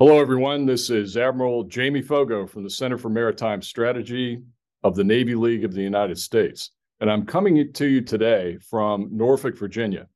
Hello, 0.00 0.18
everyone. 0.18 0.64
This 0.64 0.88
is 0.88 1.18
Admiral 1.18 1.64
Jamie 1.64 2.02
Foggo 2.02 2.48
from 2.48 2.64
the 2.64 2.70
Center 2.70 2.96
for 2.96 3.10
Maritime 3.10 3.60
Strategy 3.60 4.40
of 4.82 4.96
the 4.96 5.04
Navy 5.04 5.34
League 5.34 5.62
of 5.62 5.74
the 5.74 5.82
United 5.82 6.18
States. 6.18 6.70
And 7.02 7.10
I'm 7.10 7.26
coming 7.26 7.70
to 7.70 7.86
you 7.86 8.00
today 8.00 8.56
from 8.62 9.10
Norfolk, 9.12 9.58
Virginia. 9.58 10.08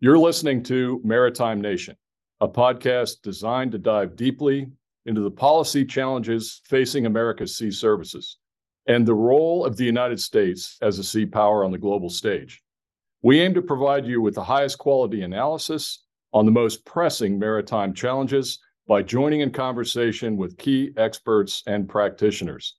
You're 0.00 0.18
listening 0.18 0.64
to 0.64 1.00
Maritime 1.04 1.60
Nation, 1.60 1.94
a 2.40 2.48
podcast 2.48 3.22
designed 3.22 3.70
to 3.70 3.78
dive 3.78 4.16
deeply 4.16 4.66
into 5.06 5.20
the 5.20 5.30
policy 5.30 5.84
challenges 5.84 6.60
facing 6.64 7.06
America's 7.06 7.56
sea 7.56 7.70
services 7.70 8.38
and 8.88 9.06
the 9.06 9.14
role 9.14 9.64
of 9.64 9.76
the 9.76 9.84
United 9.84 10.18
States 10.18 10.78
as 10.82 10.98
a 10.98 11.04
sea 11.04 11.26
power 11.26 11.64
on 11.64 11.70
the 11.70 11.78
global 11.78 12.10
stage. 12.10 12.60
We 13.22 13.38
aim 13.38 13.54
to 13.54 13.62
provide 13.62 14.04
you 14.04 14.20
with 14.20 14.34
the 14.34 14.42
highest 14.42 14.78
quality 14.78 15.22
analysis 15.22 16.06
on 16.32 16.44
the 16.44 16.50
most 16.50 16.84
pressing 16.84 17.38
maritime 17.38 17.94
challenges 17.94 18.58
by 18.92 19.02
joining 19.02 19.40
in 19.40 19.50
conversation 19.50 20.36
with 20.36 20.58
key 20.58 20.92
experts 20.98 21.62
and 21.66 21.88
practitioners. 21.88 22.76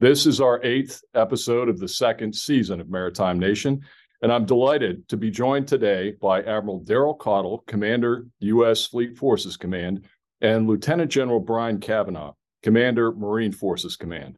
This 0.00 0.26
is 0.26 0.40
our 0.40 0.60
eighth 0.64 1.00
episode 1.14 1.68
of 1.68 1.78
the 1.78 1.86
second 1.86 2.34
season 2.34 2.80
of 2.80 2.90
Maritime 2.90 3.38
Nation, 3.38 3.80
and 4.22 4.32
I'm 4.32 4.46
delighted 4.46 5.06
to 5.10 5.16
be 5.16 5.30
joined 5.30 5.68
today 5.68 6.14
by 6.20 6.40
Admiral 6.40 6.80
Daryl 6.84 7.16
Caudle, 7.16 7.62
Commander, 7.68 8.26
U.S. 8.40 8.88
Fleet 8.88 9.16
Forces 9.16 9.56
Command, 9.56 10.06
and 10.40 10.66
Lieutenant 10.66 11.12
General 11.12 11.38
Brian 11.38 11.78
Cavanaugh, 11.78 12.32
Commander, 12.64 13.12
Marine 13.12 13.52
Forces 13.52 13.94
Command. 13.94 14.36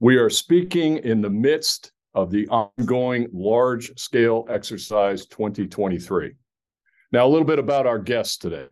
We 0.00 0.16
are 0.16 0.28
speaking 0.28 0.96
in 0.96 1.20
the 1.20 1.30
midst 1.30 1.92
of 2.14 2.32
the 2.32 2.48
ongoing 2.48 3.28
large 3.32 3.96
scale 3.96 4.44
exercise 4.50 5.24
2023. 5.26 6.32
Now, 7.12 7.28
a 7.28 7.30
little 7.30 7.46
bit 7.46 7.60
about 7.60 7.86
our 7.86 8.00
guests 8.00 8.38
today. 8.38 8.66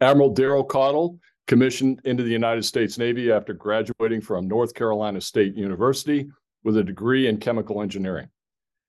Admiral 0.00 0.34
Daryl 0.34 0.66
Caudle 0.66 1.18
commissioned 1.46 2.00
into 2.04 2.22
the 2.22 2.30
United 2.30 2.64
States 2.64 2.96
Navy 2.96 3.30
after 3.30 3.52
graduating 3.52 4.20
from 4.20 4.48
North 4.48 4.72
Carolina 4.74 5.20
State 5.20 5.54
University 5.54 6.28
with 6.64 6.76
a 6.76 6.84
degree 6.84 7.26
in 7.26 7.36
chemical 7.36 7.82
engineering 7.82 8.28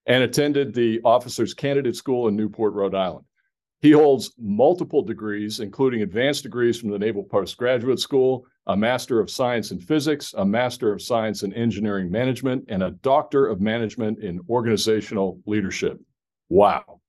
and 0.06 0.24
attended 0.24 0.74
the 0.74 1.02
Officers 1.04 1.54
Candidate 1.54 1.96
School 1.96 2.28
in 2.28 2.36
Newport, 2.36 2.74
Rhode 2.74 2.96
Island. 2.96 3.26
He 3.82 3.92
holds 3.92 4.34
multiple 4.38 5.02
degrees, 5.02 5.60
including 5.60 6.04
advanced 6.04 6.44
degrees 6.44 6.80
from 6.80 6.92
the 6.92 7.00
Naval 7.00 7.24
Postgraduate 7.24 8.00
School, 8.00 8.46
a 8.68 8.78
Master 8.78 9.20
of 9.20 9.30
Science 9.30 9.72
in 9.72 9.80
Physics, 9.80 10.34
a 10.38 10.46
Master 10.46 10.94
of 10.94 11.02
Science 11.02 11.42
in 11.44 11.52
Engineering 11.54 12.12
Management, 12.12 12.64
and 12.70 12.84
a 12.84 12.92
Doctor 12.92 13.48
of 13.48 13.60
Management 13.60 14.20
in 14.20 14.40
Organizational 14.48 15.42
Leadership. 15.48 16.00
Wow. 16.50 17.01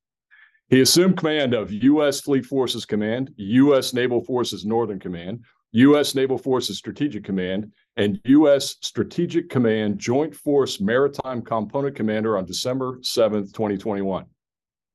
He 0.73 0.81
assumed 0.81 1.19
command 1.19 1.53
of 1.53 1.71
U.S. 1.71 2.23
Fleet 2.23 2.47
Forces 2.47 2.87
Command, 2.87 3.31
U.S. 3.37 3.93
Naval 3.93 4.25
Forces 4.25 4.65
Northern 4.65 4.99
Command, 4.99 5.45
U.S. 5.73 6.15
Naval 6.15 6.39
Forces 6.39 6.79
Strategic 6.79 7.25
Command, 7.25 7.71
and 7.99 8.19
U.S. 8.25 8.77
Strategic 8.81 9.51
Command 9.51 9.99
Joint 9.99 10.35
Force 10.35 10.81
Maritime 10.81 11.43
Component 11.43 11.95
Commander 11.95 12.39
on 12.39 12.47
December 12.47 12.99
7, 13.03 13.49
2021. 13.49 14.25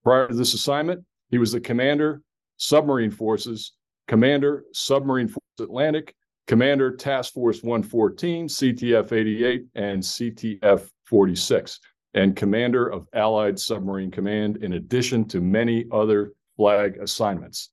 Prior 0.04 0.28
to 0.28 0.34
this 0.34 0.56
assignment, 0.56 1.06
he 1.30 1.38
was 1.38 1.52
the 1.52 1.62
Commander, 1.62 2.24
Submarine 2.58 3.12
Forces, 3.12 3.74
Commander, 4.08 4.64
Submarine 4.74 5.28
Force 5.28 5.44
Atlantic, 5.60 6.16
Commander, 6.48 6.96
Task 6.96 7.34
Force 7.34 7.62
114, 7.62 8.48
CTF 8.48 9.12
88, 9.12 9.66
and 9.76 10.02
CTF 10.02 10.90
46 11.06 11.80
and 12.18 12.36
commander 12.36 12.88
of 12.88 13.06
Allied 13.14 13.60
Submarine 13.60 14.10
Command, 14.10 14.58
in 14.64 14.74
addition 14.74 15.28
to 15.28 15.40
many 15.40 15.86
other 15.92 16.34
flag 16.56 16.98
assignments. 16.98 17.70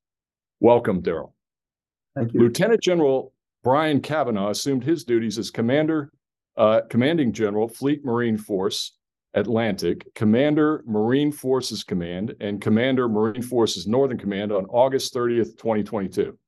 Welcome, 0.60 1.00
Daryl. 1.00 1.32
Thank 2.14 2.34
you. 2.34 2.40
Lieutenant 2.40 2.82
General 2.82 3.32
Brian 3.62 4.02
Cavanaugh 4.02 4.50
assumed 4.50 4.84
his 4.84 5.04
duties 5.04 5.38
as 5.38 5.50
commander, 5.50 6.12
uh, 6.58 6.82
commanding 6.90 7.32
general, 7.32 7.68
Fleet 7.68 8.04
Marine 8.04 8.36
Force 8.36 8.98
Atlantic, 9.32 10.06
Commander 10.14 10.84
Marine 10.86 11.32
Forces 11.32 11.82
Command, 11.82 12.34
and 12.40 12.60
Commander 12.60 13.08
Marine 13.08 13.42
Forces 13.42 13.86
Northern 13.86 14.18
Command 14.18 14.52
on 14.52 14.66
August 14.66 15.14
30th, 15.14 15.56
2022. 15.56 16.38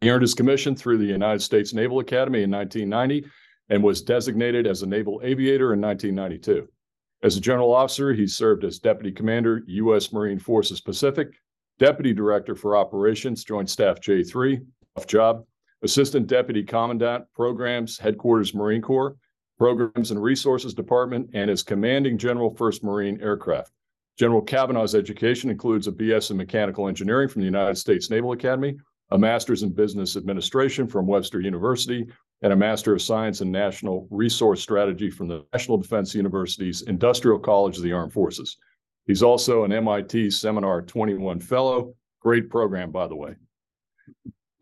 He 0.00 0.10
earned 0.10 0.22
his 0.22 0.34
commission 0.34 0.76
through 0.76 0.98
the 0.98 1.04
United 1.04 1.40
States 1.40 1.74
Naval 1.74 1.98
Academy 1.98 2.44
in 2.44 2.50
1990 2.52 3.28
and 3.68 3.82
was 3.82 4.00
designated 4.00 4.68
as 4.68 4.82
a 4.82 4.86
naval 4.86 5.20
aviator 5.24 5.72
in 5.72 5.80
1992. 5.80 6.68
As 7.22 7.36
a 7.36 7.40
general 7.40 7.72
officer, 7.72 8.12
he 8.12 8.26
served 8.26 8.64
as 8.64 8.78
Deputy 8.78 9.10
Commander, 9.10 9.62
U.S. 9.66 10.12
Marine 10.12 10.38
Forces 10.38 10.80
Pacific, 10.80 11.28
Deputy 11.78 12.12
Director 12.12 12.54
for 12.54 12.76
Operations, 12.76 13.42
Joint 13.44 13.70
Staff 13.70 14.00
J3, 14.00 14.64
tough 14.94 15.06
job, 15.06 15.44
Assistant 15.82 16.26
Deputy 16.26 16.62
Commandant, 16.62 17.24
Programs, 17.34 17.98
Headquarters 17.98 18.54
Marine 18.54 18.82
Corps, 18.82 19.16
Programs 19.58 20.10
and 20.10 20.22
Resources 20.22 20.74
Department, 20.74 21.30
and 21.32 21.50
as 21.50 21.62
Commanding 21.62 22.18
General, 22.18 22.54
1st 22.54 22.82
Marine 22.82 23.20
Aircraft. 23.22 23.72
General 24.18 24.42
Cavanaugh's 24.42 24.94
education 24.94 25.50
includes 25.50 25.86
a 25.86 25.92
BS 25.92 26.30
in 26.30 26.36
Mechanical 26.36 26.88
Engineering 26.88 27.28
from 27.28 27.40
the 27.40 27.46
United 27.46 27.76
States 27.76 28.10
Naval 28.10 28.32
Academy, 28.32 28.76
a 29.10 29.18
Master's 29.18 29.62
in 29.62 29.72
Business 29.72 30.16
Administration 30.16 30.86
from 30.86 31.06
Webster 31.06 31.40
University, 31.40 32.06
and 32.42 32.52
a 32.52 32.56
Master 32.56 32.94
of 32.94 33.02
Science 33.02 33.40
in 33.40 33.50
National 33.50 34.06
Resource 34.10 34.62
Strategy 34.62 35.10
from 35.10 35.28
the 35.28 35.44
National 35.52 35.78
Defense 35.78 36.14
University's 36.14 36.82
Industrial 36.82 37.38
College 37.38 37.76
of 37.76 37.82
the 37.82 37.92
Armed 37.92 38.12
Forces. 38.12 38.56
He's 39.06 39.22
also 39.22 39.64
an 39.64 39.72
MIT 39.72 40.30
Seminar 40.30 40.82
21 40.82 41.40
Fellow. 41.40 41.94
Great 42.20 42.50
program, 42.50 42.90
by 42.90 43.06
the 43.06 43.16
way. 43.16 43.34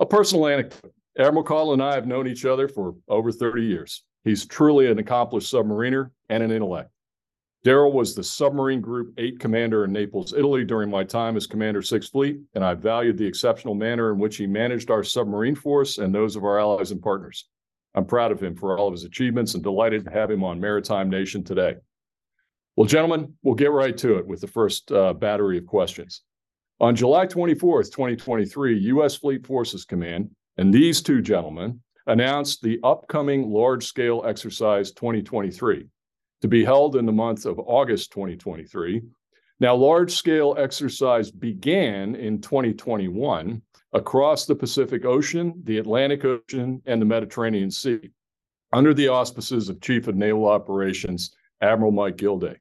A 0.00 0.06
personal 0.06 0.46
anecdote 0.46 0.92
Admiral 1.18 1.44
Caudle 1.44 1.74
and 1.74 1.82
I 1.82 1.94
have 1.94 2.08
known 2.08 2.26
each 2.26 2.44
other 2.44 2.66
for 2.66 2.96
over 3.08 3.30
30 3.30 3.62
years. 3.62 4.02
He's 4.24 4.46
truly 4.46 4.90
an 4.90 4.98
accomplished 4.98 5.52
submariner 5.52 6.10
and 6.28 6.42
an 6.42 6.50
intellect. 6.50 6.90
Daryl 7.64 7.92
was 7.92 8.14
the 8.14 8.22
Submarine 8.22 8.80
Group 8.80 9.14
8 9.16 9.38
commander 9.38 9.84
in 9.84 9.92
Naples, 9.92 10.34
Italy 10.36 10.64
during 10.64 10.90
my 10.90 11.04
time 11.04 11.36
as 11.36 11.46
Commander 11.46 11.80
6th 11.80 12.10
Fleet, 12.10 12.38
and 12.54 12.64
I 12.64 12.74
valued 12.74 13.16
the 13.16 13.26
exceptional 13.26 13.74
manner 13.74 14.12
in 14.12 14.18
which 14.18 14.36
he 14.36 14.46
managed 14.46 14.90
our 14.90 15.04
submarine 15.04 15.54
force 15.54 15.98
and 15.98 16.14
those 16.14 16.36
of 16.36 16.44
our 16.44 16.58
allies 16.58 16.90
and 16.90 17.00
partners. 17.00 17.48
I'm 17.94 18.06
proud 18.06 18.32
of 18.32 18.42
him 18.42 18.56
for 18.56 18.76
all 18.78 18.88
of 18.88 18.92
his 18.92 19.04
achievements 19.04 19.54
and 19.54 19.62
delighted 19.62 20.04
to 20.04 20.10
have 20.10 20.30
him 20.30 20.42
on 20.42 20.60
Maritime 20.60 21.08
Nation 21.08 21.44
today. 21.44 21.76
Well, 22.76 22.86
gentlemen, 22.86 23.34
we'll 23.42 23.54
get 23.54 23.70
right 23.70 23.96
to 23.98 24.18
it 24.18 24.26
with 24.26 24.40
the 24.40 24.48
first 24.48 24.90
uh, 24.90 25.12
battery 25.12 25.58
of 25.58 25.66
questions. 25.66 26.22
On 26.80 26.96
July 26.96 27.26
24th, 27.26 27.92
2023, 27.92 28.78
U.S. 28.78 29.14
Fleet 29.14 29.46
Forces 29.46 29.84
Command 29.84 30.30
and 30.56 30.74
these 30.74 31.00
two 31.00 31.22
gentlemen 31.22 31.80
announced 32.06 32.62
the 32.62 32.80
upcoming 32.82 33.50
large 33.50 33.86
scale 33.86 34.24
exercise 34.26 34.90
2023 34.92 35.86
to 36.42 36.48
be 36.48 36.64
held 36.64 36.96
in 36.96 37.06
the 37.06 37.12
month 37.12 37.46
of 37.46 37.58
August 37.60 38.12
2023. 38.12 39.02
Now, 39.60 39.74
large 39.74 40.12
scale 40.12 40.56
exercise 40.58 41.30
began 41.30 42.16
in 42.16 42.40
2021 42.40 43.62
across 43.94 44.44
the 44.44 44.54
Pacific 44.54 45.04
Ocean, 45.04 45.54
the 45.64 45.78
Atlantic 45.78 46.24
Ocean, 46.24 46.82
and 46.86 47.00
the 47.00 47.06
Mediterranean 47.06 47.70
Sea 47.70 48.10
under 48.72 48.92
the 48.92 49.08
auspices 49.08 49.68
of 49.68 49.80
Chief 49.80 50.08
of 50.08 50.16
Naval 50.16 50.46
Operations 50.46 51.34
Admiral 51.60 51.92
Mike 51.92 52.16
Gilday. 52.16 52.58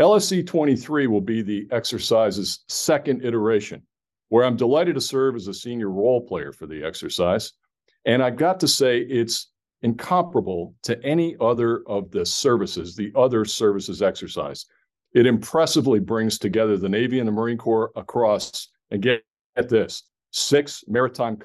LSE 0.00 0.46
23 0.46 1.06
will 1.06 1.20
be 1.20 1.42
the 1.42 1.68
exercise's 1.70 2.64
second 2.68 3.22
iteration, 3.24 3.82
where 4.30 4.44
I'm 4.44 4.56
delighted 4.56 4.94
to 4.94 5.00
serve 5.00 5.36
as 5.36 5.46
a 5.46 5.54
senior 5.54 5.90
role 5.90 6.26
player 6.26 6.52
for 6.52 6.66
the 6.66 6.82
exercise. 6.82 7.52
And 8.06 8.22
I've 8.22 8.36
got 8.36 8.58
to 8.60 8.68
say, 8.68 9.00
it's 9.00 9.50
incomparable 9.82 10.74
to 10.84 11.02
any 11.04 11.36
other 11.40 11.82
of 11.86 12.10
the 12.10 12.24
services, 12.24 12.96
the 12.96 13.12
other 13.14 13.44
services 13.44 14.00
exercise. 14.00 14.66
It 15.12 15.26
impressively 15.26 16.00
brings 16.00 16.38
together 16.38 16.76
the 16.76 16.88
Navy 16.88 17.18
and 17.18 17.28
the 17.28 17.32
Marine 17.32 17.58
Corps 17.58 17.92
across, 17.94 18.68
and 18.90 19.02
get 19.02 19.22
at 19.56 19.68
this, 19.68 20.02
six 20.30 20.84
maritime 20.86 21.38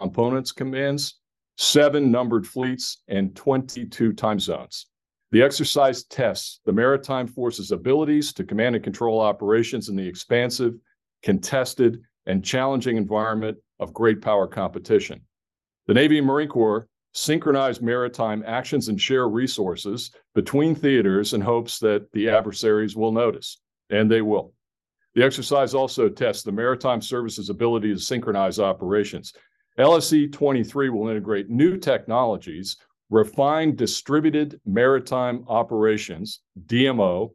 components 0.00 0.52
commands, 0.52 1.20
seven 1.56 2.10
numbered 2.10 2.46
fleets, 2.46 3.02
and 3.08 3.34
22 3.36 4.12
time 4.12 4.40
zones. 4.40 4.86
The 5.32 5.42
exercise 5.42 6.04
tests 6.04 6.60
the 6.64 6.72
maritime 6.72 7.26
forces' 7.26 7.70
abilities 7.70 8.32
to 8.32 8.44
command 8.44 8.74
and 8.74 8.82
control 8.82 9.20
operations 9.20 9.88
in 9.88 9.96
the 9.96 10.06
expansive, 10.06 10.74
contested, 11.22 12.00
and 12.26 12.44
challenging 12.44 12.96
environment 12.96 13.58
of 13.78 13.94
great 13.94 14.20
power 14.20 14.46
competition. 14.46 15.20
The 15.86 15.94
Navy 15.94 16.18
and 16.18 16.26
Marine 16.26 16.48
Corps 16.48 16.88
synchronize 17.12 17.80
maritime 17.80 18.42
actions 18.46 18.88
and 18.88 19.00
share 19.00 19.28
resources 19.28 20.12
between 20.34 20.74
theaters 20.74 21.34
in 21.34 21.40
hopes 21.40 21.78
that 21.80 22.10
the 22.12 22.28
adversaries 22.28 22.96
will 22.96 23.12
notice, 23.12 23.60
and 23.90 24.10
they 24.10 24.22
will. 24.22 24.52
The 25.14 25.24
exercise 25.24 25.74
also 25.74 26.08
tests 26.08 26.42
the 26.44 26.52
Maritime 26.52 27.02
Services 27.02 27.50
ability 27.50 27.92
to 27.92 28.00
synchronize 28.00 28.60
operations. 28.60 29.32
LSE 29.78 30.32
23 30.32 30.88
will 30.90 31.08
integrate 31.08 31.48
new 31.48 31.76
technologies, 31.76 32.76
refine 33.08 33.74
distributed 33.74 34.60
maritime 34.64 35.44
operations, 35.48 36.40
DMO, 36.66 37.30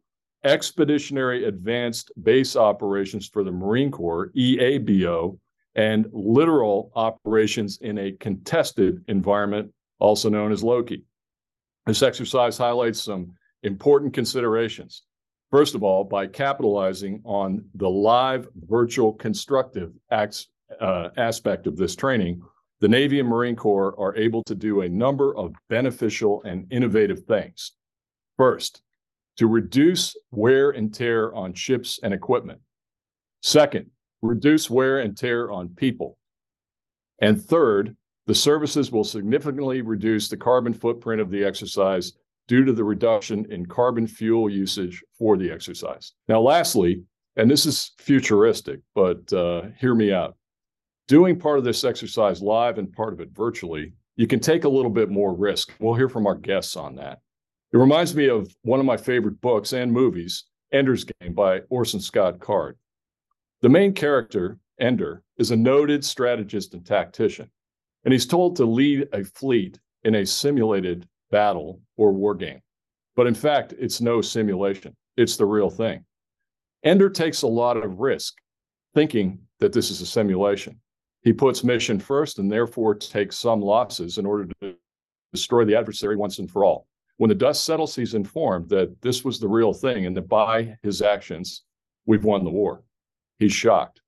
expeditionary 0.46 1.46
advanced 1.46 2.12
base 2.22 2.56
operations 2.56 3.28
for 3.28 3.44
the 3.44 3.52
Marine 3.52 3.92
Corps, 3.92 4.32
EABO, 4.38 5.38
and 5.76 6.08
littoral 6.14 6.92
operations 6.96 7.80
in 7.82 7.98
a 7.98 8.14
contested 8.14 9.04
environment, 9.08 9.74
also 10.00 10.30
known 10.30 10.52
as 10.52 10.64
Loki. 10.64 11.04
This 11.86 12.02
exercise 12.02 12.58
highlights 12.58 13.02
some 13.02 13.34
important 13.64 14.14
considerations. 14.14 15.04
First 15.52 15.76
of 15.76 15.84
all, 15.84 16.04
by 16.04 16.28
capitalizing 16.28 17.22
on 17.24 17.66
the 17.76 17.90
live 17.90 18.48
virtual 18.68 19.14
constructive 19.14 19.94
acts, 20.12 20.48
uh, 20.80 21.10
aspect 21.18 21.68
of 21.68 21.78
this 21.78 21.96
training, 21.96 22.42
the 22.82 22.88
Navy 22.88 23.20
and 23.20 23.30
Marine 23.30 23.56
Corps 23.56 23.98
are 24.00 24.16
able 24.16 24.44
to 24.44 24.56
do 24.56 24.82
a 24.82 24.90
number 24.90 25.36
of 25.38 25.54
beneficial 25.70 26.42
and 26.44 26.68
innovative 26.72 27.24
things. 27.26 27.74
First, 28.38 28.82
to 29.38 29.48
reduce 29.48 30.16
wear 30.32 30.72
and 30.72 30.94
tear 30.94 31.34
on 31.34 31.54
ships 31.54 32.00
and 32.04 32.14
equipment. 32.14 32.60
Second, 33.42 33.90
reduce 34.22 34.70
wear 34.70 35.00
and 35.00 35.16
tear 35.16 35.52
on 35.52 35.70
people. 35.70 36.18
And 37.22 37.42
third, 37.42 37.96
the 38.28 38.36
services 38.36 38.92
will 38.92 39.04
significantly 39.04 39.82
reduce 39.82 40.28
the 40.28 40.38
carbon 40.38 40.74
footprint 40.74 41.22
of 41.22 41.30
the 41.30 41.44
exercise 41.44 42.14
due 42.48 42.64
to 42.64 42.74
the 42.74 42.84
reduction 42.84 43.52
in 43.52 43.66
carbon 43.66 44.08
fuel 44.08 44.50
usage 44.50 45.04
for 45.18 45.38
the 45.38 45.52
exercise. 45.52 46.14
Now, 46.28 46.42
lastly, 46.42 47.04
and 47.36 47.50
this 47.50 47.66
is 47.66 47.92
futuristic, 47.98 48.80
but 48.94 49.32
uh, 49.34 49.64
hear 49.80 49.96
me 49.96 50.14
out. 50.14 50.38
Doing 51.08 51.40
part 51.40 51.60
of 51.60 51.64
this 51.64 51.84
exercise 51.84 52.42
live 52.42 52.78
and 52.78 52.92
part 52.92 53.14
of 53.14 53.20
it 53.20 53.30
virtually, 53.32 53.94
you 54.16 54.28
can 54.28 54.40
take 54.40 54.64
a 54.64 54.70
little 54.70 54.92
bit 54.92 55.10
more 55.10 55.34
risk. 55.36 55.74
We'll 55.80 55.94
hear 55.94 56.10
from 56.10 56.26
our 56.26 56.36
guests 56.36 56.76
on 56.76 56.96
that. 56.96 57.20
It 57.74 57.78
reminds 57.78 58.16
me 58.16 58.30
of 58.30 58.56
one 58.62 58.80
of 58.80 58.86
my 58.86 58.98
favorite 58.98 59.42
books 59.42 59.74
and 59.74 59.92
movies, 59.92 60.46
Ender's 60.72 61.04
Game 61.04 61.34
by 61.34 61.60
Orson 61.70 62.00
Scott 62.00 62.40
Card. 62.40 62.78
The 63.62 63.70
main 63.70 63.94
character, 63.94 64.60
Ender, 64.80 65.24
is 65.38 65.52
a 65.52 65.56
noted 65.56 66.06
strategist 66.06 66.74
and 66.74 66.86
tactician, 66.86 67.50
and 68.04 68.14
he's 68.14 68.26
told 68.26 68.56
to 68.56 68.66
lead 68.66 69.08
a 69.12 69.24
fleet 69.24 69.80
in 70.04 70.16
a 70.16 70.26
simulated 70.26 71.08
battle 71.32 71.82
or 71.98 72.12
war 72.12 72.36
game. 72.36 72.62
But 73.16 73.28
in 73.28 73.34
fact, 73.34 73.74
it's 73.80 74.02
no 74.02 74.22
simulation, 74.22 74.96
it's 75.18 75.38
the 75.38 75.46
real 75.46 75.70
thing. 75.70 76.04
Ender 76.84 77.10
takes 77.10 77.42
a 77.42 77.48
lot 77.48 77.78
of 77.78 78.00
risk 78.00 78.36
thinking 78.94 79.40
that 79.60 79.74
this 79.74 79.90
is 79.90 80.02
a 80.02 80.06
simulation. 80.06 80.80
He 81.22 81.34
puts 81.34 81.64
mission 81.64 82.00
first 82.00 82.38
and 82.38 82.52
therefore 82.52 82.94
takes 82.96 83.38
some 83.38 83.60
losses 83.60 84.18
in 84.18 84.26
order 84.26 84.48
to 84.62 84.76
destroy 85.34 85.66
the 85.66 85.76
adversary 85.76 86.16
once 86.16 86.40
and 86.40 86.50
for 86.50 86.64
all. 86.64 86.88
When 87.18 87.30
the 87.30 87.36
dust 87.36 87.66
settles, 87.66 87.96
he's 87.96 88.14
informed 88.14 88.70
that 88.70 89.02
this 89.02 89.24
was 89.24 89.40
the 89.40 89.48
real 89.48 89.74
thing 89.74 90.06
and 90.06 90.16
that 90.18 90.28
by 90.28 90.78
his 90.84 91.02
actions, 91.02 91.64
we've 92.06 92.26
won 92.26 92.44
the 92.44 92.52
war. 92.52 92.84
He's 93.40 93.54
shocked. 93.54 94.02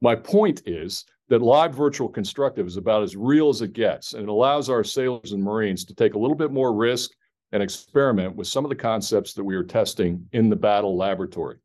My 0.00 0.14
point 0.14 0.62
is 0.66 1.04
that 1.28 1.42
live 1.42 1.74
virtual 1.74 2.08
constructive 2.08 2.66
is 2.66 2.76
about 2.76 3.02
as 3.02 3.16
real 3.16 3.48
as 3.48 3.62
it 3.62 3.72
gets, 3.72 4.12
and 4.12 4.24
it 4.24 4.28
allows 4.28 4.68
our 4.68 4.84
sailors 4.84 5.32
and 5.32 5.42
Marines 5.42 5.84
to 5.86 5.94
take 5.94 6.14
a 6.14 6.18
little 6.18 6.36
bit 6.36 6.52
more 6.52 6.74
risk 6.74 7.10
and 7.52 7.62
experiment 7.62 8.36
with 8.36 8.46
some 8.46 8.64
of 8.64 8.68
the 8.68 8.76
concepts 8.76 9.32
that 9.34 9.44
we 9.44 9.54
are 9.54 9.62
testing 9.62 10.26
in 10.32 10.50
the 10.50 10.56
battle 10.56 10.96
laboratory. 10.96 11.56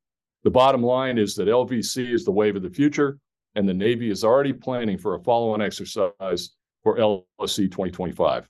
The 0.43 0.51
bottom 0.51 0.81
line 0.81 1.17
is 1.17 1.35
that 1.35 1.47
LVC 1.47 2.13
is 2.13 2.23
the 2.23 2.31
wave 2.31 2.55
of 2.55 2.61
the 2.61 2.69
future, 2.69 3.19
and 3.55 3.67
the 3.67 3.73
Navy 3.73 4.09
is 4.09 4.23
already 4.23 4.53
planning 4.53 4.97
for 4.97 5.15
a 5.15 5.23
follow 5.23 5.51
on 5.53 5.61
exercise 5.61 6.51
for 6.83 6.97
LSE 6.97 7.69
2025. 7.69 8.47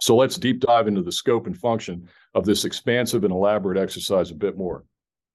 So 0.00 0.16
let's 0.16 0.36
deep 0.36 0.60
dive 0.60 0.88
into 0.88 1.02
the 1.02 1.12
scope 1.12 1.46
and 1.46 1.56
function 1.56 2.08
of 2.34 2.44
this 2.44 2.64
expansive 2.64 3.24
and 3.24 3.32
elaborate 3.32 3.78
exercise 3.78 4.30
a 4.30 4.34
bit 4.34 4.58
more. 4.58 4.84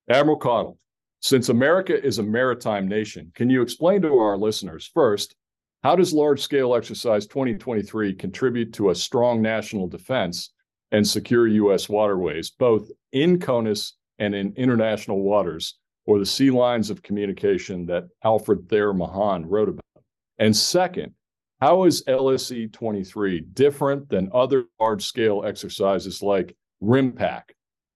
Admiral 0.10 0.38
Caudle, 0.38 0.78
since 1.20 1.50
America 1.50 2.04
is 2.04 2.20
a 2.20 2.24
maritime 2.24 2.88
nation, 2.88 3.32
can 3.36 3.50
you 3.50 3.62
explain 3.62 4.02
to 4.04 4.18
our 4.18 4.38
listeners 4.38 4.90
first, 4.94 5.36
how 5.84 5.96
does 5.96 6.14
large 6.14 6.42
scale 6.42 6.76
exercise 6.76 7.28
2023 7.28 8.14
contribute 8.14 8.74
to 8.74 8.90
a 8.90 8.96
strong 8.96 9.42
national 9.42 9.88
defense 9.88 10.52
and 10.92 11.08
secure 11.08 11.48
U.S. 11.48 11.90
waterways, 11.90 12.50
both 12.52 12.90
in 13.12 13.40
CONUS 13.40 13.94
and 14.20 14.34
in 14.34 14.54
international 14.56 15.22
waters, 15.22 15.78
or 16.06 16.20
the 16.20 16.26
sea 16.26 16.50
lines 16.50 16.90
of 16.90 17.04
communication 17.04 17.86
that 17.88 18.08
Alfred 18.24 18.70
Thayer 18.70 18.94
Mahan 18.94 19.46
wrote 19.46 19.70
about? 19.70 20.04
And 20.40 20.56
second, 20.56 21.14
how 21.62 21.86
is 21.86 22.04
LSE 22.06 22.72
23 22.72 23.42
different 23.42 24.10
than 24.10 24.30
other 24.34 24.66
large 24.80 25.06
scale 25.06 25.44
exercises 25.46 26.22
like 26.22 26.56
RIMPAC, 26.82 27.44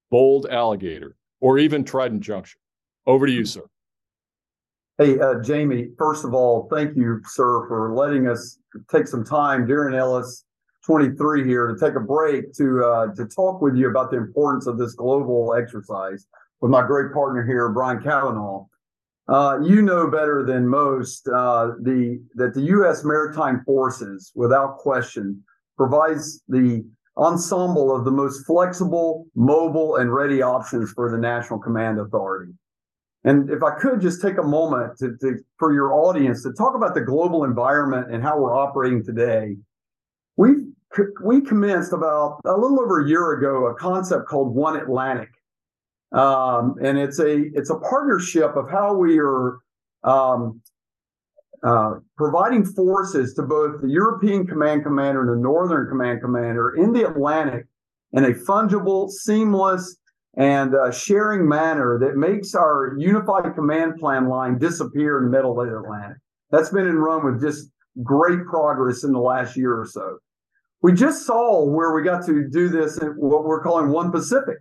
Bold 0.10 0.48
Alligator, 0.50 1.16
or 1.40 1.60
even 1.60 1.84
Trident 1.84 2.22
Juncture? 2.22 2.58
Over 3.08 3.26
to 3.26 3.32
you, 3.32 3.46
sir. 3.46 3.64
Hey, 4.98 5.20
uh, 5.20 5.42
Jamie, 5.42 5.90
first 5.98 6.26
of 6.26 6.34
all, 6.34 6.68
thank 6.72 6.96
you, 6.96 7.22
sir, 7.26 7.66
for 7.68 7.94
letting 7.96 8.28
us 8.28 8.60
take 8.92 9.08
some 9.08 9.24
time 9.24 9.66
during 9.66 9.96
LS 9.96 10.46
23 10.86 11.46
here 11.46 11.68
to 11.68 11.80
take 11.80 11.96
a 11.96 12.00
break 12.00 12.54
to 12.54 12.84
uh, 12.84 13.08
to 13.16 13.26
talk 13.26 13.62
with 13.62 13.76
you 13.76 13.90
about 13.90 14.12
the 14.12 14.18
importance 14.18 14.68
of 14.68 14.78
this 14.78 14.94
global 14.94 15.56
exercise 15.56 16.28
with 16.60 16.72
my 16.72 16.86
great 16.86 17.14
partner 17.14 17.44
here, 17.46 17.70
Brian 17.70 18.02
Cavanaugh. 18.02 18.66
Uh, 19.28 19.60
you 19.64 19.82
know 19.82 20.10
better 20.10 20.44
than 20.46 20.68
most 20.68 21.28
uh, 21.28 21.72
the 21.82 22.22
that 22.36 22.54
the 22.54 22.62
U.S. 22.62 23.04
Maritime 23.04 23.64
Forces, 23.66 24.32
without 24.36 24.78
question, 24.78 25.44
provides 25.78 26.44
the 26.48 26.84
ensemble 27.18 27.96
of 27.96 28.06
the 28.06 28.12
most 28.12 28.46
flexible, 28.46 29.26
mobile, 29.36 29.98
and 29.98 30.14
ready 30.14 30.42
options 30.42 30.92
for 30.92 31.12
the 31.12 31.18
National 31.18 31.60
Command 31.60 32.00
Authority. 32.00 32.54
And 33.24 33.52
if 33.52 33.62
I 33.62 33.76
could 33.80 34.02
just 34.02 34.22
take 34.22 34.38
a 34.38 34.44
moment 34.44 34.98
to, 34.98 35.16
to, 35.22 35.38
for 35.60 35.74
your 35.74 35.94
audience 35.94 36.42
to 36.44 36.54
talk 36.54 36.76
about 36.76 36.96
the 36.96 37.02
global 37.02 37.44
environment 37.44 38.12
and 38.12 38.24
how 38.24 38.40
we're 38.40 38.56
operating 38.56 39.04
today, 39.04 39.58
we 40.38 40.56
we 41.24 41.40
commenced 41.40 41.94
about 41.94 42.42
a 42.46 42.52
little 42.52 42.82
over 42.82 43.06
a 43.06 43.08
year 43.08 43.34
ago 43.34 43.68
a 43.68 43.76
concept 43.76 44.28
called 44.28 44.54
One 44.54 44.76
Atlantic, 44.76 45.30
um, 46.12 46.76
and 46.82 46.98
it's 46.98 47.20
a 47.20 47.46
it's 47.54 47.70
a 47.70 47.78
partnership 47.78 48.56
of 48.56 48.70
how 48.70 48.96
we 48.96 49.20
are 49.20 49.60
um, 50.04 50.62
uh, 51.64 51.96
providing 52.18 52.66
forces 52.66 53.34
to 53.36 53.44
both 53.44 53.82
the 53.82 53.90
European 53.90 54.48
Command 54.48 54.84
Commander 54.84 55.22
and 55.22 55.30
the 55.30 55.42
Northern 55.42 55.88
Command 55.88 56.22
Commander 56.22 56.76
in 56.76 56.92
the 56.92 57.08
Atlantic 57.08 57.68
in 58.14 58.26
a 58.26 58.34
fungible, 58.34 59.10
seamless, 59.10 59.98
and 60.38 60.74
uh, 60.76 60.92
sharing 60.92 61.48
manner 61.48 62.00
that 62.00 62.16
makes 62.16 62.56
our 62.56 62.96
unified 62.98 63.54
command 63.54 63.98
plan 64.00 64.30
line 64.30 64.58
disappear 64.58 65.18
in 65.18 65.26
the 65.26 65.30
middle 65.30 65.60
of 65.60 65.68
the 65.68 65.78
Atlantic. 65.78 66.18
That's 66.52 66.70
been 66.70 66.88
in 66.88 66.98
run 66.98 67.26
with 67.26 67.42
just 67.42 67.70
great 68.04 68.46
progress 68.46 69.04
in 69.04 69.12
the 69.12 69.20
last 69.20 69.58
year 69.58 69.80
or 69.80 69.86
so. 69.86 70.18
We 70.82 70.94
just 70.94 71.26
saw 71.26 71.64
where 71.64 71.94
we 71.94 72.04
got 72.04 72.26
to 72.26 72.48
do 72.50 72.70
this 72.70 72.98
in 72.98 73.10
what 73.10 73.44
we're 73.44 73.62
calling 73.62 73.90
One 73.90 74.12
Pacific. 74.12 74.58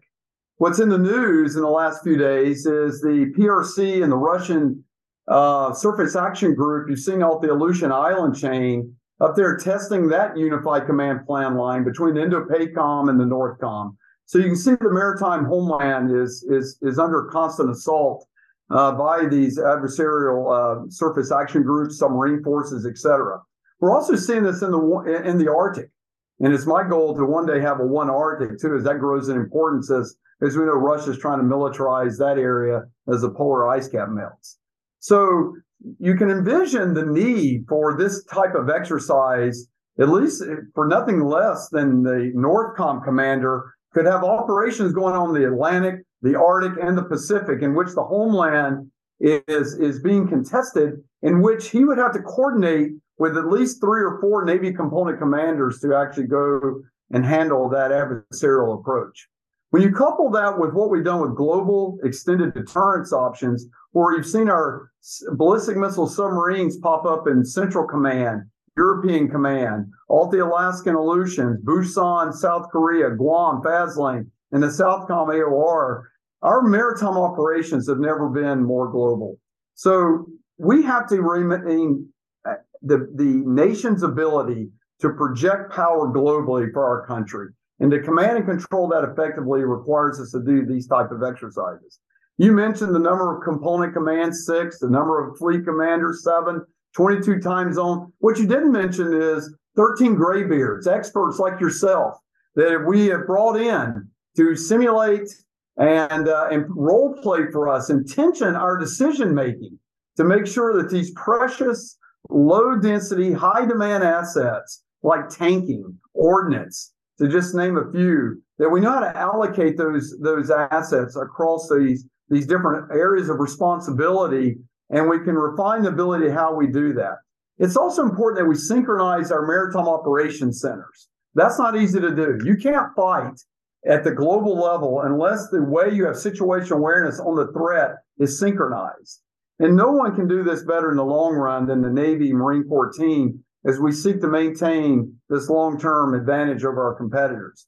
What's 0.57 0.81
in 0.81 0.91
the 0.91 0.99
news 0.99 1.57
in 1.57 1.63
the 1.63 1.71
last 1.71 2.03
few 2.03 2.19
days 2.19 2.67
is 2.67 3.01
the 3.01 3.33
PRC 3.39 4.03
and 4.03 4.13
the 4.13 4.17
Russian 4.17 4.85
uh, 5.29 5.73
Surface 5.73 6.17
Action 6.17 6.55
Group, 6.55 6.91
you've 6.91 6.99
seen 6.99 7.23
off 7.23 7.41
the 7.41 7.53
Aleutian 7.53 7.93
Island 7.93 8.37
chain, 8.37 8.95
up 9.21 9.37
there 9.37 9.57
testing 9.57 10.09
that 10.09 10.37
unified 10.37 10.87
command 10.87 11.27
plan 11.27 11.57
line 11.57 11.85
between 11.85 12.15
the 12.15 12.23
Indo-PACOM 12.23 13.09
and 13.09 13.19
the 13.19 13.25
NORTHCOM. 13.25 13.97
So 14.31 14.39
you 14.39 14.45
can 14.45 14.57
see 14.57 14.77
the 14.77 14.93
maritime 14.93 15.45
homeland 15.45 16.17
is 16.17 16.47
is 16.49 16.79
is 16.83 17.01
under 17.01 17.25
constant 17.25 17.69
assault 17.69 18.29
uh, 18.71 18.93
by 18.93 19.27
these 19.27 19.59
adversarial 19.59 20.43
uh, 20.55 20.89
surface 20.89 21.33
action 21.33 21.65
groups, 21.65 21.99
submarine 21.99 22.41
forces, 22.45 22.87
etc. 22.87 23.41
We're 23.81 23.93
also 23.93 24.15
seeing 24.15 24.45
this 24.45 24.63
in 24.63 24.71
the 24.71 25.23
in 25.27 25.37
the 25.37 25.53
Arctic, 25.53 25.91
and 26.39 26.55
it's 26.55 26.65
my 26.65 26.89
goal 26.89 27.17
to 27.17 27.25
one 27.25 27.45
day 27.45 27.61
have 27.61 27.81
a 27.81 27.85
one 27.85 28.09
Arctic 28.09 28.61
too, 28.61 28.77
as 28.77 28.85
that 28.85 29.01
grows 29.01 29.29
in 29.29 29.37
importance 29.37 29.91
as 29.91 30.15
as 30.43 30.57
we 30.57 30.65
know, 30.65 30.75
Russia's 30.75 31.19
trying 31.19 31.41
to 31.41 31.45
militarize 31.45 32.17
that 32.19 32.39
area 32.39 32.85
as 33.13 33.23
the 33.23 33.31
polar 33.31 33.69
ice 33.69 33.89
cap 33.89 34.11
melts. 34.11 34.61
So 35.01 35.57
you 35.99 36.15
can 36.15 36.31
envision 36.31 36.95
the 36.95 37.05
need 37.05 37.65
for 37.69 37.99
this 37.99 38.23
type 38.27 38.55
of 38.55 38.71
exercise, 38.71 39.67
at 39.99 40.09
least 40.09 40.45
for 40.73 40.87
nothing 40.87 41.25
less 41.25 41.69
than 41.71 42.05
the 42.05 42.33
NORTHCOM 42.37 43.03
commander 43.03 43.75
could 43.93 44.07
have 44.07 44.25
operations 44.25 44.93
going 44.93 45.15
on 45.15 45.35
in 45.35 45.43
the 45.43 45.49
Atlantic, 45.49 46.01
the 46.23 46.39
Arctic, 46.39 46.83
and 46.83 46.97
the 46.97 47.03
Pacific, 47.03 47.63
in 47.63 47.75
which 47.75 47.95
the 47.95 48.05
homeland 48.05 48.91
is, 49.21 49.75
is 49.75 50.01
being 50.01 50.29
contested, 50.29 51.03
in 51.23 51.43
which 51.43 51.71
he 51.71 51.85
would 51.85 51.99
have 51.99 52.13
to 52.13 52.23
coordinate 52.23 52.93
with 53.19 53.37
at 53.37 53.49
least 53.49 53.81
three 53.81 54.01
or 54.01 54.19
four 54.21 54.45
Navy 54.45 54.73
component 54.73 55.19
commanders 55.19 55.81
to 55.81 55.95
actually 55.95 56.27
go 56.27 56.83
and 57.11 57.25
handle 57.25 57.69
that 57.69 57.91
adversarial 57.91 58.79
approach. 58.79 59.29
When 59.71 59.83
you 59.83 59.93
couple 59.93 60.31
that 60.31 60.59
with 60.59 60.73
what 60.73 60.91
we've 60.91 61.05
done 61.05 61.21
with 61.21 61.37
global 61.37 61.99
extended 62.03 62.55
deterrence 62.55 63.13
options, 63.13 63.67
where 63.93 64.17
you've 64.17 64.27
seen 64.27 64.49
our 64.49 64.91
ballistic 65.33 65.77
missile 65.77 66.09
submarines 66.09 66.79
pop 66.79 67.05
up 67.05 67.27
in 67.27 67.45
Central 67.45 67.87
Command, 67.87 68.43
European 68.81 69.29
Command, 69.29 69.87
all 70.09 70.27
the 70.27 70.43
Alaskan 70.43 70.95
Aleutians, 70.95 71.61
Busan, 71.63 72.33
South 72.33 72.67
Korea, 72.73 73.11
Guam, 73.11 73.61
Faslane, 73.63 74.27
and 74.53 74.63
the 74.63 74.69
Southcom 74.69 75.29
AOR, 75.29 76.05
our 76.41 76.63
maritime 76.63 77.19
operations 77.19 77.87
have 77.87 77.99
never 77.99 78.31
been 78.31 78.65
more 78.65 78.89
global. 78.91 79.39
So 79.75 80.27
we 80.57 80.83
have 80.83 81.07
to 81.11 81.21
remain 81.21 82.09
uh, 82.49 82.55
the, 82.81 83.13
the 83.17 83.43
nation's 83.45 84.03
ability 84.03 84.71
to 85.01 85.11
project 85.11 85.73
power 85.73 86.09
globally 86.09 86.73
for 86.73 86.83
our 86.83 87.07
country. 87.07 87.49
And 87.81 87.91
to 87.91 88.01
command 88.01 88.39
and 88.39 88.47
control 88.47 88.89
that 88.89 89.05
effectively 89.05 89.63
requires 89.63 90.21
us 90.21 90.33
to 90.33 90.41
do 90.43 90.65
these 90.65 90.87
type 90.87 91.11
of 91.11 91.23
exercises. 91.23 92.01
You 92.39 92.53
mentioned 92.53 92.95
the 92.95 92.99
number 92.99 93.37
of 93.37 93.45
component 93.45 93.93
commands, 93.93 94.47
six, 94.47 94.79
the 94.79 94.89
number 94.89 95.23
of 95.23 95.37
fleet 95.37 95.65
commanders, 95.67 96.25
seven, 96.25 96.63
22 96.95 97.41
time 97.41 97.73
zone. 97.73 98.13
What 98.19 98.39
you 98.39 98.47
didn't 98.47 98.73
mention 98.73 99.13
is 99.13 99.55
13 99.77 100.17
graybeards, 100.17 100.87
experts 100.87 101.39
like 101.39 101.61
yourself, 101.61 102.19
that 102.57 102.85
we 102.87 103.07
have 103.07 103.27
brought 103.27 103.57
in 103.57 104.09
to 104.37 104.57
simulate 104.57 105.29
and, 105.77 106.29
uh, 106.29 106.49
and 106.51 106.65
role 106.69 107.15
play 107.23 107.51
for 107.51 107.69
us 107.69 107.91
and 107.91 108.09
tension 108.09 108.55
our 108.55 108.77
decision 108.77 109.35
making 109.35 109.79
to 110.17 110.25
make 110.25 110.47
sure 110.47 110.81
that 110.81 110.91
these 110.91 111.11
precious, 111.13 111.97
low 112.29 112.77
density, 112.77 113.33
high 113.33 113.65
demand 113.65 114.05
assets 114.05 114.83
like 115.03 115.29
tanking, 115.29 115.97
ordnance, 116.13 116.93
to 117.19 117.29
just 117.29 117.55
name 117.55 117.77
a 117.77 117.91
few, 117.93 118.43
that 118.59 118.69
we 118.69 118.81
know 118.81 118.93
how 118.93 119.01
to 119.01 119.17
allocate 119.17 119.77
those 119.77 120.15
those 120.21 120.51
assets 120.51 121.17
across 121.17 121.69
these 121.69 122.07
these 122.29 122.47
different 122.47 122.91
areas 122.93 123.29
of 123.29 123.41
responsibility, 123.41 124.59
and 124.91 125.09
we 125.09 125.21
can 125.21 125.35
refine 125.35 125.83
the 125.83 125.89
ability 125.89 126.29
how 126.29 126.55
we 126.55 126.67
do 126.67 126.93
that. 126.95 127.17
It's 127.59 127.77
also 127.77 128.03
important 128.03 128.41
that 128.41 128.49
we 128.49 128.57
synchronize 128.57 129.31
our 129.31 129.47
maritime 129.47 129.89
operations 129.89 130.61
centers. 130.61 131.09
That's 131.35 131.59
not 131.59 131.77
easy 131.77 132.01
to 132.01 132.15
do. 132.15 132.39
You 132.45 132.57
can't 132.57 132.95
fight 132.97 133.39
at 133.87 134.05
the 134.05 134.11
global 134.11 134.59
level 134.59 135.03
unless 135.03 135.49
the 135.49 135.63
way 135.63 135.91
you 135.93 136.05
have 136.07 136.17
situational 136.17 136.79
awareness 136.79 137.21
on 137.21 137.37
the 137.37 137.53
threat 137.53 137.97
is 138.19 138.39
synchronized. 138.39 139.23
And 139.59 139.77
no 139.77 139.91
one 139.91 140.15
can 140.15 140.27
do 140.27 140.43
this 140.43 140.65
better 140.65 140.91
in 140.91 140.97
the 140.97 141.05
long 141.05 141.35
run 141.35 141.67
than 141.67 141.83
the 141.83 141.91
Navy 141.91 142.33
Marine 142.33 142.65
Corps 142.65 142.91
team 142.91 143.45
as 143.67 143.79
we 143.79 143.93
seek 143.93 144.21
to 144.23 144.27
maintain 144.27 145.15
this 145.29 145.51
long-term 145.51 146.15
advantage 146.15 146.65
over 146.65 146.83
our 146.83 146.95
competitors. 146.95 147.67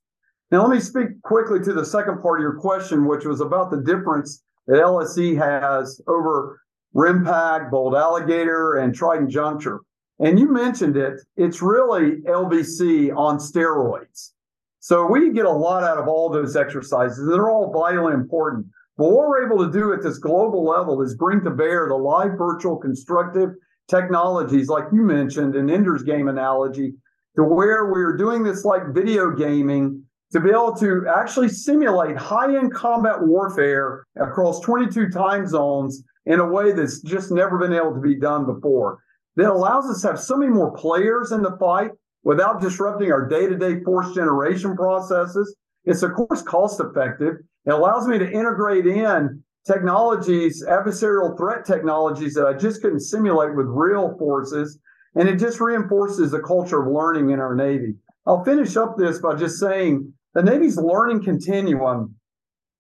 Now, 0.51 0.63
let 0.67 0.71
me 0.71 0.81
speak 0.81 1.21
quickly 1.23 1.61
to 1.61 1.73
the 1.73 1.85
second 1.85 2.21
part 2.21 2.41
of 2.41 2.43
your 2.43 2.59
question, 2.59 3.07
which 3.07 3.25
was 3.25 3.41
about 3.41 3.71
the 3.71 3.83
difference 3.83 4.43
that 4.67 4.77
LSE 4.77 5.37
has 5.37 6.01
over 6.07 6.61
RIMPAC, 6.95 7.71
Bold 7.71 7.95
Alligator, 7.95 8.75
and 8.75 8.95
Trident 8.95 9.31
Juncture. 9.31 9.81
And 10.19 10.39
you 10.39 10.51
mentioned 10.51 10.97
it, 10.97 11.21
it's 11.37 11.63
really 11.63 12.21
LVC 12.29 13.17
on 13.17 13.39
steroids. 13.39 14.31
So 14.79 15.07
we 15.07 15.33
get 15.33 15.47
a 15.47 15.51
lot 15.51 15.85
out 15.85 15.99
of 15.99 16.09
all 16.09 16.29
those 16.29 16.57
exercises. 16.57 17.27
They're 17.27 17.51
all 17.51 17.73
vitally 17.73 18.15
important. 18.15 18.67
But 18.97 19.11
what 19.11 19.29
we're 19.29 19.47
able 19.47 19.65
to 19.65 19.73
do 19.73 19.93
at 19.93 20.03
this 20.03 20.19
global 20.19 20.65
level 20.65 21.01
is 21.03 21.17
bring 21.17 21.43
to 21.45 21.51
bear 21.51 21.89
the 21.89 21.95
live 21.95 22.33
virtual 22.37 22.77
constructive 22.77 23.51
technologies, 23.89 24.69
like 24.69 24.85
you 24.93 25.03
mentioned, 25.03 25.57
an 25.57 25.71
Ender's 25.71 26.03
Game 26.03 26.29
analogy, 26.29 26.95
to 27.37 27.45
where 27.45 27.87
we're 27.87 28.17
doing 28.17 28.43
this 28.43 28.65
like 28.65 28.83
video 28.93 29.31
gaming 29.31 30.05
to 30.33 30.41
be 30.41 30.51
able 30.51 30.75
to 30.77 31.07
actually 31.15 31.49
simulate 31.49 32.17
high 32.17 32.57
end 32.57 32.73
combat 32.73 33.17
warfare 33.21 34.07
across 34.21 34.61
22 34.61 35.11
time 35.11 35.47
zones 35.47 36.03
in 36.27 36.41
a 36.41 36.47
way 36.47 36.73
that's 36.73 37.01
just 37.01 37.31
never 37.31 37.59
been 37.59 37.73
able 37.73 37.95
to 37.95 38.01
be 38.01 38.19
done 38.19 38.47
before. 38.47 38.99
That 39.37 39.51
allows 39.51 39.87
us 39.87 40.03
to 40.03 40.09
have 40.09 40.21
so 40.21 40.37
many 40.37 40.53
more 40.53 40.73
players 40.73 41.33
in 41.33 41.43
the 41.43 41.57
fight 41.59 41.91
without 42.23 42.61
disrupting 42.61 43.11
our 43.11 43.27
day 43.27 43.47
to 43.47 43.57
day 43.57 43.81
force 43.83 44.15
generation 44.15 44.77
processes. 44.77 45.57
It's, 45.85 46.03
of 46.03 46.13
course, 46.15 46.43
cost 46.43 46.81
effective. 46.81 47.37
It 47.65 47.71
allows 47.71 48.07
me 48.07 48.19
to 48.19 48.31
integrate 48.31 48.87
in 48.87 49.43
technologies, 49.67 50.65
adversarial 50.69 51.37
threat 51.37 51.65
technologies 51.65 52.35
that 52.35 52.47
I 52.47 52.53
just 52.53 52.83
couldn't 52.83 53.01
simulate 53.01 53.55
with 53.57 53.67
real 53.69 54.17
forces. 54.19 54.79
And 55.15 55.29
it 55.29 55.39
just 55.39 55.61
reinforces 55.61 56.31
the 56.31 56.41
culture 56.41 56.83
of 56.83 56.93
learning 56.93 57.31
in 57.31 57.41
our 57.41 57.55
Navy. 57.55 57.95
I'll 58.27 58.45
finish 58.45 58.77
up 58.77 58.97
this 58.97 59.19
by 59.19 59.35
just 59.35 59.59
saying 59.59 60.13
the 60.35 60.43
Navy's 60.43 60.77
learning 60.79 61.23
continuum, 61.23 62.15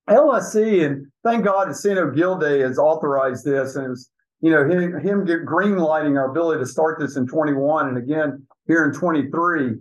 LSE, 0.09 0.85
and 0.85 1.07
thank 1.25 1.45
God 1.45 1.69
CNO 1.69 2.15
Gilday 2.15 2.61
has 2.61 2.79
authorized 2.79 3.45
this, 3.45 3.77
and 3.77 3.87
it 3.87 3.91
was, 3.91 4.11
you 4.41 4.51
know, 4.51 4.69
him, 4.69 4.99
him 5.01 5.25
green 5.45 5.77
lighting 5.77 6.17
our 6.17 6.31
ability 6.31 6.61
to 6.61 6.67
start 6.67 6.99
this 6.99 7.17
in 7.17 7.27
21 7.27 7.89
and 7.89 7.99
again 7.99 8.45
here 8.67 8.85
in 8.85 8.93
23, 8.93 9.77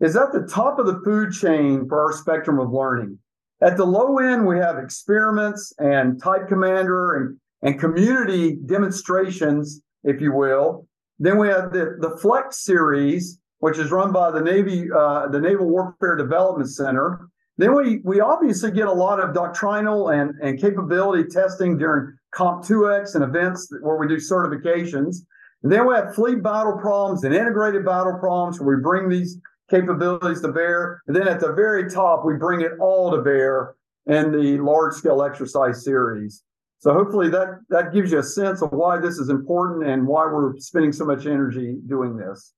is 0.00 0.16
at 0.16 0.32
the 0.32 0.46
top 0.46 0.78
of 0.78 0.86
the 0.86 1.00
food 1.04 1.32
chain 1.32 1.86
for 1.88 2.02
our 2.02 2.12
spectrum 2.12 2.58
of 2.58 2.72
learning. 2.72 3.18
At 3.62 3.76
the 3.76 3.84
low 3.84 4.18
end, 4.18 4.46
we 4.46 4.58
have 4.58 4.78
experiments 4.78 5.72
and 5.78 6.22
type 6.22 6.48
commander 6.48 7.14
and, 7.14 7.38
and 7.62 7.80
community 7.80 8.58
demonstrations, 8.66 9.80
if 10.04 10.20
you 10.20 10.32
will. 10.32 10.86
Then 11.18 11.38
we 11.38 11.48
have 11.48 11.72
the, 11.72 11.96
the 12.00 12.18
Flex 12.20 12.62
series, 12.64 13.38
which 13.60 13.78
is 13.78 13.90
run 13.90 14.12
by 14.12 14.30
the 14.30 14.40
Navy, 14.40 14.88
uh, 14.94 15.28
the 15.28 15.40
Naval 15.40 15.68
Warfare 15.68 16.16
Development 16.16 16.68
Center. 16.68 17.28
Then 17.58 17.74
we 17.74 18.00
we 18.04 18.20
obviously 18.20 18.70
get 18.70 18.86
a 18.86 18.92
lot 18.92 19.18
of 19.18 19.34
doctrinal 19.34 20.10
and, 20.10 20.34
and 20.42 20.60
capability 20.60 21.28
testing 21.28 21.78
during 21.78 22.16
COMPTUEX 22.34 23.14
and 23.14 23.24
events 23.24 23.72
where 23.80 23.96
we 23.96 24.08
do 24.08 24.16
certifications. 24.16 25.16
And 25.62 25.72
then 25.72 25.86
we 25.88 25.94
have 25.94 26.14
fleet 26.14 26.42
battle 26.42 26.76
problems 26.78 27.24
and 27.24 27.34
integrated 27.34 27.84
battle 27.84 28.18
problems 28.18 28.60
where 28.60 28.76
we 28.76 28.82
bring 28.82 29.08
these 29.08 29.38
capabilities 29.70 30.42
to 30.42 30.48
bear. 30.48 31.02
And 31.06 31.16
then 31.16 31.26
at 31.26 31.40
the 31.40 31.52
very 31.52 31.90
top, 31.90 32.24
we 32.24 32.34
bring 32.34 32.60
it 32.60 32.72
all 32.78 33.10
to 33.10 33.22
bear 33.22 33.74
in 34.06 34.32
the 34.32 34.58
large 34.58 34.94
scale 34.94 35.22
exercise 35.22 35.82
series. 35.82 36.42
So 36.78 36.92
hopefully 36.92 37.30
that 37.30 37.60
that 37.70 37.92
gives 37.92 38.12
you 38.12 38.18
a 38.18 38.22
sense 38.22 38.62
of 38.62 38.70
why 38.72 38.98
this 38.98 39.18
is 39.18 39.30
important 39.30 39.88
and 39.88 40.06
why 40.06 40.26
we're 40.26 40.56
spending 40.58 40.92
so 40.92 41.06
much 41.06 41.26
energy 41.26 41.78
doing 41.88 42.16
this. 42.16 42.52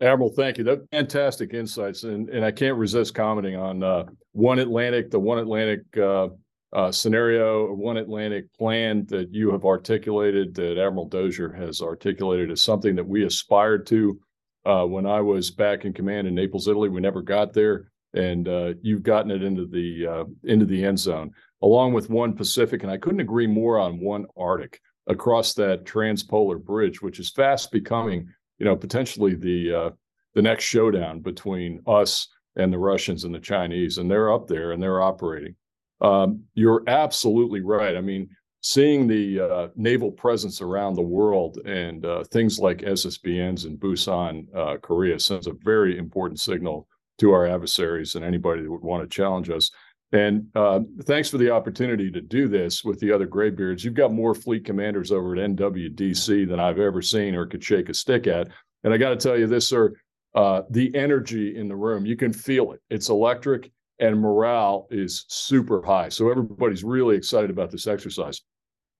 Admiral, 0.00 0.30
thank 0.30 0.58
you. 0.58 0.64
That 0.64 0.88
fantastic 0.92 1.54
insights, 1.54 2.04
and 2.04 2.28
and 2.28 2.44
I 2.44 2.52
can't 2.52 2.76
resist 2.76 3.14
commenting 3.14 3.56
on 3.56 3.82
uh, 3.82 4.04
one 4.32 4.60
Atlantic, 4.60 5.10
the 5.10 5.18
one 5.18 5.38
Atlantic 5.38 5.80
uh, 5.96 6.28
uh, 6.72 6.92
scenario, 6.92 7.74
one 7.74 7.96
Atlantic 7.96 8.52
plan 8.54 9.06
that 9.08 9.34
you 9.34 9.50
have 9.50 9.64
articulated, 9.64 10.54
that 10.54 10.78
Admiral 10.78 11.08
Dozier 11.08 11.52
has 11.52 11.80
articulated, 11.80 12.50
is 12.50 12.62
something 12.62 12.94
that 12.94 13.06
we 13.06 13.24
aspired 13.24 13.86
to 13.86 14.20
uh, 14.64 14.84
when 14.84 15.04
I 15.04 15.20
was 15.20 15.50
back 15.50 15.84
in 15.84 15.92
command 15.92 16.28
in 16.28 16.34
Naples, 16.34 16.68
Italy. 16.68 16.88
We 16.88 17.00
never 17.00 17.22
got 17.22 17.52
there, 17.52 17.90
and 18.14 18.46
uh, 18.46 18.74
you've 18.80 19.02
gotten 19.02 19.32
it 19.32 19.42
into 19.42 19.66
the 19.66 20.06
uh, 20.06 20.24
into 20.44 20.64
the 20.64 20.84
end 20.84 21.00
zone, 21.00 21.32
along 21.62 21.92
with 21.92 22.08
one 22.08 22.34
Pacific, 22.34 22.84
and 22.84 22.92
I 22.92 22.98
couldn't 22.98 23.20
agree 23.20 23.48
more 23.48 23.80
on 23.80 23.98
one 23.98 24.26
Arctic 24.36 24.80
across 25.08 25.54
that 25.54 25.84
transpolar 25.84 26.62
bridge, 26.62 27.02
which 27.02 27.18
is 27.18 27.30
fast 27.30 27.72
becoming 27.72 28.28
you 28.58 28.64
know, 28.64 28.76
potentially 28.76 29.34
the 29.34 29.74
uh, 29.74 29.90
the 30.34 30.42
next 30.42 30.64
showdown 30.64 31.20
between 31.20 31.80
us 31.86 32.28
and 32.56 32.72
the 32.72 32.78
Russians 32.78 33.24
and 33.24 33.34
the 33.34 33.40
Chinese, 33.40 33.98
and 33.98 34.10
they're 34.10 34.32
up 34.32 34.46
there 34.46 34.72
and 34.72 34.82
they're 34.82 35.02
operating. 35.02 35.54
Um, 36.00 36.44
you're 36.54 36.84
absolutely 36.86 37.60
right. 37.60 37.96
I 37.96 38.00
mean, 38.00 38.28
seeing 38.60 39.06
the 39.06 39.40
uh, 39.40 39.68
naval 39.76 40.10
presence 40.10 40.60
around 40.60 40.94
the 40.94 41.02
world 41.02 41.58
and 41.64 42.04
uh, 42.04 42.24
things 42.24 42.58
like 42.58 42.78
SSBNs 42.78 43.66
in 43.66 43.78
Busan, 43.78 44.46
uh, 44.54 44.76
Korea, 44.78 45.18
sends 45.18 45.46
a 45.46 45.54
very 45.62 45.98
important 45.98 46.40
signal 46.40 46.88
to 47.18 47.32
our 47.32 47.46
adversaries 47.46 48.14
and 48.14 48.24
anybody 48.24 48.62
that 48.62 48.70
would 48.70 48.82
want 48.82 49.02
to 49.02 49.14
challenge 49.14 49.50
us. 49.50 49.70
And 50.12 50.46
uh, 50.54 50.80
thanks 51.02 51.28
for 51.28 51.36
the 51.36 51.50
opportunity 51.50 52.10
to 52.10 52.20
do 52.20 52.48
this 52.48 52.82
with 52.82 52.98
the 52.98 53.12
other 53.12 53.26
graybeards. 53.26 53.84
You've 53.84 53.94
got 53.94 54.12
more 54.12 54.34
fleet 54.34 54.64
commanders 54.64 55.12
over 55.12 55.36
at 55.36 55.50
NWDC 55.50 56.48
than 56.48 56.58
I've 56.58 56.78
ever 56.78 57.02
seen 57.02 57.34
or 57.34 57.46
could 57.46 57.62
shake 57.62 57.90
a 57.90 57.94
stick 57.94 58.26
at. 58.26 58.48
And 58.84 58.94
I 58.94 58.96
got 58.96 59.10
to 59.10 59.16
tell 59.16 59.36
you 59.36 59.46
this, 59.46 59.68
sir, 59.68 59.92
uh, 60.34 60.62
the 60.70 60.94
energy 60.94 61.56
in 61.56 61.68
the 61.68 61.76
room, 61.76 62.06
you 62.06 62.16
can 62.16 62.32
feel 62.32 62.72
it. 62.72 62.80
It's 62.88 63.10
electric 63.10 63.70
and 63.98 64.18
morale 64.18 64.86
is 64.90 65.26
super 65.28 65.82
high. 65.84 66.08
So 66.08 66.30
everybody's 66.30 66.84
really 66.84 67.16
excited 67.16 67.50
about 67.50 67.70
this 67.70 67.86
exercise. 67.86 68.40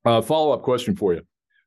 Uh, 0.05 0.21
follow 0.21 0.53
up 0.53 0.63
question 0.63 0.97
for 0.97 1.15
you. 1.15 1.23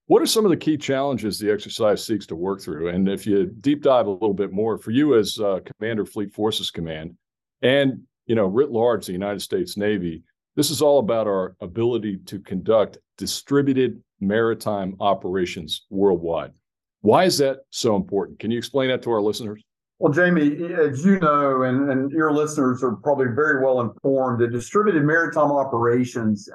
What 0.07 0.21
are 0.21 0.27
some 0.27 0.45
of 0.45 0.51
the 0.51 0.57
key 0.57 0.77
challenges 0.77 1.39
the 1.39 1.51
exercise 1.51 2.05
seeks 2.05 2.25
to 2.27 2.35
work 2.35 2.61
through? 2.61 2.89
And 2.89 3.07
if 3.07 3.25
you 3.25 3.45
deep 3.45 3.81
dive 3.81 4.07
a 4.07 4.11
little 4.11 4.33
bit 4.33 4.51
more, 4.51 4.77
for 4.77 4.91
you 4.91 5.17
as 5.17 5.39
uh, 5.39 5.59
Commander 5.65 6.05
Fleet 6.05 6.33
Forces 6.33 6.69
Command, 6.69 7.15
and 7.61 8.01
you 8.31 8.35
know, 8.35 8.45
writ 8.45 8.71
large, 8.71 9.07
the 9.07 9.11
United 9.11 9.41
States 9.41 9.75
Navy, 9.75 10.23
this 10.55 10.69
is 10.69 10.81
all 10.81 10.99
about 10.99 11.27
our 11.27 11.53
ability 11.59 12.15
to 12.27 12.39
conduct 12.39 12.97
distributed 13.17 14.01
maritime 14.21 14.95
operations 15.01 15.85
worldwide. 15.89 16.53
Why 17.01 17.25
is 17.25 17.37
that 17.39 17.65
so 17.71 17.97
important? 17.97 18.39
Can 18.39 18.49
you 18.49 18.57
explain 18.57 18.87
that 18.87 19.01
to 19.01 19.11
our 19.11 19.19
listeners? 19.19 19.61
Well, 19.99 20.13
Jamie, 20.13 20.71
as 20.71 21.03
you 21.03 21.19
know, 21.19 21.63
and, 21.63 21.91
and 21.91 22.09
your 22.09 22.31
listeners 22.31 22.81
are 22.83 22.95
probably 22.95 23.25
very 23.35 23.61
well 23.61 23.81
informed, 23.81 24.39
the 24.39 24.47
distributed 24.47 25.03
maritime 25.03 25.51
operations, 25.51 26.47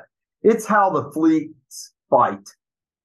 it's 0.42 0.64
how 0.64 0.88
the 0.88 1.10
fleets 1.12 1.92
fight. 2.08 2.48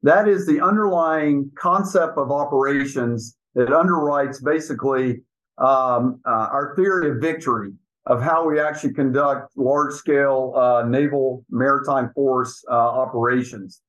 That 0.01 0.30
is 0.30 0.48
the 0.48 0.62
underlying 0.62 1.51
concept 1.60 2.18
of 2.18 2.32
operations 2.32 3.36
that 3.54 3.68
underwrites 3.68 4.42
basically 4.42 5.24
um, 5.58 6.22
uh, 6.25 6.48
our 6.54 6.74
theory 6.78 7.12
of 7.12 7.18
victory 7.18 7.74
of 8.05 8.22
how 8.22 8.48
we 8.48 8.60
actually 8.60 8.93
conduct 8.93 9.55
large 9.55 9.93
scale 9.93 10.53
uh, 10.55 10.84
naval 10.88 11.46
maritime 11.50 12.12
force 12.13 12.63
uh, 12.70 12.74
operations. 12.74 13.81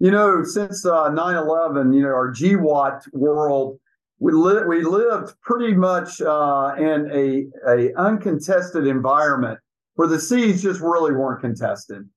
You 0.00 0.10
know, 0.10 0.42
since 0.42 0.84
uh, 0.84 1.08
9 1.08 1.36
11, 1.36 1.92
you 1.92 2.02
know, 2.02 2.08
our 2.08 2.32
GWOT 2.32 3.02
world 3.12 3.78
we 4.18 4.32
lived 4.32 4.66
we 4.68 4.82
lived 4.82 5.34
pretty 5.42 5.74
much 5.74 6.20
uh, 6.20 6.74
in 6.78 7.10
a 7.12 7.46
a 7.70 7.94
uncontested 7.96 8.86
environment 8.86 9.58
where 9.96 10.08
the 10.08 10.20
seas 10.20 10.62
just 10.62 10.80
really 10.80 11.12
weren't 11.12 11.40
contested, 11.40 12.08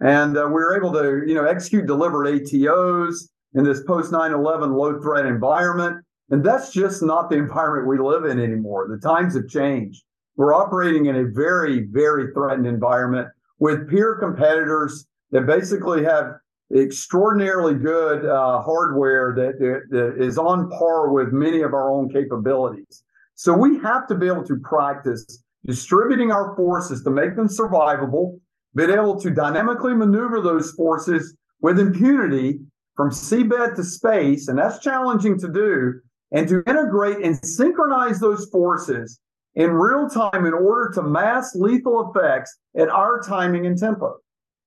and 0.00 0.36
uh, 0.36 0.44
we 0.46 0.54
were 0.54 0.76
able 0.76 0.92
to 0.92 1.22
you 1.26 1.34
know 1.34 1.44
execute 1.44 1.86
delivered 1.86 2.26
ATOs 2.26 3.28
in 3.54 3.64
this 3.64 3.82
post 3.84 4.12
9/11 4.12 4.76
low 4.76 5.00
threat 5.00 5.26
environment, 5.26 6.04
and 6.30 6.44
that's 6.44 6.72
just 6.72 7.02
not 7.02 7.30
the 7.30 7.36
environment 7.46 7.88
we 7.88 7.98
live 7.98 8.24
in 8.24 8.40
anymore. 8.40 8.88
The 8.88 8.98
times 8.98 9.34
have 9.34 9.48
changed. 9.48 10.02
We're 10.36 10.54
operating 10.54 11.06
in 11.06 11.16
a 11.16 11.24
very 11.24 11.86
very 11.90 12.32
threatened 12.32 12.66
environment 12.66 13.28
with 13.58 13.88
peer 13.88 14.16
competitors 14.16 15.06
that 15.30 15.46
basically 15.46 16.04
have 16.04 16.34
extraordinarily 16.74 17.74
good 17.74 18.24
uh, 18.24 18.62
hardware 18.62 19.34
that, 19.36 19.58
that, 19.90 20.14
is 20.18 20.38
on 20.38 20.70
par 20.70 21.12
with 21.12 21.32
many 21.32 21.60
of 21.60 21.72
our 21.74 21.90
own 21.90 22.08
capabilities. 22.08 23.04
So 23.34 23.52
we 23.52 23.78
have 23.80 24.06
to 24.08 24.14
be 24.14 24.26
able 24.26 24.44
to 24.44 24.56
practice 24.58 25.42
distributing 25.66 26.30
our 26.30 26.54
forces 26.56 27.02
to 27.04 27.10
make 27.10 27.36
them 27.36 27.48
survivable, 27.48 28.38
be 28.74 28.84
able 28.84 29.20
to 29.20 29.30
dynamically 29.30 29.94
maneuver 29.94 30.40
those 30.40 30.72
forces 30.72 31.36
with 31.60 31.78
impunity 31.78 32.60
from 32.96 33.10
seabed 33.10 33.74
to 33.76 33.82
space, 33.82 34.48
and 34.48 34.58
that's 34.58 34.78
challenging 34.78 35.38
to 35.38 35.48
do, 35.48 36.00
and 36.32 36.48
to 36.48 36.62
integrate 36.66 37.24
and 37.24 37.44
synchronize 37.44 38.20
those 38.20 38.48
forces 38.50 39.20
in 39.56 39.70
real 39.70 40.08
time 40.08 40.46
in 40.46 40.52
order 40.52 40.90
to 40.94 41.02
mass 41.02 41.54
lethal 41.54 42.10
effects 42.10 42.58
at 42.76 42.88
our 42.88 43.20
timing 43.20 43.66
and 43.66 43.78
tempo. 43.78 44.16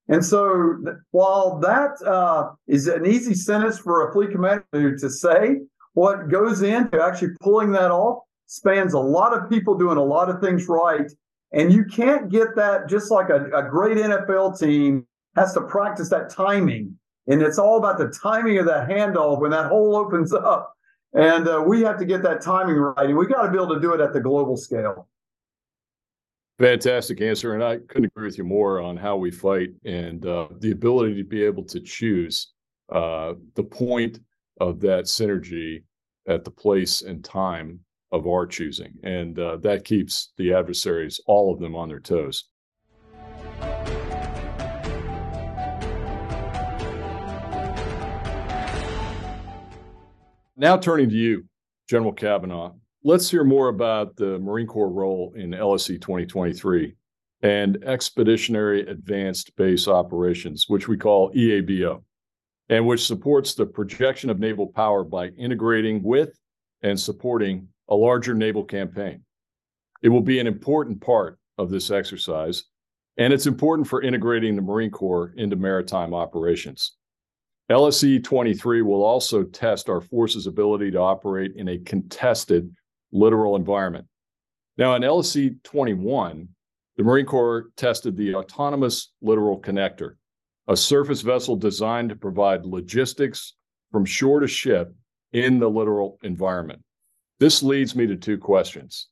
And 0.08 0.24
so, 0.24 0.76
while 1.10 1.58
that 1.58 2.00
uh, 2.06 2.50
is 2.66 2.86
an 2.88 3.04
easy 3.04 3.34
sentence 3.34 3.78
for 3.78 4.08
a 4.08 4.12
fleet 4.12 4.30
commander 4.30 4.96
to 4.96 5.10
say, 5.10 5.58
what 5.92 6.30
goes 6.30 6.62
into 6.62 7.02
actually 7.02 7.34
pulling 7.40 7.72
that 7.72 7.90
off 7.90 8.22
spans 8.46 8.94
a 8.94 8.98
lot 8.98 9.36
of 9.36 9.50
people 9.50 9.76
doing 9.76 9.98
a 9.98 10.02
lot 10.02 10.30
of 10.30 10.40
things 10.40 10.66
right. 10.68 11.10
And 11.52 11.72
you 11.72 11.84
can't 11.84 12.30
get 12.30 12.56
that 12.56 12.88
just 12.88 13.10
like 13.10 13.28
a, 13.28 13.50
a 13.50 13.68
great 13.68 13.98
NFL 13.98 14.58
team 14.58 15.06
has 15.36 15.52
to 15.54 15.60
practice 15.62 16.08
that 16.10 16.30
timing. 16.30 16.98
And 17.26 17.42
it's 17.42 17.58
all 17.58 17.76
about 17.76 17.98
the 17.98 18.08
timing 18.08 18.58
of 18.58 18.66
that 18.66 18.88
handoff 18.88 19.40
when 19.40 19.50
that 19.50 19.66
hole 19.66 19.96
opens 19.96 20.32
up. 20.32 20.72
And 21.14 21.48
uh, 21.48 21.64
we 21.66 21.80
have 21.82 21.98
to 21.98 22.04
get 22.04 22.22
that 22.22 22.42
timing 22.42 22.76
right. 22.76 23.06
And 23.06 23.16
we 23.16 23.26
got 23.26 23.42
to 23.42 23.50
be 23.50 23.56
able 23.56 23.74
to 23.74 23.80
do 23.80 23.94
it 23.94 24.00
at 24.00 24.12
the 24.12 24.20
global 24.20 24.56
scale. 24.56 25.08
Fantastic 26.58 27.20
answer. 27.20 27.54
And 27.54 27.62
I 27.62 27.78
couldn't 27.78 28.06
agree 28.06 28.26
with 28.26 28.36
you 28.36 28.44
more 28.44 28.80
on 28.80 28.96
how 28.96 29.16
we 29.16 29.30
fight 29.30 29.70
and 29.84 30.24
uh, 30.26 30.48
the 30.58 30.72
ability 30.72 31.14
to 31.16 31.24
be 31.24 31.44
able 31.44 31.64
to 31.64 31.80
choose 31.80 32.52
uh, 32.92 33.34
the 33.54 33.62
point 33.62 34.18
of 34.60 34.80
that 34.80 35.04
synergy 35.04 35.84
at 36.26 36.44
the 36.44 36.50
place 36.50 37.02
and 37.02 37.24
time 37.24 37.80
of 38.10 38.26
our 38.26 38.46
choosing. 38.46 38.92
And 39.02 39.38
uh, 39.38 39.56
that 39.58 39.84
keeps 39.84 40.32
the 40.36 40.52
adversaries, 40.52 41.20
all 41.26 41.52
of 41.52 41.60
them, 41.60 41.76
on 41.76 41.88
their 41.88 42.00
toes. 42.00 42.44
Now, 50.60 50.76
turning 50.76 51.08
to 51.10 51.14
you, 51.14 51.44
General 51.88 52.12
Cavanaugh, 52.12 52.72
let's 53.04 53.30
hear 53.30 53.44
more 53.44 53.68
about 53.68 54.16
the 54.16 54.40
Marine 54.40 54.66
Corps 54.66 54.90
role 54.90 55.32
in 55.36 55.52
LSE 55.52 56.00
2023 56.00 56.96
and 57.42 57.78
Expeditionary 57.84 58.80
Advanced 58.88 59.54
Base 59.54 59.86
Operations, 59.86 60.64
which 60.66 60.88
we 60.88 60.96
call 60.96 61.32
EABO, 61.32 62.02
and 62.70 62.84
which 62.84 63.06
supports 63.06 63.54
the 63.54 63.66
projection 63.66 64.30
of 64.30 64.40
naval 64.40 64.66
power 64.66 65.04
by 65.04 65.28
integrating 65.28 66.02
with 66.02 66.36
and 66.82 66.98
supporting 66.98 67.68
a 67.88 67.94
larger 67.94 68.34
naval 68.34 68.64
campaign. 68.64 69.22
It 70.02 70.08
will 70.08 70.22
be 70.22 70.40
an 70.40 70.48
important 70.48 71.00
part 71.00 71.38
of 71.56 71.70
this 71.70 71.92
exercise, 71.92 72.64
and 73.16 73.32
it's 73.32 73.46
important 73.46 73.86
for 73.86 74.02
integrating 74.02 74.56
the 74.56 74.62
Marine 74.62 74.90
Corps 74.90 75.32
into 75.36 75.54
maritime 75.54 76.12
operations. 76.12 76.97
LSE 77.70 78.24
23 78.24 78.82
will 78.82 79.04
also 79.04 79.42
test 79.42 79.90
our 79.90 80.00
force's 80.00 80.46
ability 80.46 80.90
to 80.90 80.98
operate 80.98 81.52
in 81.56 81.68
a 81.68 81.78
contested 81.78 82.74
littoral 83.12 83.56
environment. 83.56 84.06
Now, 84.78 84.94
in 84.94 85.02
LSE 85.02 85.62
21, 85.64 86.48
the 86.96 87.02
Marine 87.02 87.26
Corps 87.26 87.70
tested 87.76 88.16
the 88.16 88.34
Autonomous 88.34 89.12
littoral 89.20 89.60
Connector, 89.60 90.14
a 90.66 90.76
surface 90.76 91.20
vessel 91.20 91.56
designed 91.56 92.08
to 92.08 92.16
provide 92.16 92.64
logistics 92.64 93.54
from 93.92 94.04
shore 94.04 94.40
to 94.40 94.48
ship 94.48 94.94
in 95.32 95.58
the 95.58 95.68
littoral 95.68 96.18
environment. 96.22 96.82
This 97.38 97.62
leads 97.62 97.94
me 97.94 98.06
to 98.06 98.16
two 98.16 98.38
questions. 98.38 99.08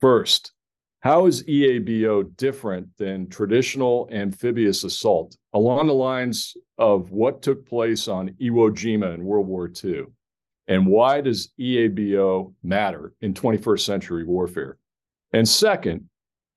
First, 0.00 0.52
how 1.00 1.24
is 1.24 1.42
EABO 1.44 2.36
different 2.36 2.88
than 2.98 3.28
traditional 3.28 4.06
amphibious 4.12 4.84
assault 4.84 5.34
along 5.54 5.86
the 5.86 5.94
lines 5.94 6.54
of 6.76 7.10
what 7.10 7.40
took 7.40 7.66
place 7.66 8.06
on 8.06 8.30
Iwo 8.40 8.70
Jima 8.70 9.14
in 9.14 9.24
World 9.24 9.46
War 9.46 9.70
II? 9.82 10.04
And 10.68 10.86
why 10.86 11.22
does 11.22 11.52
EABO 11.58 12.52
matter 12.62 13.14
in 13.22 13.32
21st 13.32 13.80
century 13.80 14.24
warfare? 14.24 14.76
And 15.32 15.48
second, 15.48 16.06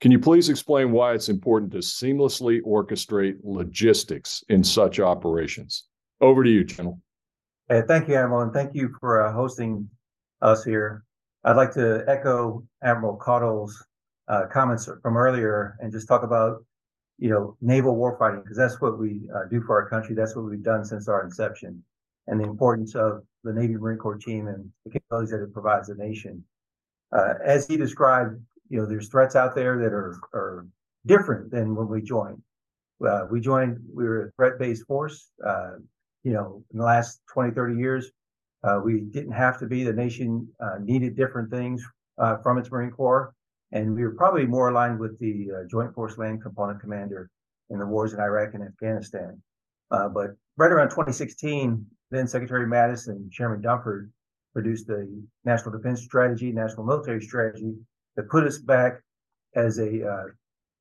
can 0.02 0.12
you 0.12 0.20
please 0.20 0.50
explain 0.50 0.92
why 0.92 1.14
it's 1.14 1.30
important 1.30 1.72
to 1.72 1.78
seamlessly 1.78 2.62
orchestrate 2.64 3.38
logistics 3.44 4.44
in 4.50 4.62
such 4.62 5.00
operations? 5.00 5.86
Over 6.20 6.44
to 6.44 6.50
you, 6.50 6.66
General. 6.66 7.00
Hey, 7.70 7.84
thank 7.88 8.10
you, 8.10 8.16
Admiral, 8.16 8.42
and 8.42 8.54
thank 8.54 8.76
you 8.76 8.94
for 9.00 9.26
uh, 9.26 9.32
hosting 9.32 9.90
us 10.42 10.66
here. 10.66 11.06
I'd 11.46 11.56
like 11.56 11.72
to 11.76 12.04
echo 12.08 12.66
Admiral 12.84 13.16
Caudle's 13.16 13.82
uh, 14.28 14.46
comments 14.52 14.90
from 15.02 15.18
earlier 15.18 15.76
and 15.80 15.92
just 15.92 16.08
talk 16.08 16.24
about, 16.24 16.64
you 17.18 17.30
know, 17.30 17.58
naval 17.62 17.96
warfighting 17.96 18.44
because 18.44 18.58
that's 18.58 18.80
what 18.82 18.98
we 18.98 19.30
uh, 19.36 19.48
do 19.50 19.62
for 19.62 19.82
our 19.82 19.90
country. 19.90 20.16
That's 20.16 20.36
what 20.36 20.46
we've 20.46 20.64
done 20.64 20.86
since 20.86 21.08
our 21.08 21.24
inception, 21.24 21.84
and 22.28 22.40
the 22.40 22.46
importance 22.46 22.96
of 22.96 23.24
the 23.44 23.54
Navy 23.54 23.76
Marine 23.76 23.98
Corps 23.98 24.18
team 24.18 24.48
and 24.48 24.70
the 24.86 24.92
capabilities 24.92 25.32
that 25.32 25.44
it 25.44 25.54
provides 25.54 25.88
the 25.88 25.96
nation. 25.96 26.44
Uh, 27.12 27.34
as 27.44 27.68
he 27.68 27.78
described, 27.78 28.42
you 28.70 28.80
know, 28.80 28.86
there's 28.86 29.10
threats 29.10 29.36
out 29.36 29.56
there 29.56 29.78
that 29.78 29.94
are 29.94 30.20
are 30.34 30.68
different 31.06 31.52
than 31.52 31.76
when 31.76 31.88
we 31.88 32.02
joined. 32.02 32.42
Uh, 33.06 33.28
we 33.30 33.42
joined, 33.42 33.78
we 33.94 34.06
were 34.06 34.28
a 34.28 34.32
threat-based 34.32 34.86
force. 34.88 35.30
Uh, 35.46 35.72
you 36.24 36.32
know, 36.32 36.64
in 36.72 36.80
the 36.80 36.86
last 36.86 37.20
20, 37.34 37.52
30 37.52 37.76
years, 37.76 38.12
uh, 38.64 38.80
we 38.82 39.02
didn't 39.02 39.34
have 39.34 39.60
to 39.60 39.68
be. 39.68 39.84
The 39.84 39.92
nation 39.92 40.48
needed 40.80 41.18
different 41.18 41.52
things 41.52 41.86
from 42.42 42.58
its 42.58 42.72
Marine 42.72 42.92
Corps. 42.92 43.34
And 43.74 43.96
we 43.96 44.04
were 44.04 44.14
probably 44.14 44.46
more 44.46 44.70
aligned 44.70 45.00
with 45.00 45.20
the 45.20 45.48
uh, 45.52 45.68
Joint 45.68 45.94
Force 45.96 46.20
Land 46.20 46.44
Component 46.44 46.80
Commander 46.80 47.30
in 47.72 47.80
the 47.80 47.86
wars 47.86 48.14
in 48.14 48.20
Iraq 48.20 48.54
and 48.54 48.64
Afghanistan. 48.64 49.42
Uh, 49.90 50.08
but 50.10 50.36
right 50.58 50.72
around 50.72 50.90
2016, 50.90 51.84
then 52.12 52.28
Secretary 52.28 52.68
Mattis 52.68 53.08
and 53.08 53.32
Chairman 53.32 53.64
Dunford 53.64 54.12
produced 54.54 54.86
the 54.86 55.10
National 55.44 55.76
Defense 55.76 56.04
Strategy, 56.04 56.52
National 56.52 56.86
Military 56.86 57.20
Strategy 57.20 57.74
that 58.16 58.30
put 58.30 58.46
us 58.46 58.60
back 58.60 59.02
as 59.56 59.80
a 59.80 60.08
uh, 60.08 60.26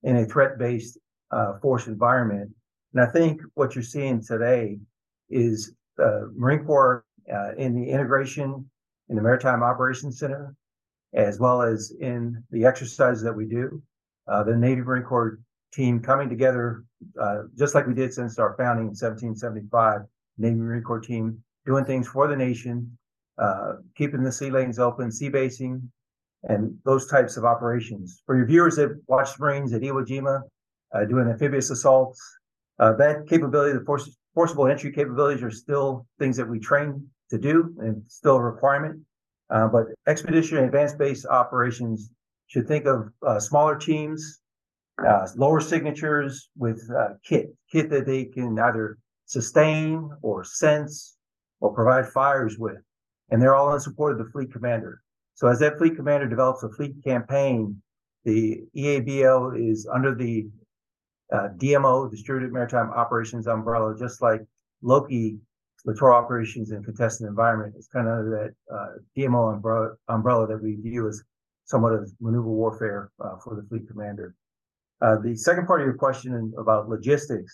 in 0.02 0.16
a 0.18 0.26
threat-based 0.26 0.98
uh, 1.30 1.58
force 1.60 1.86
environment. 1.86 2.50
And 2.92 3.02
I 3.02 3.10
think 3.10 3.40
what 3.54 3.74
you're 3.74 3.82
seeing 3.82 4.22
today 4.22 4.78
is 5.30 5.74
the 5.96 6.30
Marine 6.36 6.66
Corps 6.66 7.06
uh, 7.32 7.54
in 7.56 7.74
the 7.74 7.88
integration 7.88 8.68
in 9.08 9.16
the 9.16 9.22
Maritime 9.22 9.62
Operations 9.62 10.18
Center 10.18 10.54
as 11.14 11.38
well 11.38 11.62
as 11.62 11.92
in 12.00 12.42
the 12.50 12.64
exercises 12.64 13.22
that 13.22 13.34
we 13.34 13.46
do. 13.46 13.82
Uh, 14.26 14.42
the 14.42 14.56
Navy 14.56 14.80
Marine 14.80 15.02
Corps 15.02 15.38
team 15.72 16.00
coming 16.00 16.28
together, 16.28 16.84
uh, 17.20 17.42
just 17.56 17.74
like 17.74 17.86
we 17.86 17.94
did 17.94 18.12
since 18.12 18.38
our 18.38 18.54
founding 18.56 18.84
in 18.84 18.94
1775, 18.94 20.02
Navy 20.38 20.56
Marine 20.56 20.82
Corps 20.82 21.00
team 21.00 21.42
doing 21.66 21.84
things 21.84 22.08
for 22.08 22.28
the 22.28 22.36
nation, 22.36 22.96
uh, 23.38 23.74
keeping 23.96 24.22
the 24.22 24.32
sea 24.32 24.50
lanes 24.50 24.78
open, 24.78 25.10
sea 25.10 25.28
basing, 25.28 25.90
and 26.44 26.76
those 26.84 27.06
types 27.06 27.36
of 27.36 27.44
operations. 27.44 28.22
For 28.26 28.36
your 28.36 28.46
viewers 28.46 28.76
that 28.76 29.00
watched 29.06 29.38
Marines 29.38 29.72
at 29.72 29.82
Iwo 29.82 30.06
Jima 30.06 30.42
uh, 30.94 31.04
doing 31.04 31.28
amphibious 31.28 31.70
assaults, 31.70 32.20
uh, 32.78 32.92
that 32.94 33.26
capability, 33.28 33.78
the 33.78 33.84
force, 33.84 34.16
forcible 34.34 34.66
entry 34.66 34.92
capabilities 34.92 35.42
are 35.42 35.50
still 35.50 36.06
things 36.18 36.36
that 36.36 36.48
we 36.48 36.58
train 36.58 37.06
to 37.30 37.38
do 37.38 37.74
and 37.78 38.02
still 38.08 38.36
a 38.36 38.42
requirement. 38.42 39.00
Uh, 39.52 39.68
but 39.68 39.86
expedition 40.06 40.56
and 40.56 40.66
advanced 40.66 40.98
base 40.98 41.26
operations 41.26 42.10
should 42.46 42.66
think 42.66 42.86
of 42.86 43.08
uh, 43.26 43.38
smaller 43.38 43.76
teams, 43.76 44.40
uh, 45.06 45.26
lower 45.36 45.60
signatures 45.60 46.48
with 46.56 46.80
uh, 46.98 47.10
kit, 47.22 47.54
kit 47.70 47.90
that 47.90 48.06
they 48.06 48.24
can 48.24 48.58
either 48.58 48.98
sustain 49.26 50.10
or 50.22 50.42
sense 50.42 51.16
or 51.60 51.74
provide 51.74 52.08
fires 52.08 52.58
with. 52.58 52.78
And 53.30 53.40
they're 53.40 53.54
all 53.54 53.72
in 53.74 53.80
support 53.80 54.12
of 54.12 54.18
the 54.18 54.30
fleet 54.32 54.52
commander. 54.52 55.02
So 55.34 55.48
as 55.48 55.58
that 55.60 55.78
fleet 55.78 55.96
commander 55.96 56.28
develops 56.28 56.62
a 56.62 56.70
fleet 56.70 56.94
campaign, 57.04 57.80
the 58.24 58.62
EABO 58.76 59.70
is 59.70 59.88
under 59.92 60.14
the 60.14 60.48
uh, 61.32 61.48
DMO, 61.56 62.10
Distributed 62.10 62.52
Maritime 62.52 62.90
Operations 62.90 63.46
umbrella, 63.46 63.96
just 63.98 64.22
like 64.22 64.42
Loki 64.82 65.38
littoral 65.84 66.16
operations 66.16 66.70
and 66.70 66.84
contested 66.84 67.26
environment 67.26 67.74
is 67.76 67.88
kind 67.88 68.08
of 68.08 68.26
that 68.26 68.54
uh, 68.72 68.88
DMO 69.16 69.54
umbrella, 69.54 69.90
umbrella 70.08 70.46
that 70.46 70.62
we 70.62 70.76
view 70.76 71.08
as 71.08 71.22
somewhat 71.64 71.92
of 71.92 72.10
maneuver 72.20 72.48
warfare 72.48 73.10
uh, 73.20 73.36
for 73.42 73.56
the 73.56 73.62
fleet 73.68 73.88
commander. 73.88 74.34
Uh, 75.00 75.16
the 75.18 75.34
second 75.36 75.66
part 75.66 75.80
of 75.80 75.86
your 75.86 75.96
question 75.96 76.52
about 76.58 76.88
logistics, 76.88 77.52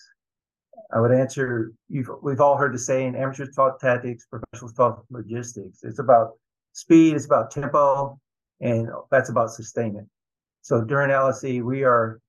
I 0.92 1.00
would 1.00 1.12
answer, 1.12 1.72
we've 1.88 2.40
all 2.40 2.56
heard 2.56 2.74
the 2.74 2.78
saying, 2.78 3.16
amateurs 3.16 3.54
talk 3.54 3.80
tactics, 3.80 4.26
professionals 4.26 4.74
talk 4.74 5.04
logistics. 5.10 5.82
It's 5.82 5.98
about 5.98 6.32
speed, 6.72 7.14
it's 7.14 7.24
about 7.24 7.50
tempo, 7.50 8.18
and 8.60 8.88
that's 9.10 9.30
about 9.30 9.50
sustainment. 9.50 10.08
So 10.62 10.82
during 10.82 11.10
LSE, 11.10 11.62
we 11.62 11.84
are 11.84 12.20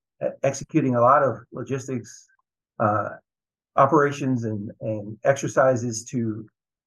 executing 0.44 0.96
a 0.96 1.02
lot 1.02 1.24
of 1.24 1.40
logistics 1.52 2.28
uh, 2.80 3.10
operations 3.80 4.44
and, 4.44 4.72
and 4.82 5.18
exercises 5.24 6.04
to 6.04 6.46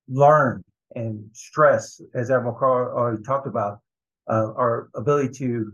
learn 0.09 0.63
and 0.95 1.25
stress, 1.33 2.01
as 2.15 2.31
Admiral 2.31 2.55
Caudle 2.55 2.93
already 2.93 3.23
talked 3.23 3.47
about, 3.47 3.81
uh, 4.29 4.53
our 4.57 4.91
ability 4.95 5.31
to 5.39 5.73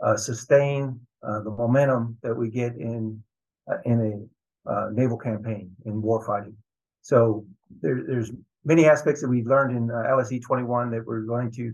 uh, 0.00 0.16
sustain 0.16 0.98
uh, 1.26 1.40
the 1.40 1.50
momentum 1.50 2.16
that 2.22 2.34
we 2.34 2.48
get 2.48 2.76
in 2.76 3.22
uh, 3.70 3.78
in 3.84 4.28
a 4.66 4.70
uh, 4.70 4.90
naval 4.92 5.18
campaign 5.18 5.70
in 5.84 6.00
warfighting. 6.00 6.54
So 7.02 7.44
there, 7.82 8.02
there's 8.06 8.30
many 8.64 8.86
aspects 8.86 9.20
that 9.22 9.28
we've 9.28 9.46
learned 9.46 9.76
in 9.76 9.88
LSE 9.88 10.40
21 10.40 10.90
that 10.92 11.04
we're 11.04 11.22
going 11.22 11.50
to 11.52 11.72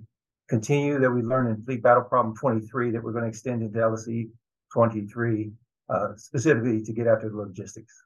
continue 0.48 0.98
that 0.98 1.10
we 1.10 1.20
learned 1.20 1.50
in 1.50 1.62
Fleet 1.64 1.82
Battle 1.82 2.04
Problem 2.04 2.34
23 2.34 2.92
that 2.92 3.02
we're 3.02 3.12
going 3.12 3.24
to 3.24 3.28
extend 3.28 3.62
into 3.62 3.78
LSE 3.78 4.28
23 4.72 5.52
specifically 6.16 6.82
to 6.82 6.92
get 6.92 7.06
after 7.06 7.28
the 7.28 7.36
logistics. 7.36 8.05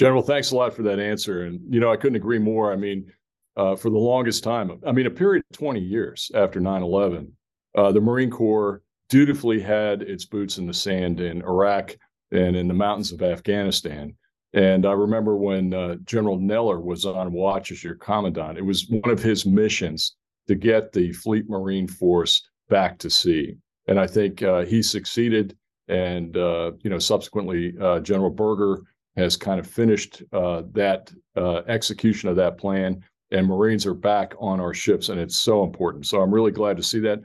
General, 0.00 0.22
thanks 0.22 0.50
a 0.50 0.56
lot 0.56 0.72
for 0.72 0.82
that 0.84 0.98
answer. 0.98 1.42
And, 1.42 1.60
you 1.68 1.78
know, 1.78 1.92
I 1.92 1.96
couldn't 1.98 2.16
agree 2.16 2.38
more. 2.38 2.72
I 2.72 2.76
mean, 2.76 3.12
uh, 3.58 3.76
for 3.76 3.90
the 3.90 3.98
longest 3.98 4.42
time, 4.42 4.80
I 4.86 4.92
mean, 4.92 5.04
a 5.04 5.10
period 5.10 5.44
of 5.50 5.58
20 5.58 5.78
years 5.78 6.30
after 6.34 6.58
9 6.58 6.82
11, 6.82 7.30
uh, 7.76 7.92
the 7.92 8.00
Marine 8.00 8.30
Corps 8.30 8.80
dutifully 9.10 9.60
had 9.60 10.00
its 10.00 10.24
boots 10.24 10.56
in 10.56 10.66
the 10.66 10.72
sand 10.72 11.20
in 11.20 11.42
Iraq 11.42 11.98
and 12.32 12.56
in 12.56 12.66
the 12.66 12.72
mountains 12.72 13.12
of 13.12 13.20
Afghanistan. 13.20 14.14
And 14.54 14.86
I 14.86 14.92
remember 14.92 15.36
when 15.36 15.74
uh, 15.74 15.96
General 16.04 16.38
Neller 16.38 16.82
was 16.82 17.04
on 17.04 17.30
watch 17.34 17.70
as 17.70 17.84
your 17.84 17.96
commandant, 17.96 18.56
it 18.56 18.64
was 18.64 18.88
one 18.88 19.10
of 19.10 19.22
his 19.22 19.44
missions 19.44 20.16
to 20.48 20.54
get 20.54 20.92
the 20.92 21.12
Fleet 21.12 21.46
Marine 21.46 21.86
Force 21.86 22.48
back 22.70 22.96
to 23.00 23.10
sea. 23.10 23.58
And 23.86 24.00
I 24.00 24.06
think 24.06 24.42
uh, 24.42 24.64
he 24.64 24.82
succeeded. 24.82 25.58
And, 25.88 26.38
uh, 26.38 26.72
you 26.80 26.88
know, 26.88 26.98
subsequently, 26.98 27.74
uh, 27.78 28.00
General 28.00 28.30
Berger 28.30 28.84
has 29.20 29.36
kind 29.36 29.60
of 29.60 29.66
finished 29.66 30.22
uh, 30.32 30.62
that 30.72 31.12
uh, 31.36 31.62
execution 31.68 32.28
of 32.28 32.36
that 32.36 32.58
plan, 32.58 33.02
and 33.30 33.46
Marines 33.46 33.86
are 33.86 33.94
back 33.94 34.34
on 34.38 34.60
our 34.60 34.74
ships, 34.74 35.08
and 35.08 35.20
it's 35.20 35.36
so 35.36 35.62
important. 35.62 36.06
So 36.06 36.20
I'm 36.20 36.34
really 36.34 36.50
glad 36.50 36.76
to 36.76 36.82
see 36.82 37.00
that. 37.00 37.20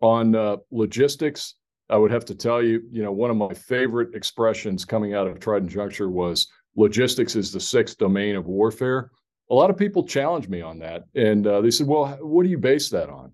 On 0.00 0.34
uh, 0.36 0.58
logistics, 0.70 1.54
I 1.90 1.96
would 1.96 2.10
have 2.10 2.24
to 2.26 2.34
tell 2.34 2.62
you, 2.62 2.82
you 2.90 3.02
know, 3.02 3.12
one 3.12 3.30
of 3.30 3.36
my 3.36 3.52
favorite 3.54 4.14
expressions 4.14 4.84
coming 4.84 5.14
out 5.14 5.26
of 5.26 5.40
Trident 5.40 5.72
Juncture 5.72 6.08
was 6.08 6.46
logistics 6.76 7.34
is 7.34 7.50
the 7.50 7.60
sixth 7.60 7.98
domain 7.98 8.36
of 8.36 8.46
warfare. 8.46 9.10
A 9.50 9.54
lot 9.54 9.70
of 9.70 9.76
people 9.76 10.04
challenged 10.04 10.50
me 10.50 10.60
on 10.60 10.78
that, 10.80 11.04
and 11.14 11.46
uh, 11.46 11.60
they 11.60 11.70
said, 11.70 11.86
"Well, 11.86 12.06
what 12.20 12.42
do 12.44 12.50
you 12.50 12.58
base 12.58 12.90
that 12.90 13.08
on?" 13.08 13.32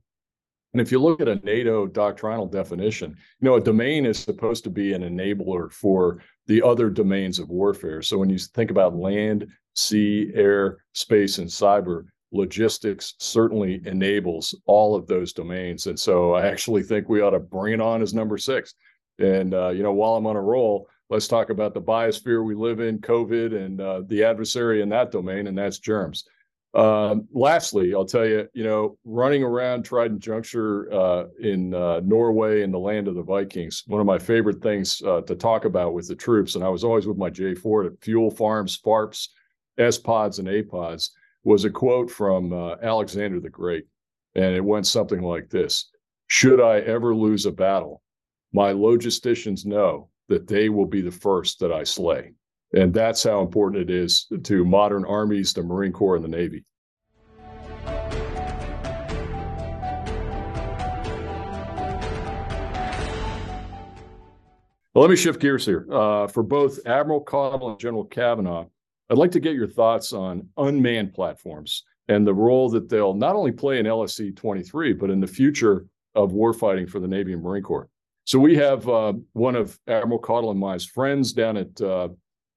And 0.74 0.80
if 0.80 0.90
you 0.90 0.98
look 0.98 1.20
at 1.20 1.28
a 1.28 1.37
NATO 1.37 1.87
doctrinal 1.87 2.46
definition, 2.46 3.16
you 3.40 3.48
know, 3.48 3.54
a 3.54 3.60
domain 3.60 4.04
is 4.04 4.18
supposed 4.18 4.64
to 4.64 4.70
be 4.70 4.92
an 4.92 5.02
enabler 5.02 5.72
for 5.72 6.20
the 6.48 6.60
other 6.62 6.90
domains 6.90 7.38
of 7.38 7.48
warfare. 7.48 8.02
So 8.02 8.18
when 8.18 8.28
you 8.28 8.38
think 8.38 8.72
about 8.72 8.96
land, 8.96 9.46
sea, 9.76 10.32
air, 10.34 10.78
space, 10.92 11.38
and 11.38 11.48
cyber, 11.48 12.06
logistics 12.32 13.14
certainly 13.20 13.82
enables 13.87 14.52
all 14.66 14.96
of 14.96 15.06
those 15.06 15.32
domains. 15.32 15.87
And 15.87 15.98
so 15.98 16.34
I 16.34 16.48
actually 16.48 16.82
think 16.82 17.08
we 17.08 17.20
ought 17.20 17.30
to 17.30 17.38
bring 17.38 17.74
it 17.74 17.80
on 17.80 18.02
as 18.02 18.12
number 18.12 18.37
six. 18.37 18.74
And, 19.20 19.54
uh, 19.54 19.68
you 19.68 19.84
know, 19.84 19.92
while 19.92 20.16
I'm 20.16 20.26
on 20.26 20.34
a 20.34 20.42
roll, 20.42 20.88
let's 21.08 21.28
talk 21.28 21.50
about 21.50 21.74
the 21.74 21.80
biosphere 21.80 22.44
we 22.44 22.56
live 22.56 22.80
in, 22.80 22.98
COVID, 22.98 23.54
and 23.54 23.80
uh, 23.80 24.02
the 24.06 24.24
adversary 24.24 24.82
in 24.82 24.88
that 24.88 25.12
domain, 25.12 25.46
and 25.46 25.56
that's 25.56 25.78
germs. 25.78 26.24
Um, 26.74 27.28
lastly, 27.32 27.94
I'll 27.94 28.04
tell 28.04 28.26
you, 28.26 28.48
you 28.52 28.64
know, 28.64 28.98
running 29.04 29.44
around 29.44 29.84
Trident 29.84 30.20
Juncture 30.20 30.92
uh, 30.92 31.26
in 31.38 31.72
uh, 31.72 32.00
Norway 32.00 32.62
in 32.62 32.72
the 32.72 32.78
land 32.78 33.06
of 33.06 33.14
the 33.14 33.22
Vikings, 33.22 33.84
one 33.87 34.00
of 34.00 34.06
my 34.06 34.18
favorite 34.18 34.60
things 34.60 35.00
uh, 35.06 35.20
to 35.22 35.37
talk 35.37 35.66
about 35.66 35.94
with 35.94 36.08
the 36.08 36.16
troops, 36.16 36.56
and 36.56 36.64
I 36.64 36.68
was 36.68 36.82
always 36.82 37.06
with 37.06 37.16
my 37.16 37.30
J4 37.30 37.87
at 37.87 38.02
Fuel 38.02 38.30
Farms, 38.30 38.76
FARPs, 38.76 39.28
S 39.78 39.98
pods, 39.98 40.40
and 40.40 40.48
A 40.48 40.62
pods, 40.62 41.12
was 41.44 41.64
a 41.64 41.70
quote 41.70 42.10
from 42.10 42.52
uh, 42.52 42.74
Alexander 42.82 43.38
the 43.38 43.50
Great. 43.50 43.87
And 44.34 44.56
it 44.56 44.64
went 44.64 44.87
something 44.87 45.22
like 45.22 45.50
this 45.50 45.90
Should 46.26 46.60
I 46.60 46.80
ever 46.80 47.14
lose 47.14 47.46
a 47.46 47.52
battle, 47.52 48.02
my 48.52 48.72
logisticians 48.72 49.64
know 49.64 50.08
that 50.28 50.48
they 50.48 50.70
will 50.70 50.87
be 50.87 51.02
the 51.02 51.12
first 51.12 51.60
that 51.60 51.70
I 51.70 51.84
slay. 51.84 52.32
And 52.74 52.92
that's 52.92 53.22
how 53.22 53.40
important 53.40 53.88
it 53.88 53.94
is 53.94 54.26
to 54.42 54.64
modern 54.64 55.04
armies, 55.04 55.52
the 55.52 55.62
Marine 55.62 55.92
Corps, 55.92 56.16
and 56.16 56.24
the 56.24 56.28
Navy. 56.28 56.64
Well, 64.92 65.02
let 65.02 65.10
me 65.10 65.16
shift 65.16 65.40
gears 65.40 65.64
here. 65.64 65.87
Uh, 65.90 66.26
for 66.26 66.42
both 66.42 66.78
Admiral 66.87 67.20
Caudle 67.20 67.70
and 67.70 67.78
General 67.78 68.04
Cavanaugh, 68.04 68.66
I'd 69.10 69.18
like 69.18 69.32
to 69.32 69.40
get 69.40 69.54
your 69.54 69.68
thoughts 69.68 70.12
on 70.12 70.48
unmanned 70.56 71.14
platforms 71.14 71.84
and 72.08 72.26
the 72.26 72.34
role 72.34 72.68
that 72.70 72.88
they'll 72.88 73.14
not 73.14 73.37
only 73.37 73.52
play 73.52 73.78
in 73.78 73.87
LSE 73.87 74.37
23, 74.37 74.92
but 74.94 75.10
in 75.10 75.20
the 75.20 75.26
future 75.26 75.87
of 76.14 76.32
warfighting 76.32 76.88
for 76.88 77.00
the 77.00 77.08
Navy 77.08 77.32
and 77.32 77.42
Marine 77.42 77.62
Corps. 77.62 77.88
So 78.24 78.38
we 78.38 78.56
have 78.56 78.88
uh, 78.88 79.14
one 79.32 79.54
of 79.54 79.78
Admiral 79.87 80.18
Caudle 80.18 80.50
and 80.50 80.60
my 80.60 80.78
friends 80.78 81.32
down 81.32 81.56
at 81.56 81.80
uh, 81.80 82.08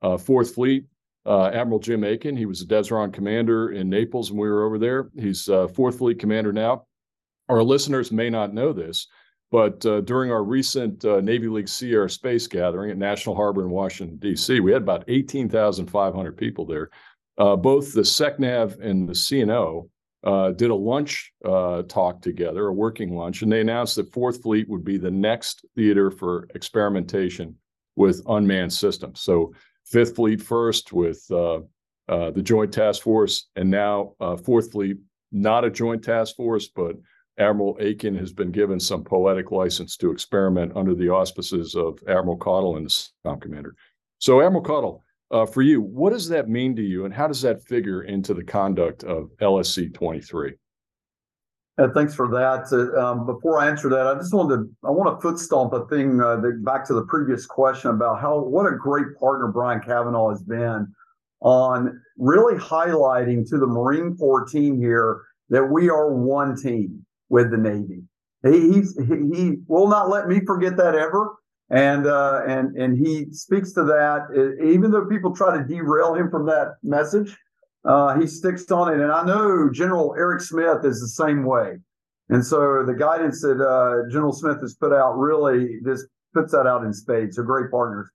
uh, 0.02 0.18
Fourth 0.18 0.54
Fleet, 0.56 0.86
uh, 1.26 1.48
Admiral 1.48 1.80
Jim 1.80 2.04
Aiken. 2.04 2.38
He 2.38 2.46
was 2.46 2.62
a 2.62 2.66
Desron 2.66 3.12
commander 3.12 3.72
in 3.72 3.90
Naples 3.90 4.32
when 4.32 4.40
we 4.40 4.48
were 4.48 4.66
over 4.66 4.78
there. 4.78 5.10
He's 5.18 5.50
uh, 5.50 5.68
Fourth 5.68 5.98
Fleet 5.98 6.20
commander 6.20 6.54
now. 6.54 6.86
Our 7.50 7.64
listeners 7.64 8.12
may 8.12 8.30
not 8.30 8.54
know 8.54 8.74
this, 8.74 9.08
but 9.52 9.86
uh, 9.86 10.02
during 10.02 10.32
our 10.32 10.44
recent 10.44 11.04
uh, 11.06 11.22
Navy 11.22 11.48
League 11.48 11.70
Sea 11.70 11.94
Air 11.94 12.10
Space 12.10 12.48
gathering 12.48 12.92
at 12.92 12.98
National 12.98 13.36
Harbor 13.36 13.64
in 13.64 13.70
Washington, 13.70 14.18
D.C., 14.18 14.60
we 14.60 14.74
had 14.74 14.82
about 14.82 15.06
18,500 15.08 16.38
people 16.38 16.66
there. 16.66 16.90
Uh, 17.38 17.56
both 17.56 17.94
the 17.94 18.02
SECNAV 18.02 18.82
and 18.82 19.08
the 19.08 19.14
CNO 19.14 19.90
uh, 20.24 20.52
did 20.52 20.72
a 20.72 20.76
lunch 20.76 21.32
uh, 21.46 21.84
talk 21.84 22.22
together, 22.22 22.68
a 22.68 22.74
working 22.74 23.16
lunch, 23.16 23.42
and 23.42 23.52
they 23.52 23.62
announced 23.62 23.96
that 23.96 24.12
Fourth 24.12 24.42
Fleet 24.42 24.68
would 24.68 24.84
be 24.84 24.98
the 24.98 25.12
next 25.12 25.66
theater 25.76 26.12
for 26.12 26.48
experimentation 26.56 27.56
with 27.96 28.22
unmanned 28.28 28.74
systems. 28.74 29.22
So 29.22 29.54
Fifth 29.90 30.16
Fleet 30.16 30.42
first 30.42 30.92
with 30.92 31.26
uh, 31.32 31.60
uh, 32.10 32.32
the 32.32 32.42
Joint 32.42 32.74
Task 32.74 33.02
Force, 33.02 33.48
and 33.56 33.70
now 33.70 34.14
uh, 34.20 34.36
Fourth 34.36 34.72
Fleet, 34.72 34.98
not 35.32 35.64
a 35.64 35.70
Joint 35.70 36.04
Task 36.04 36.36
Force, 36.36 36.68
but 36.68 36.96
Admiral 37.38 37.78
Aiken 37.80 38.16
has 38.16 38.34
been 38.34 38.52
given 38.52 38.80
some 38.80 39.04
poetic 39.04 39.52
license 39.52 39.96
to 39.98 40.12
experiment 40.12 40.72
under 40.76 40.96
the 40.96 41.10
auspices 41.10 41.76
of 41.76 42.00
Admiral 42.08 42.38
Caudle 42.38 42.78
and 42.78 42.86
the 42.86 42.90
SOM 43.24 43.40
commander. 43.40 43.76
So, 44.20 44.42
Admiral 44.42 44.64
Caudle, 44.64 45.04
uh, 45.32 45.46
for 45.46 45.62
you, 45.62 45.82
what 45.82 46.12
does 46.12 46.28
that 46.30 46.50
mean 46.50 46.76
to 46.76 46.82
you, 46.82 47.06
and 47.06 47.14
how 47.14 47.28
does 47.28 47.42
that 47.44 47.64
figure 47.64 48.04
into 48.04 48.34
the 48.34 48.44
conduct 48.44 49.04
of 49.04 49.30
LSE 49.40 49.94
23? 49.94 50.56
Uh, 51.78 51.88
thanks 51.94 52.16
for 52.16 52.28
that. 52.28 52.66
Uh, 52.72 53.00
um, 53.00 53.26
before 53.26 53.60
I 53.60 53.70
answer 53.70 53.88
that, 53.90 54.08
I 54.08 54.16
just 54.16 54.34
wanted 54.34 54.56
to 54.56 54.70
I 54.84 54.90
want 54.90 55.16
to 55.16 55.22
foot 55.22 55.38
stomp 55.38 55.74
a 55.74 55.86
thing 55.88 56.20
uh, 56.20 56.38
that, 56.38 56.64
back 56.66 56.86
to 56.88 56.94
the 56.96 57.04
previous 57.04 57.46
question 57.46 57.92
about 57.92 58.20
how 58.20 58.40
what 58.40 58.66
a 58.66 58.76
great 58.76 59.16
partner 59.20 59.48
Brian 59.48 59.80
Cavanaugh 59.82 60.32
has 60.32 60.42
been 60.42 60.88
on 61.42 62.02
really 62.18 62.58
highlighting 62.60 63.48
to 63.50 63.60
the 63.60 63.68
Marine 63.68 64.18
Corps 64.18 64.46
team 64.46 64.80
here 64.80 65.22
that 65.50 65.64
we 65.64 65.88
are 65.88 66.16
one 66.16 66.56
team 66.60 67.06
with 67.30 67.52
the 67.52 67.58
Navy. 67.58 68.02
He 68.44 68.74
he's, 68.74 68.98
he 68.98 69.58
will 69.68 69.88
not 69.88 70.10
let 70.10 70.28
me 70.28 70.42
forget 70.46 70.78
that 70.78 70.96
ever, 70.96 71.36
and 71.70 72.08
uh, 72.08 72.42
and 72.48 72.76
and 72.76 72.98
he 72.98 73.28
speaks 73.32 73.74
to 73.74 73.84
that 73.84 74.58
even 74.66 74.90
though 74.90 75.06
people 75.06 75.36
try 75.36 75.56
to 75.56 75.64
derail 75.64 76.16
him 76.16 76.32
from 76.32 76.48
that 76.48 76.78
message. 76.82 77.38
Uh, 77.88 78.20
he 78.20 78.28
sticks 78.28 78.70
on 78.72 78.94
it. 78.94 79.00
And 79.00 79.12
I 79.12 79.24
know 79.24 79.70
General 79.72 80.14
Eric 80.18 80.42
Smith 80.42 80.84
is 80.84 81.00
the 81.00 81.08
same 81.08 81.46
way. 81.46 81.78
And 82.30 82.46
so 82.46 82.84
the 82.86 82.94
guidance 82.94 83.42
that 83.42 83.62
uh, 83.62 84.10
General 84.12 84.34
Smith 84.34 84.60
has 84.60 84.76
put 84.76 84.92
out 84.92 85.14
really 85.14 85.80
just 85.86 86.06
puts 86.34 86.52
that 86.52 86.68
out 86.68 86.84
in 86.84 86.92
spades. 86.94 87.38
They're 87.38 87.46
great 87.46 87.72
partners. 87.72 88.10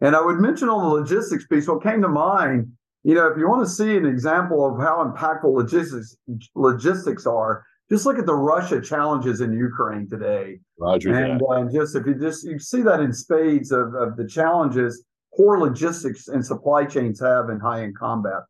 And 0.00 0.16
I 0.16 0.24
would 0.24 0.38
mention 0.38 0.68
on 0.68 0.82
the 0.82 1.00
logistics 1.00 1.46
piece, 1.46 1.68
what 1.68 1.82
came 1.82 2.00
to 2.02 2.08
mind, 2.08 2.72
you 3.02 3.14
know, 3.14 3.26
if 3.26 3.36
you 3.36 3.48
want 3.48 3.66
to 3.66 3.70
see 3.70 3.96
an 3.96 4.06
example 4.06 4.66
of 4.66 4.80
how 4.80 5.04
impactful 5.04 5.52
logistics 5.52 6.16
logistics 6.54 7.26
are, 7.26 7.64
just 7.90 8.06
look 8.06 8.18
at 8.18 8.26
the 8.26 8.34
Russia 8.34 8.80
challenges 8.80 9.40
in 9.40 9.52
Ukraine 9.52 10.08
today. 10.08 10.60
Roger 10.78 11.12
and 11.12 11.42
uh, 11.42 11.64
just 11.72 11.96
if 11.96 12.06
you 12.06 12.14
just 12.14 12.44
you 12.44 12.58
see 12.58 12.82
that 12.82 13.00
in 13.00 13.12
spades 13.12 13.72
of, 13.72 13.94
of 13.94 14.16
the 14.16 14.26
challenges 14.26 15.04
poor 15.36 15.58
logistics 15.58 16.28
and 16.28 16.44
supply 16.44 16.84
chains 16.84 17.20
have 17.20 17.48
in 17.48 17.60
high 17.60 17.82
end 17.82 17.96
combat. 17.96 18.42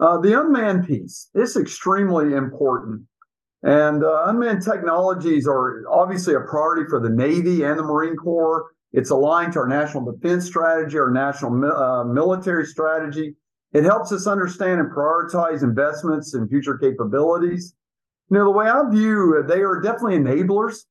Uh, 0.00 0.18
the 0.18 0.38
unmanned 0.38 0.86
piece 0.86 1.30
is 1.34 1.56
extremely 1.56 2.34
important. 2.34 3.02
And 3.62 4.04
uh, 4.04 4.24
unmanned 4.26 4.62
technologies 4.62 5.46
are 5.46 5.84
obviously 5.90 6.34
a 6.34 6.40
priority 6.40 6.88
for 6.88 7.00
the 7.00 7.08
Navy 7.08 7.62
and 7.62 7.78
the 7.78 7.82
Marine 7.82 8.16
Corps. 8.16 8.66
It's 8.92 9.10
aligned 9.10 9.54
to 9.54 9.60
our 9.60 9.68
national 9.68 10.10
defense 10.12 10.46
strategy, 10.46 10.98
our 10.98 11.10
national 11.10 11.64
uh, 11.64 12.04
military 12.04 12.66
strategy. 12.66 13.34
It 13.72 13.84
helps 13.84 14.12
us 14.12 14.26
understand 14.26 14.80
and 14.80 14.90
prioritize 14.90 15.62
investments 15.62 16.34
in 16.34 16.48
future 16.48 16.78
capabilities. 16.78 17.74
You 18.30 18.38
know, 18.38 18.44
the 18.44 18.50
way 18.50 18.66
I 18.68 18.88
view 18.90 19.44
they 19.48 19.62
are 19.62 19.80
definitely 19.80 20.18
enablers. 20.18 20.84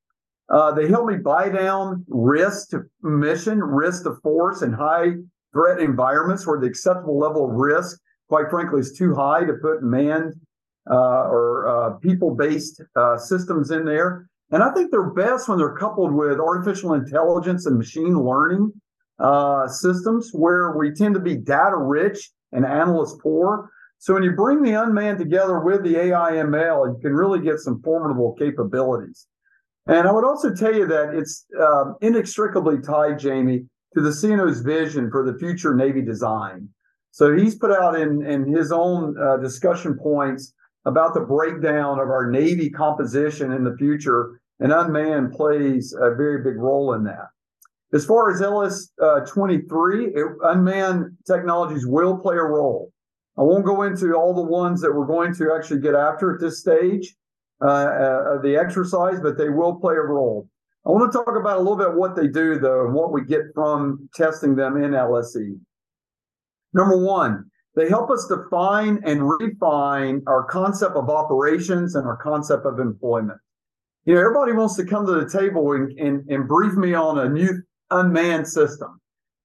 Uh, 0.50 0.72
they 0.72 0.88
help 0.88 1.06
me 1.06 1.16
buy 1.16 1.48
down 1.48 2.04
risk 2.08 2.70
to 2.70 2.82
mission, 3.02 3.62
risk 3.62 4.02
to 4.04 4.16
force, 4.22 4.62
and 4.62 4.74
high 4.74 5.12
threat 5.52 5.80
environments 5.80 6.46
where 6.46 6.60
the 6.60 6.66
acceptable 6.66 7.18
level 7.18 7.48
of 7.48 7.54
risk, 7.54 7.98
quite 8.34 8.50
frankly, 8.50 8.80
is 8.80 8.90
too 8.90 9.14
high 9.14 9.44
to 9.44 9.52
put 9.62 9.84
manned 9.84 10.34
uh, 10.90 11.28
or 11.28 11.68
uh, 11.68 11.90
people-based 11.98 12.82
uh, 12.96 13.16
systems 13.16 13.70
in 13.70 13.84
there. 13.84 14.28
And 14.50 14.60
I 14.60 14.72
think 14.72 14.90
they're 14.90 15.10
best 15.10 15.48
when 15.48 15.56
they're 15.56 15.76
coupled 15.76 16.12
with 16.12 16.40
artificial 16.40 16.94
intelligence 16.94 17.66
and 17.66 17.78
machine 17.78 18.18
learning 18.18 18.72
uh, 19.20 19.68
systems, 19.68 20.30
where 20.32 20.76
we 20.76 20.90
tend 20.90 21.14
to 21.14 21.20
be 21.20 21.36
data 21.36 21.76
rich 21.76 22.32
and 22.50 22.66
analyst 22.66 23.20
poor. 23.20 23.70
So 23.98 24.14
when 24.14 24.24
you 24.24 24.32
bring 24.32 24.64
the 24.64 24.72
unmanned 24.72 25.20
together 25.20 25.60
with 25.60 25.84
the 25.84 25.96
AI 25.96 26.32
ML, 26.32 26.96
you 26.96 26.98
can 27.00 27.14
really 27.14 27.38
get 27.38 27.60
some 27.60 27.80
formidable 27.82 28.34
capabilities. 28.36 29.28
And 29.86 30.08
I 30.08 30.10
would 30.10 30.24
also 30.24 30.52
tell 30.52 30.74
you 30.74 30.88
that 30.88 31.14
it's 31.14 31.46
uh, 31.56 31.92
inextricably 32.00 32.80
tied, 32.80 33.20
Jamie, 33.20 33.66
to 33.94 34.00
the 34.00 34.10
CNO's 34.10 34.60
vision 34.60 35.08
for 35.08 35.24
the 35.24 35.38
future 35.38 35.72
Navy 35.72 36.02
design. 36.02 36.70
So 37.14 37.32
he's 37.32 37.54
put 37.54 37.70
out 37.70 37.94
in, 37.94 38.26
in 38.26 38.44
his 38.44 38.72
own 38.72 39.16
uh, 39.16 39.36
discussion 39.36 39.96
points 39.96 40.52
about 40.84 41.14
the 41.14 41.20
breakdown 41.20 42.00
of 42.00 42.08
our 42.08 42.28
Navy 42.28 42.68
composition 42.68 43.52
in 43.52 43.62
the 43.62 43.76
future, 43.76 44.40
and 44.58 44.72
unmanned 44.72 45.30
plays 45.30 45.94
a 45.96 46.12
very 46.12 46.42
big 46.42 46.56
role 46.56 46.92
in 46.94 47.04
that. 47.04 47.28
As 47.92 48.04
far 48.04 48.32
as 48.32 48.42
LS 48.42 48.90
uh, 49.00 49.20
23, 49.20 50.06
it, 50.06 50.26
unmanned 50.42 51.16
technologies 51.24 51.86
will 51.86 52.18
play 52.18 52.34
a 52.34 52.42
role. 52.42 52.90
I 53.38 53.42
won't 53.42 53.64
go 53.64 53.84
into 53.84 54.14
all 54.14 54.34
the 54.34 54.42
ones 54.42 54.80
that 54.80 54.92
we're 54.92 55.06
going 55.06 55.36
to 55.36 55.52
actually 55.54 55.82
get 55.82 55.94
after 55.94 56.34
at 56.34 56.40
this 56.40 56.58
stage 56.58 57.14
uh, 57.62 57.68
uh, 57.68 58.34
of 58.34 58.42
the 58.42 58.56
exercise, 58.56 59.20
but 59.20 59.38
they 59.38 59.50
will 59.50 59.76
play 59.76 59.94
a 59.94 60.02
role. 60.02 60.48
I 60.84 60.90
want 60.90 61.12
to 61.12 61.16
talk 61.16 61.36
about 61.36 61.58
a 61.58 61.60
little 61.60 61.76
bit 61.76 61.94
what 61.94 62.16
they 62.16 62.26
do, 62.26 62.58
though, 62.58 62.84
and 62.84 62.92
what 62.92 63.12
we 63.12 63.24
get 63.24 63.42
from 63.54 64.08
testing 64.16 64.56
them 64.56 64.76
in 64.82 64.90
LSE. 64.90 65.60
Number 66.74 66.96
one, 66.96 67.44
they 67.76 67.88
help 67.88 68.10
us 68.10 68.26
define 68.26 69.00
and 69.04 69.28
refine 69.28 70.22
our 70.26 70.44
concept 70.44 70.96
of 70.96 71.08
operations 71.08 71.94
and 71.94 72.06
our 72.06 72.16
concept 72.16 72.66
of 72.66 72.78
employment. 72.78 73.38
You 74.04 74.14
know, 74.14 74.20
everybody 74.20 74.52
wants 74.52 74.76
to 74.76 74.84
come 74.84 75.06
to 75.06 75.12
the 75.12 75.28
table 75.28 75.72
and, 75.72 75.90
and, 75.98 76.28
and 76.28 76.46
brief 76.46 76.74
me 76.74 76.94
on 76.94 77.18
a 77.18 77.28
new 77.28 77.62
unmanned 77.90 78.46
system. 78.46 79.00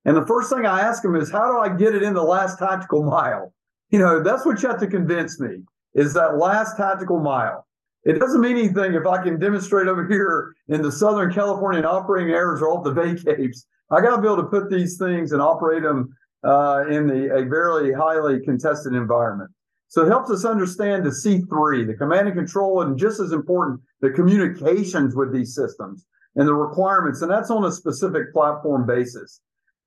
And 0.06 0.18
the 0.18 0.26
first 0.26 0.50
thing 0.52 0.66
I 0.66 0.82
ask 0.82 1.02
them 1.02 1.16
is, 1.16 1.32
how 1.32 1.52
do 1.52 1.60
I 1.60 1.76
get 1.76 1.96
it 1.96 2.04
in 2.04 2.14
the 2.14 2.24
last 2.24 2.60
tactical 2.60 3.04
mile? 3.04 3.54
You 3.90 4.00
know, 4.00 4.22
that's 4.22 4.46
what 4.46 4.62
you 4.62 4.70
have 4.70 4.80
to 4.80 4.88
convince 4.88 5.40
me 5.40 5.64
is 5.96 6.14
that 6.14 6.38
last 6.38 6.78
tactical 6.78 7.20
mile. 7.20 7.66
It 8.04 8.20
doesn't 8.20 8.42
mean 8.42 8.58
anything 8.58 8.94
if 8.94 9.06
I 9.06 9.22
can 9.22 9.40
demonstrate 9.40 9.88
over 9.88 10.08
here 10.08 10.54
in 10.68 10.82
the 10.82 10.92
Southern 10.92 11.34
California 11.34 11.84
operating 11.84 12.32
areas 12.32 12.62
or 12.62 12.70
off 12.70 12.84
the 12.84 12.94
VACAPES. 12.94 13.66
I 13.92 14.02
got 14.02 14.16
to 14.16 14.22
be 14.22 14.28
able 14.28 14.38
to 14.38 14.44
put 14.44 14.70
these 14.70 14.98
things 14.98 15.32
and 15.32 15.42
operate 15.42 15.84
them 15.84 16.16
uh, 16.44 16.86
in 16.90 17.08
the, 17.08 17.36
a 17.36 17.46
very 17.46 17.94
highly 17.94 18.40
contested 18.42 18.94
environment. 18.94 19.52
So 19.88 20.06
it 20.06 20.10
helps 20.10 20.30
us 20.30 20.46
understand 20.46 21.04
the 21.04 21.10
C3, 21.10 21.88
the 21.88 21.96
command 21.96 22.28
and 22.28 22.38
control, 22.38 22.84
and 22.84 22.98
just 22.98 23.20
as 23.20 23.32
important, 23.32 23.82
the 24.02 24.12
communications 24.12 25.16
with 25.16 25.34
these 25.34 25.56
systems 25.56 26.06
and 26.36 26.48
the 26.48 26.54
requirements. 26.54 27.22
And 27.22 27.32
that's 27.32 27.50
on 27.50 27.66
a 27.66 27.72
specific 27.72 28.32
platform 28.32 28.86
basis. 28.86 29.42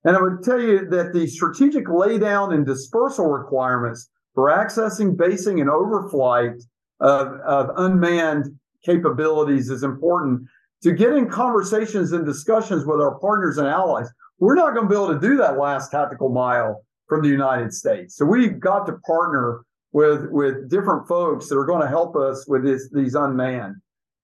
And 0.05 0.17
I 0.17 0.21
would 0.21 0.43
tell 0.43 0.61
you 0.61 0.89
that 0.91 1.13
the 1.13 1.29
strategic 1.29 1.87
laydown 1.87 2.53
and 2.53 2.67
dispersal 2.67 3.29
requirements 3.29 4.11
for 4.35 4.51
accessing, 4.51 5.17
basing, 5.17 5.61
and 5.61 5.71
overflight 5.71 6.61
of, 7.01 7.29
of 7.41 7.71
unmanned 7.77 8.49
capabilities 8.85 9.71
is 9.71 9.85
important 9.85 10.43
to 10.83 10.93
get 10.93 11.13
in 11.13 11.31
conversations 11.31 12.11
and 12.11 12.27
discussions 12.27 12.85
with 12.85 13.01
our 13.01 13.19
partners 13.21 13.59
and 13.59 13.69
allies 13.69 14.09
we're 14.43 14.57
not 14.57 14.75
going 14.75 14.89
to 14.89 14.91
be 14.91 14.97
able 14.97 15.15
to 15.15 15.21
do 15.21 15.37
that 15.37 15.57
last 15.57 15.93
tactical 15.93 16.29
mile 16.29 16.85
from 17.09 17.23
the 17.23 17.29
United 17.29 17.73
States. 17.73 18.17
So 18.17 18.25
we've 18.25 18.59
got 18.59 18.87
to 18.87 18.95
partner 19.07 19.61
with 19.93 20.27
with 20.33 20.69
different 20.69 21.07
folks 21.07 21.49
that 21.49 21.57
are 21.57 21.65
going 21.65 21.81
to 21.81 21.87
help 21.87 22.17
us 22.17 22.45
with 22.49 22.65
this, 22.65 22.91
these 22.93 23.15
unmanned. 23.15 23.77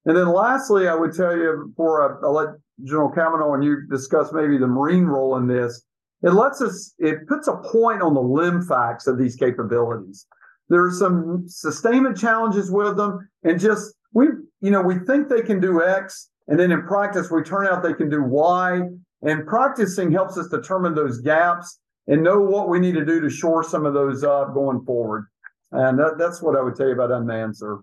And 0.07 0.17
then 0.17 0.27
lastly, 0.27 0.89
I 0.89 0.95
would 0.97 1.15
tell 1.15 1.37
you 1.37 1.67
before 1.69 2.03
I, 2.03 2.27
I 2.27 2.31
let 2.31 2.49
General 2.83 3.11
Cavanaugh 3.11 3.55
and 3.55 3.63
you 3.63 3.87
discuss 3.89 4.33
maybe 4.33 4.59
the 4.59 4.67
Marine 4.67 5.05
role 5.05 5.37
in 5.37 5.47
this, 5.47 5.85
it 6.23 6.31
lets 6.31 6.61
us, 6.61 6.95
it 6.99 7.29
puts 7.29 7.47
a 7.47 7.57
point 7.71 8.03
on 8.03 8.15
the 8.15 8.21
LIMFACs 8.21 9.07
of 9.07 9.19
these 9.19 9.37
capabilities. 9.37 10.27
There 10.69 10.85
are 10.85 10.91
some 10.91 11.45
sustainment 11.47 12.19
challenges 12.19 12.73
with 12.73 12.97
them, 12.97 13.29
and 13.45 13.61
just 13.61 13.95
we, 14.13 14.27
you 14.63 14.73
know, 14.73 14.83
we 14.83 14.99
think 14.99 15.29
they 15.29 15.43
can 15.43 15.61
do 15.61 15.85
X, 15.85 16.31
and 16.49 16.59
then 16.59 16.73
in 16.73 16.83
practice 16.83 17.31
we 17.31 17.43
turn 17.43 17.69
out 17.69 17.85
they 17.85 17.95
can 17.95 18.11
do 18.11 18.25
Y, 18.25 18.81
and 19.23 19.47
practicing 19.47 20.13
helps 20.13 20.39
us 20.39 20.49
determine 20.49 20.95
those 20.95 21.19
gaps 21.19 21.81
and 22.07 22.23
know 22.23 22.41
what 22.41 22.69
we 22.69 22.79
need 22.79 22.95
to 22.95 23.05
do 23.05 23.21
to 23.21 23.29
shore 23.29 23.63
some 23.63 23.85
of 23.85 23.95
those 23.95 24.25
up 24.25 24.55
going 24.55 24.85
forward. 24.85 25.27
And 25.73 25.99
that, 25.99 26.17
that's 26.19 26.41
what 26.41 26.57
I 26.57 26.63
would 26.63 26.75
tell 26.75 26.87
you 26.87 26.95
about 26.95 27.11
unmanned, 27.11 27.57
sir. 27.57 27.81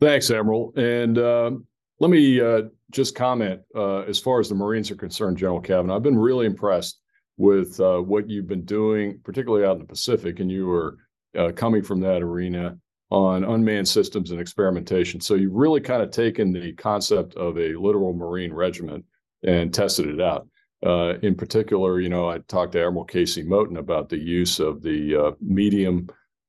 Thanks, 0.00 0.30
Admiral. 0.30 0.72
And 0.76 1.18
uh, 1.18 1.52
let 2.00 2.10
me 2.10 2.40
uh, 2.40 2.62
just 2.90 3.14
comment 3.14 3.60
uh, 3.74 4.00
as 4.00 4.18
far 4.18 4.40
as 4.40 4.48
the 4.48 4.54
Marines 4.54 4.90
are 4.90 4.96
concerned, 4.96 5.38
General 5.38 5.60
Cavanaugh. 5.60 5.96
I've 5.96 6.02
been 6.02 6.18
really 6.18 6.46
impressed 6.46 7.00
with 7.36 7.80
uh, 7.80 7.98
what 7.98 8.28
you've 8.28 8.48
been 8.48 8.64
doing, 8.64 9.20
particularly 9.24 9.64
out 9.64 9.72
in 9.74 9.78
the 9.78 9.86
Pacific, 9.86 10.40
and 10.40 10.50
you 10.50 10.66
were 10.66 10.98
uh, 11.36 11.52
coming 11.52 11.82
from 11.82 12.00
that 12.00 12.22
arena 12.22 12.76
on 13.10 13.44
unmanned 13.44 13.88
systems 13.88 14.30
and 14.30 14.40
experimentation. 14.40 15.20
So 15.20 15.34
you've 15.34 15.54
really 15.54 15.80
kind 15.80 16.02
of 16.02 16.10
taken 16.10 16.52
the 16.52 16.72
concept 16.74 17.34
of 17.34 17.58
a 17.58 17.74
littoral 17.74 18.12
Marine 18.12 18.52
regiment 18.52 19.04
and 19.44 19.72
tested 19.72 20.06
it 20.08 20.20
out. 20.20 20.48
Uh, 20.84 21.14
in 21.22 21.34
particular, 21.34 22.00
you 22.00 22.08
know, 22.08 22.28
I 22.28 22.38
talked 22.46 22.72
to 22.72 22.84
Admiral 22.84 23.04
Casey 23.04 23.44
Moton 23.44 23.78
about 23.78 24.08
the 24.08 24.18
use 24.18 24.60
of 24.60 24.82
the 24.82 25.16
uh, 25.16 25.30
medium 25.40 26.08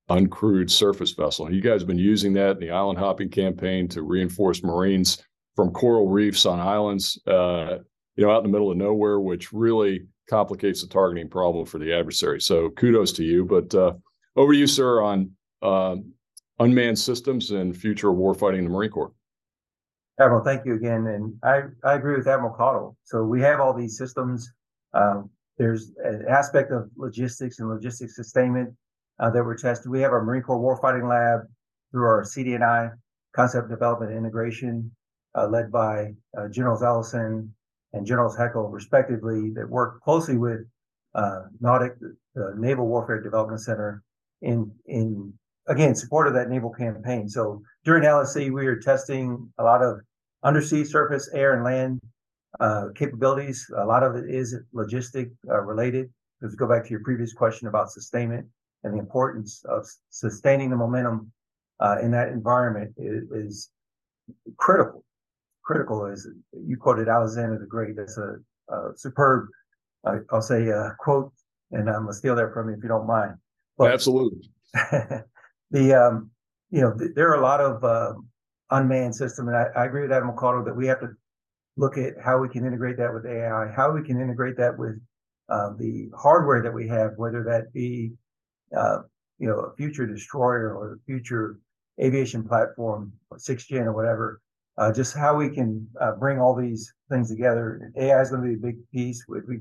uncrewed 0.09 0.69
surface 0.69 1.11
vessel. 1.11 1.51
You 1.51 1.61
guys 1.61 1.81
have 1.81 1.87
been 1.87 1.97
using 1.97 2.33
that 2.33 2.51
in 2.51 2.59
the 2.59 2.71
island 2.71 2.99
hopping 2.99 3.29
campaign 3.29 3.87
to 3.89 4.03
reinforce 4.03 4.63
Marines 4.63 5.23
from 5.55 5.71
coral 5.71 6.07
reefs 6.07 6.45
on 6.45 6.59
islands, 6.59 7.19
uh, 7.27 7.77
you 8.15 8.25
know, 8.25 8.31
out 8.31 8.43
in 8.43 8.43
the 8.43 8.49
middle 8.49 8.71
of 8.71 8.77
nowhere, 8.77 9.19
which 9.19 9.51
really 9.51 10.05
complicates 10.29 10.81
the 10.81 10.87
targeting 10.87 11.29
problem 11.29 11.65
for 11.65 11.79
the 11.79 11.93
adversary. 11.93 12.39
So 12.39 12.69
kudos 12.69 13.11
to 13.13 13.23
you. 13.23 13.45
But 13.45 13.73
uh, 13.73 13.93
over 14.35 14.53
to 14.53 14.59
you, 14.59 14.67
sir, 14.67 15.01
on 15.01 15.31
uh, 15.61 15.95
unmanned 16.59 16.99
systems 16.99 17.51
and 17.51 17.75
future 17.75 18.09
warfighting 18.09 18.59
in 18.59 18.63
the 18.65 18.69
Marine 18.69 18.91
Corps. 18.91 19.11
Admiral, 20.19 20.43
thank 20.43 20.65
you 20.65 20.75
again. 20.75 21.07
And 21.07 21.33
I, 21.43 21.61
I 21.83 21.93
agree 21.93 22.17
with 22.17 22.27
Admiral 22.27 22.53
Caudle. 22.53 22.97
So 23.05 23.23
we 23.23 23.41
have 23.41 23.59
all 23.61 23.73
these 23.73 23.97
systems. 23.97 24.51
Um, 24.93 25.29
there's 25.57 25.91
an 26.03 26.25
aspect 26.27 26.71
of 26.71 26.89
logistics 26.97 27.59
and 27.59 27.69
logistics 27.69 28.15
sustainment 28.15 28.73
uh, 29.19 29.29
that 29.29 29.43
we're 29.43 29.57
testing. 29.57 29.91
We 29.91 30.01
have 30.01 30.11
our 30.11 30.23
Marine 30.23 30.41
Corps 30.41 30.59
Warfighting 30.59 31.09
Lab 31.09 31.47
through 31.91 32.05
our 32.05 32.25
CD&I 32.25 32.89
concept 33.33 33.69
development 33.69 34.11
integration, 34.11 34.91
uh, 35.35 35.47
led 35.47 35.71
by 35.71 36.13
uh, 36.37 36.47
Generals 36.49 36.83
Ellison 36.83 37.53
and 37.93 38.05
Generals 38.05 38.37
Heckl, 38.37 38.71
respectively, 38.71 39.51
that 39.51 39.69
work 39.69 40.01
closely 40.01 40.37
with 40.37 40.61
uh, 41.15 41.43
NAWDC, 41.61 41.91
the 42.35 42.53
Naval 42.57 42.87
Warfare 42.87 43.21
Development 43.21 43.59
Center, 43.59 44.03
in 44.41 44.71
in 44.85 45.33
again 45.67 45.95
support 45.95 46.27
of 46.27 46.33
that 46.33 46.49
naval 46.49 46.69
campaign. 46.69 47.27
So 47.27 47.61
during 47.83 48.03
LSE, 48.03 48.51
we 48.51 48.67
are 48.67 48.79
testing 48.79 49.51
a 49.57 49.63
lot 49.63 49.81
of 49.81 49.99
undersea, 50.43 50.83
surface, 50.83 51.29
air, 51.33 51.53
and 51.53 51.63
land 51.63 51.99
uh, 52.59 52.87
capabilities. 52.95 53.69
A 53.77 53.85
lot 53.85 54.03
of 54.03 54.15
it 54.15 54.29
is 54.29 54.55
logistic 54.73 55.31
uh, 55.49 55.61
related. 55.61 56.09
Let's 56.41 56.55
go 56.55 56.67
back 56.67 56.83
to 56.85 56.89
your 56.89 57.01
previous 57.03 57.33
question 57.33 57.67
about 57.67 57.91
sustainment 57.91 58.47
and 58.83 58.93
the 58.93 58.99
importance 58.99 59.63
of 59.65 59.85
sustaining 60.09 60.69
the 60.69 60.75
momentum 60.75 61.31
uh, 61.79 61.97
in 62.01 62.11
that 62.11 62.29
environment 62.29 62.93
is, 62.97 63.29
is, 63.31 63.69
critical. 64.57 65.03
Critical 65.63 66.05
is 66.05 66.27
you 66.53 66.77
quoted 66.77 67.07
Alexander 67.07 67.57
the 67.59 67.65
Great. 67.65 67.95
That's 67.95 68.17
a, 68.17 68.35
a 68.69 68.91
superb, 68.95 69.47
I'll 70.31 70.41
say, 70.41 70.71
uh, 70.71 70.89
quote, 70.99 71.31
and 71.71 71.89
I'm 71.89 72.03
gonna 72.03 72.13
steal 72.13 72.35
that 72.35 72.53
from 72.53 72.69
you 72.69 72.75
if 72.75 72.83
you 72.83 72.89
don't 72.89 73.07
mind. 73.07 73.35
But 73.77 73.91
Absolutely. 73.91 74.49
the 75.71 75.93
um, 75.93 76.31
you 76.71 76.81
know 76.81 76.97
th- 76.97 77.11
there 77.15 77.29
are 77.29 77.39
a 77.39 77.43
lot 77.43 77.61
of 77.61 77.83
uh, 77.83 78.13
unmanned 78.71 79.15
system. 79.15 79.47
And 79.47 79.57
I, 79.57 79.65
I 79.75 79.85
agree 79.85 80.01
with 80.01 80.11
Admiral 80.11 80.35
Caudle 80.35 80.63
that 80.65 80.75
we 80.75 80.87
have 80.87 80.99
to 81.01 81.09
look 81.77 81.97
at 81.97 82.13
how 82.23 82.39
we 82.39 82.49
can 82.49 82.65
integrate 82.65 82.97
that 82.97 83.13
with 83.13 83.25
AI, 83.25 83.71
how 83.75 83.91
we 83.91 84.03
can 84.03 84.19
integrate 84.19 84.57
that 84.57 84.77
with 84.77 84.99
uh, 85.49 85.71
the 85.77 86.09
hardware 86.15 86.61
that 86.61 86.73
we 86.73 86.87
have, 86.87 87.13
whether 87.17 87.43
that 87.43 87.73
be 87.73 88.11
uh, 88.75 88.99
you 89.39 89.47
know, 89.47 89.59
a 89.59 89.75
future 89.75 90.05
destroyer 90.05 90.75
or 90.75 90.93
a 90.93 90.97
future 91.05 91.57
aviation 92.01 92.47
platform, 92.47 93.11
or 93.31 93.39
six 93.39 93.65
gen 93.65 93.83
or 93.83 93.93
whatever. 93.93 94.41
Uh, 94.77 94.93
just 94.93 95.15
how 95.15 95.35
we 95.35 95.49
can 95.49 95.85
uh, 95.99 96.13
bring 96.13 96.39
all 96.39 96.55
these 96.55 96.93
things 97.09 97.29
together. 97.29 97.91
AI 97.97 98.21
is 98.21 98.29
going 98.29 98.41
to 98.41 98.47
be 98.47 98.53
a 98.53 98.71
big 98.71 98.77
piece. 98.91 99.25
If 99.27 99.43
we 99.47 99.59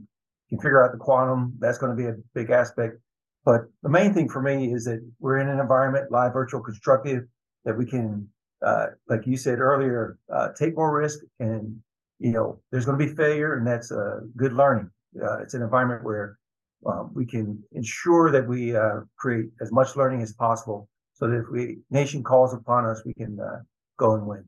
can 0.48 0.58
figure 0.58 0.84
out 0.84 0.92
the 0.92 0.98
quantum, 0.98 1.54
that's 1.58 1.78
going 1.78 1.96
to 1.96 2.00
be 2.00 2.08
a 2.08 2.14
big 2.34 2.50
aspect. 2.50 2.98
But 3.44 3.62
the 3.82 3.88
main 3.88 4.14
thing 4.14 4.28
for 4.28 4.42
me 4.42 4.72
is 4.72 4.84
that 4.84 5.00
we're 5.18 5.38
in 5.38 5.48
an 5.48 5.58
environment, 5.58 6.12
live, 6.12 6.32
virtual, 6.32 6.60
constructive, 6.60 7.24
that 7.64 7.76
we 7.76 7.86
can, 7.86 8.28
uh, 8.64 8.86
like 9.08 9.26
you 9.26 9.36
said 9.36 9.60
earlier, 9.60 10.18
uh, 10.32 10.48
take 10.58 10.76
more 10.76 10.96
risk. 10.96 11.20
And 11.40 11.80
you 12.18 12.32
know, 12.32 12.60
there's 12.70 12.84
going 12.84 12.98
to 12.98 13.06
be 13.06 13.14
failure, 13.14 13.54
and 13.54 13.66
that's 13.66 13.92
uh, 13.92 14.20
good 14.36 14.52
learning. 14.52 14.90
Uh, 15.22 15.38
it's 15.38 15.54
an 15.54 15.62
environment 15.62 16.02
where 16.04 16.38
um, 16.86 17.10
we 17.14 17.24
can 17.24 17.62
ensure 17.72 18.30
that 18.32 18.46
we 18.46 18.74
uh, 18.74 19.00
create 19.16 19.46
as 19.60 19.70
much 19.72 19.96
learning 19.96 20.22
as 20.22 20.32
possible, 20.32 20.88
so 21.14 21.28
that 21.28 21.38
if 21.38 21.46
we 21.52 21.78
nation 21.90 22.22
calls 22.22 22.52
upon 22.54 22.84
us, 22.84 23.02
we 23.04 23.14
can 23.14 23.38
uh, 23.40 23.60
go 23.98 24.14
and 24.14 24.26
win. 24.26 24.44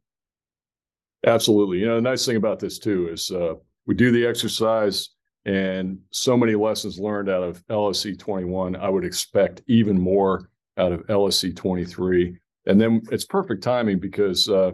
Absolutely. 1.26 1.78
You 1.78 1.86
know, 1.86 1.96
the 1.96 2.00
nice 2.00 2.24
thing 2.24 2.36
about 2.36 2.58
this 2.58 2.78
too 2.78 3.08
is 3.12 3.30
we 3.86 3.94
do 3.94 4.10
the 4.10 4.26
exercise 4.26 5.10
and 5.44 5.98
so 6.10 6.36
many 6.36 6.54
lessons 6.54 6.98
learned 6.98 7.28
out 7.28 7.42
of 7.42 7.66
LSE 7.68 8.18
21. 8.18 8.76
I 8.76 8.88
would 8.88 9.04
expect 9.04 9.62
even 9.66 9.98
more 9.98 10.50
out 10.76 10.92
of 10.92 11.06
LSE 11.06 11.54
23. 11.56 12.38
And 12.66 12.80
then 12.80 13.02
it's 13.10 13.24
perfect 13.24 13.62
timing 13.62 13.98
because 13.98 14.48
uh, 14.48 14.72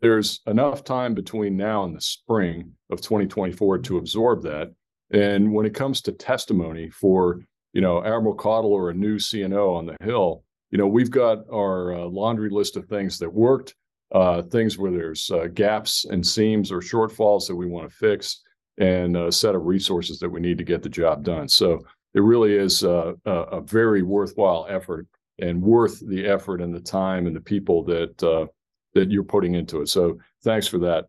there's 0.00 0.40
enough 0.46 0.84
time 0.84 1.14
between 1.14 1.56
now 1.56 1.84
and 1.84 1.96
the 1.96 2.00
spring 2.00 2.72
of 2.90 3.00
2024 3.00 3.78
to 3.78 3.98
absorb 3.98 4.42
that. 4.42 4.72
And 5.10 5.52
when 5.52 5.64
it 5.64 5.74
comes 5.74 6.02
to 6.02 6.12
testimony 6.12 6.90
for, 6.90 7.40
you 7.72 7.80
know, 7.80 8.04
Admiral 8.04 8.34
Caudle 8.34 8.72
or 8.72 8.90
a 8.90 8.94
new 8.94 9.16
CNO 9.16 9.74
on 9.76 9.86
the 9.86 9.96
Hill, 10.02 10.44
you 10.70 10.76
know, 10.76 10.86
we've 10.86 11.10
got 11.10 11.38
our 11.50 11.94
uh, 11.94 12.04
laundry 12.04 12.50
list 12.50 12.76
of 12.76 12.86
things 12.86 13.18
that 13.18 13.32
worked, 13.32 13.74
uh, 14.12 14.42
things 14.42 14.76
where 14.76 14.90
there's 14.90 15.30
uh, 15.30 15.46
gaps 15.54 16.04
and 16.04 16.26
seams 16.26 16.70
or 16.70 16.80
shortfalls 16.80 17.46
that 17.46 17.56
we 17.56 17.66
want 17.66 17.88
to 17.88 17.96
fix 17.96 18.42
and 18.78 19.16
a 19.16 19.32
set 19.32 19.54
of 19.54 19.64
resources 19.64 20.18
that 20.18 20.28
we 20.28 20.40
need 20.40 20.58
to 20.58 20.64
get 20.64 20.82
the 20.82 20.88
job 20.88 21.24
done. 21.24 21.48
So 21.48 21.80
it 22.14 22.20
really 22.20 22.54
is 22.54 22.82
a, 22.82 23.14
a 23.24 23.60
very 23.60 24.02
worthwhile 24.02 24.66
effort 24.68 25.06
and 25.38 25.62
worth 25.62 26.00
the 26.06 26.26
effort 26.26 26.60
and 26.60 26.74
the 26.74 26.80
time 26.80 27.26
and 27.26 27.34
the 27.34 27.40
people 27.40 27.82
that 27.84 28.22
uh, 28.22 28.46
that 28.94 29.10
you're 29.10 29.22
putting 29.22 29.54
into 29.54 29.80
it. 29.80 29.88
So 29.88 30.18
thanks 30.42 30.66
for 30.66 30.78
that. 30.78 31.06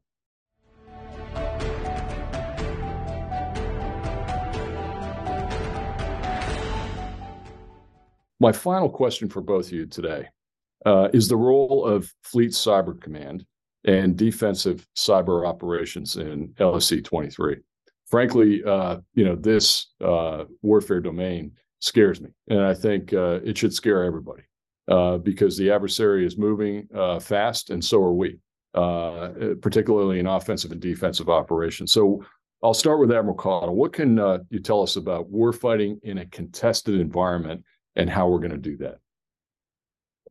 My 8.42 8.54
final 8.54 8.90
question 8.90 9.28
for 9.28 9.42
both 9.42 9.68
of 9.68 9.74
you 9.74 9.86
today 9.86 10.28
uh, 10.86 11.10
is 11.14 11.28
the 11.28 11.36
role 11.36 11.86
of 11.86 12.14
Fleet 12.24 12.52
Cyber 12.52 13.00
Command 13.00 13.46
and 13.86 14.16
defensive 14.16 14.88
cyber 14.96 15.48
operations 15.48 16.16
in 16.16 16.50
LSE 16.60 17.04
23. 17.04 17.58
Frankly, 18.08 18.64
uh, 18.64 18.98
you 19.14 19.26
know, 19.26 19.36
this 19.36 19.88
uh, 20.04 20.46
warfare 20.62 21.02
domain 21.02 21.52
scares 21.80 22.22
me. 22.22 22.30
And 22.48 22.62
I 22.62 22.74
think 22.74 23.14
uh, 23.14 23.40
it 23.44 23.58
should 23.58 23.74
scare 23.74 24.04
everybody 24.04 24.44
uh, 24.90 25.18
because 25.18 25.58
the 25.58 25.72
adversary 25.72 26.26
is 26.26 26.38
moving 26.38 26.88
uh, 26.94 27.20
fast 27.20 27.70
and 27.70 27.84
so 27.84 28.02
are 28.04 28.14
we, 28.14 28.40
uh, 28.74 29.30
particularly 29.62 30.20
in 30.20 30.28
offensive 30.28 30.72
and 30.72 30.82
defensive 30.82 31.30
operations. 31.30 31.92
So 31.92 32.24
I'll 32.64 32.74
start 32.74 33.00
with 33.00 33.12
Admiral 33.12 33.38
Caudle. 33.38 33.76
What 33.76 33.94
can 33.94 34.18
you 34.50 34.60
tell 34.60 34.82
us 34.82 34.98
about 34.98 35.32
warfighting 35.32 36.00
in 36.04 36.18
a 36.18 36.26
contested 36.26 37.00
environment 37.00 37.64
and 37.96 38.10
how 38.10 38.28
we're 38.28 38.40
going 38.40 38.52
to 38.52 38.58
do 38.58 38.78
that? 38.78 38.98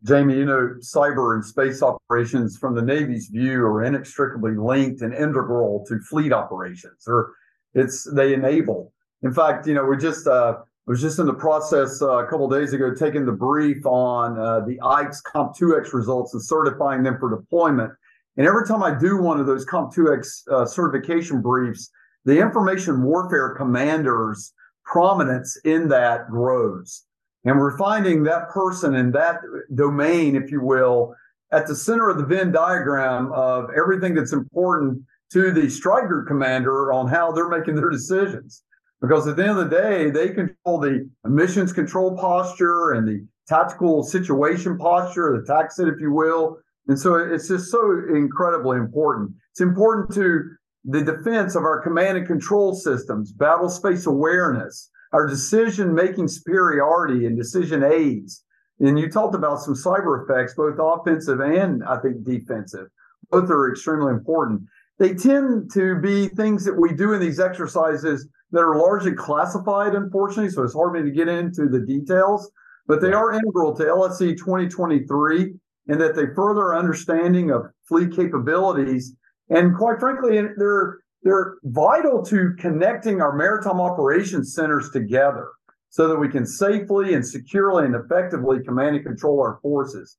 Jamie, 0.04 0.34
you 0.34 0.44
know, 0.44 0.74
cyber 0.78 1.34
and 1.34 1.44
space 1.44 1.82
operations 1.82 2.56
from 2.56 2.74
the 2.74 2.82
Navy's 2.82 3.28
view 3.28 3.64
are 3.64 3.82
inextricably 3.82 4.54
linked 4.54 5.02
and 5.02 5.12
integral 5.12 5.84
to 5.88 5.98
fleet 6.00 6.32
operations, 6.32 7.04
or 7.06 7.32
it's 7.74 8.08
they 8.12 8.32
enable. 8.32 8.92
In 9.22 9.32
fact, 9.32 9.66
you 9.66 9.74
know, 9.74 9.84
we're 9.84 9.96
just 9.96 10.26
uh, 10.28 10.58
was 10.88 11.02
just 11.02 11.18
in 11.18 11.26
the 11.26 11.34
process 11.34 12.00
uh, 12.00 12.24
a 12.24 12.26
couple 12.26 12.48
days 12.48 12.72
ago 12.72 12.94
taking 12.94 13.26
the 13.26 13.32
brief 13.32 13.84
on 13.84 14.38
uh, 14.38 14.60
the 14.60 14.78
IKES 14.82 15.22
COMPTUEX 15.22 15.92
results 15.92 16.32
and 16.32 16.42
certifying 16.42 17.02
them 17.02 17.18
for 17.18 17.28
deployment. 17.28 17.92
And 18.38 18.46
every 18.46 18.66
time 18.66 18.82
I 18.82 18.98
do 18.98 19.18
one 19.18 19.38
of 19.38 19.46
those 19.46 19.66
COMPTUEX 19.66 20.48
uh, 20.48 20.64
certification 20.64 21.42
briefs, 21.42 21.90
the 22.24 22.38
information 22.40 23.02
warfare 23.02 23.54
commander's 23.54 24.54
prominence 24.84 25.58
in 25.64 25.88
that 25.88 26.30
grows. 26.30 27.04
And 27.44 27.58
we're 27.58 27.76
finding 27.76 28.22
that 28.24 28.48
person 28.48 28.94
in 28.94 29.12
that 29.12 29.40
domain, 29.74 30.36
if 30.36 30.50
you 30.50 30.62
will, 30.62 31.14
at 31.52 31.66
the 31.66 31.76
center 31.76 32.08
of 32.08 32.16
the 32.16 32.24
Venn 32.24 32.50
diagram 32.50 33.30
of 33.32 33.68
everything 33.76 34.14
that's 34.14 34.32
important 34.32 35.02
to 35.32 35.52
the 35.52 35.68
strike 35.68 36.06
group 36.06 36.26
commander 36.26 36.92
on 36.94 37.08
how 37.08 37.30
they're 37.30 37.48
making 37.48 37.74
their 37.74 37.90
decisions. 37.90 38.62
Because 39.00 39.28
at 39.28 39.36
the 39.36 39.42
end 39.42 39.58
of 39.58 39.70
the 39.70 39.76
day, 39.76 40.10
they 40.10 40.30
control 40.30 40.80
the 40.80 41.08
emissions 41.24 41.72
control 41.72 42.16
posture 42.16 42.92
and 42.92 43.06
the 43.06 43.24
tactical 43.46 44.02
situation 44.02 44.76
posture, 44.76 45.40
the 45.40 45.52
TACSIT, 45.52 45.92
if 45.92 46.00
you 46.00 46.12
will. 46.12 46.58
And 46.88 46.98
so 46.98 47.16
it's 47.16 47.48
just 47.48 47.70
so 47.70 48.02
incredibly 48.14 48.78
important. 48.78 49.30
It's 49.52 49.60
important 49.60 50.12
to 50.14 50.50
the 50.84 51.02
defense 51.02 51.54
of 51.54 51.62
our 51.62 51.80
command 51.80 52.18
and 52.18 52.26
control 52.26 52.74
systems, 52.74 53.32
battle 53.32 53.68
space 53.68 54.06
awareness, 54.06 54.90
our 55.12 55.26
decision 55.26 55.94
making 55.94 56.28
superiority 56.28 57.26
and 57.26 57.36
decision 57.36 57.82
aids. 57.84 58.44
And 58.80 58.98
you 58.98 59.10
talked 59.10 59.34
about 59.34 59.60
some 59.60 59.74
cyber 59.74 60.24
effects, 60.24 60.54
both 60.54 60.78
offensive 60.80 61.40
and 61.40 61.84
I 61.84 61.98
think 61.98 62.24
defensive. 62.24 62.86
Both 63.30 63.50
are 63.50 63.70
extremely 63.70 64.12
important. 64.12 64.62
They 64.98 65.14
tend 65.14 65.70
to 65.74 65.96
be 65.96 66.28
things 66.28 66.64
that 66.64 66.78
we 66.78 66.92
do 66.92 67.12
in 67.12 67.20
these 67.20 67.38
exercises 67.38 68.26
that 68.50 68.60
are 68.60 68.76
largely 68.76 69.12
classified, 69.12 69.94
unfortunately. 69.94 70.50
So 70.50 70.62
it's 70.62 70.74
hard 70.74 70.92
for 70.92 71.02
me 71.02 71.10
to 71.10 71.14
get 71.14 71.28
into 71.28 71.68
the 71.68 71.80
details, 71.80 72.50
but 72.86 73.00
they 73.00 73.12
are 73.12 73.32
integral 73.32 73.74
to 73.76 73.84
LSE 73.84 74.36
2023 74.38 75.54
in 75.88 75.98
that 75.98 76.14
they 76.14 76.26
further 76.34 76.74
understanding 76.74 77.50
of 77.50 77.66
fleet 77.84 78.14
capabilities. 78.14 79.14
And 79.50 79.76
quite 79.76 79.98
frankly, 80.00 80.40
they're 80.56 80.98
they're 81.22 81.56
vital 81.64 82.24
to 82.26 82.54
connecting 82.58 83.20
our 83.20 83.34
maritime 83.34 83.80
operations 83.80 84.54
centers 84.54 84.90
together 84.90 85.48
so 85.90 86.06
that 86.06 86.16
we 86.16 86.28
can 86.28 86.46
safely 86.46 87.14
and 87.14 87.26
securely 87.26 87.86
and 87.86 87.94
effectively 87.96 88.62
command 88.62 88.96
and 88.96 89.04
control 89.04 89.40
our 89.40 89.58
forces. 89.60 90.16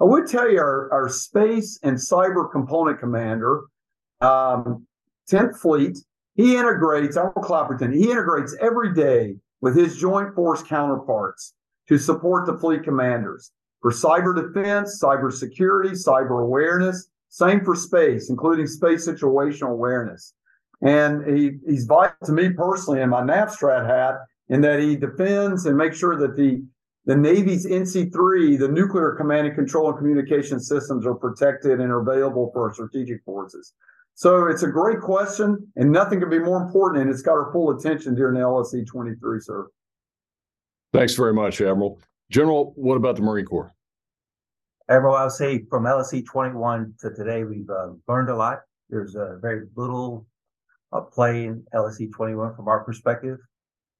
I 0.00 0.04
would 0.04 0.26
tell 0.26 0.50
you 0.50 0.58
our, 0.58 0.90
our 0.92 1.08
space 1.08 1.78
and 1.82 1.96
cyber 1.96 2.50
component 2.50 2.98
commander, 2.98 3.62
um, 4.20 4.86
10th 5.30 5.58
Fleet, 5.58 5.98
he 6.36 6.56
integrates, 6.56 7.16
Admiral 7.16 7.42
Clapperton, 7.42 7.94
he 7.94 8.10
integrates 8.10 8.56
every 8.60 8.94
day 8.94 9.36
with 9.60 9.76
his 9.76 9.96
joint 9.98 10.34
force 10.34 10.62
counterparts 10.62 11.54
to 11.88 11.98
support 11.98 12.46
the 12.46 12.56
fleet 12.56 12.82
commanders 12.84 13.52
for 13.80 13.90
cyber 13.90 14.34
defense, 14.34 15.00
cyber 15.02 15.32
security, 15.32 15.90
cyber 15.90 16.42
awareness, 16.42 17.08
same 17.28 17.64
for 17.64 17.74
space, 17.74 18.30
including 18.30 18.66
space 18.66 19.08
situational 19.08 19.70
awareness. 19.70 20.34
And 20.82 21.36
he, 21.36 21.58
he's 21.66 21.84
vital 21.84 22.16
to 22.24 22.32
me 22.32 22.50
personally 22.50 23.00
in 23.00 23.10
my 23.10 23.22
NAVSTRAT 23.22 23.86
hat 23.86 24.14
in 24.48 24.60
that 24.62 24.80
he 24.80 24.96
defends 24.96 25.66
and 25.66 25.76
makes 25.76 25.98
sure 25.98 26.16
that 26.16 26.36
the, 26.36 26.62
the 27.06 27.16
Navy's 27.16 27.66
NC3, 27.66 28.58
the 28.58 28.68
nuclear 28.68 29.12
command 29.12 29.46
and 29.46 29.56
control 29.56 29.90
and 29.90 29.98
communication 29.98 30.58
systems 30.58 31.06
are 31.06 31.14
protected 31.14 31.80
and 31.80 31.90
are 31.90 32.00
available 32.00 32.50
for 32.52 32.72
strategic 32.72 33.22
forces. 33.24 33.74
So 34.14 34.48
it's 34.48 34.62
a 34.62 34.68
great 34.68 35.00
question, 35.00 35.72
and 35.76 35.90
nothing 35.90 36.20
could 36.20 36.30
be 36.30 36.38
more 36.38 36.62
important, 36.62 37.02
and 37.02 37.10
it's 37.10 37.22
got 37.22 37.32
our 37.32 37.50
full 37.52 37.70
attention 37.70 38.14
during 38.14 38.34
the 38.34 38.40
LSE 38.40 38.86
23, 38.86 39.40
sir. 39.40 39.68
Thanks 40.92 41.14
very 41.14 41.32
much, 41.32 41.60
Admiral. 41.60 42.00
General, 42.30 42.72
what 42.76 42.96
about 42.96 43.16
the 43.16 43.22
Marine 43.22 43.46
Corps? 43.46 43.72
Admiral, 44.88 45.14
I'll 45.14 45.30
say 45.30 45.64
from 45.70 45.84
LSE 45.84 46.26
21 46.26 46.94
to 47.00 47.10
today, 47.10 47.44
we've 47.44 47.70
uh, 47.70 47.92
learned 48.08 48.28
a 48.28 48.36
lot. 48.36 48.60
There's 48.88 49.14
uh, 49.14 49.36
very 49.40 49.66
little 49.76 50.26
uh, 50.92 51.00
play 51.02 51.44
in 51.44 51.64
LSE 51.74 52.12
21 52.12 52.56
from 52.56 52.68
our 52.68 52.84
perspective. 52.84 53.38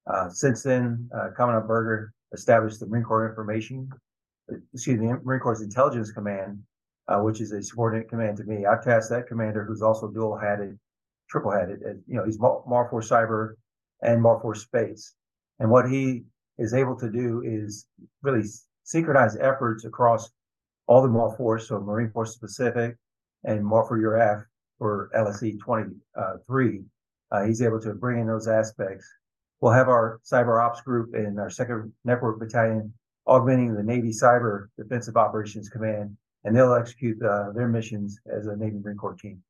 Uh, 0.05 0.29
since 0.29 0.63
then, 0.63 1.09
uh, 1.15 1.29
Commandant 1.35 1.67
Berger 1.67 2.13
established 2.33 2.79
the 2.79 2.87
Marine 2.87 3.03
Corps 3.03 3.29
Information, 3.29 3.89
excuse 4.73 4.99
me, 4.99 5.13
Marine 5.23 5.39
Corps 5.39 5.61
Intelligence 5.61 6.11
Command, 6.11 6.59
uh, 7.11 7.21
which 7.21 7.41
is 7.41 7.51
a 7.51 7.61
subordinate 7.61 8.09
command 8.09 8.37
to 8.37 8.43
me. 8.45 8.65
I've 8.65 8.83
tasked 8.83 9.09
that 9.11 9.27
commander, 9.27 9.65
who's 9.65 9.81
also 9.81 10.07
dual-hatted, 10.07 10.79
triple-hatted, 11.29 11.79
you 12.07 12.15
know, 12.15 12.25
he's 12.25 12.37
Marforce 12.37 13.09
Cyber 13.09 13.53
and 14.01 14.23
Marforce 14.23 14.57
Space. 14.57 15.13
And 15.59 15.69
what 15.69 15.89
he 15.89 16.23
is 16.57 16.73
able 16.73 16.95
to 16.97 17.09
do 17.11 17.41
is 17.43 17.85
really 18.21 18.43
synchronize 18.83 19.35
efforts 19.37 19.83
across 19.85 20.29
all 20.87 21.01
the 21.01 21.07
Marforce, 21.07 21.67
so 21.67 21.79
Marine 21.79 22.11
Force 22.11 22.37
Pacific 22.37 22.95
and 23.43 23.63
Marfor 23.63 23.99
URAF 23.99 24.45
for 24.77 25.09
LSE 25.15 25.59
23, 25.59 26.83
uh, 27.31 27.43
he's 27.43 27.61
able 27.61 27.79
to 27.81 27.93
bring 27.93 28.19
in 28.19 28.27
those 28.27 28.47
aspects. 28.47 29.07
We'll 29.59 29.73
have 29.73 29.89
our 29.89 30.19
cyber 30.25 30.63
ops 30.63 30.81
group 30.81 31.13
and 31.13 31.39
our 31.39 31.49
second 31.49 31.93
network 32.03 32.39
battalion 32.39 32.93
augmenting 33.27 33.75
the 33.75 33.83
Navy 33.83 34.09
Cyber 34.09 34.67
Defensive 34.77 35.15
Operations 35.15 35.69
Command, 35.69 36.17
and 36.43 36.55
they'll 36.55 36.73
execute 36.73 37.21
uh, 37.23 37.51
their 37.51 37.67
missions 37.67 38.19
as 38.31 38.47
a 38.47 38.55
Navy 38.55 38.77
Marine 38.83 38.97
Corps 38.97 39.15
team. 39.15 39.41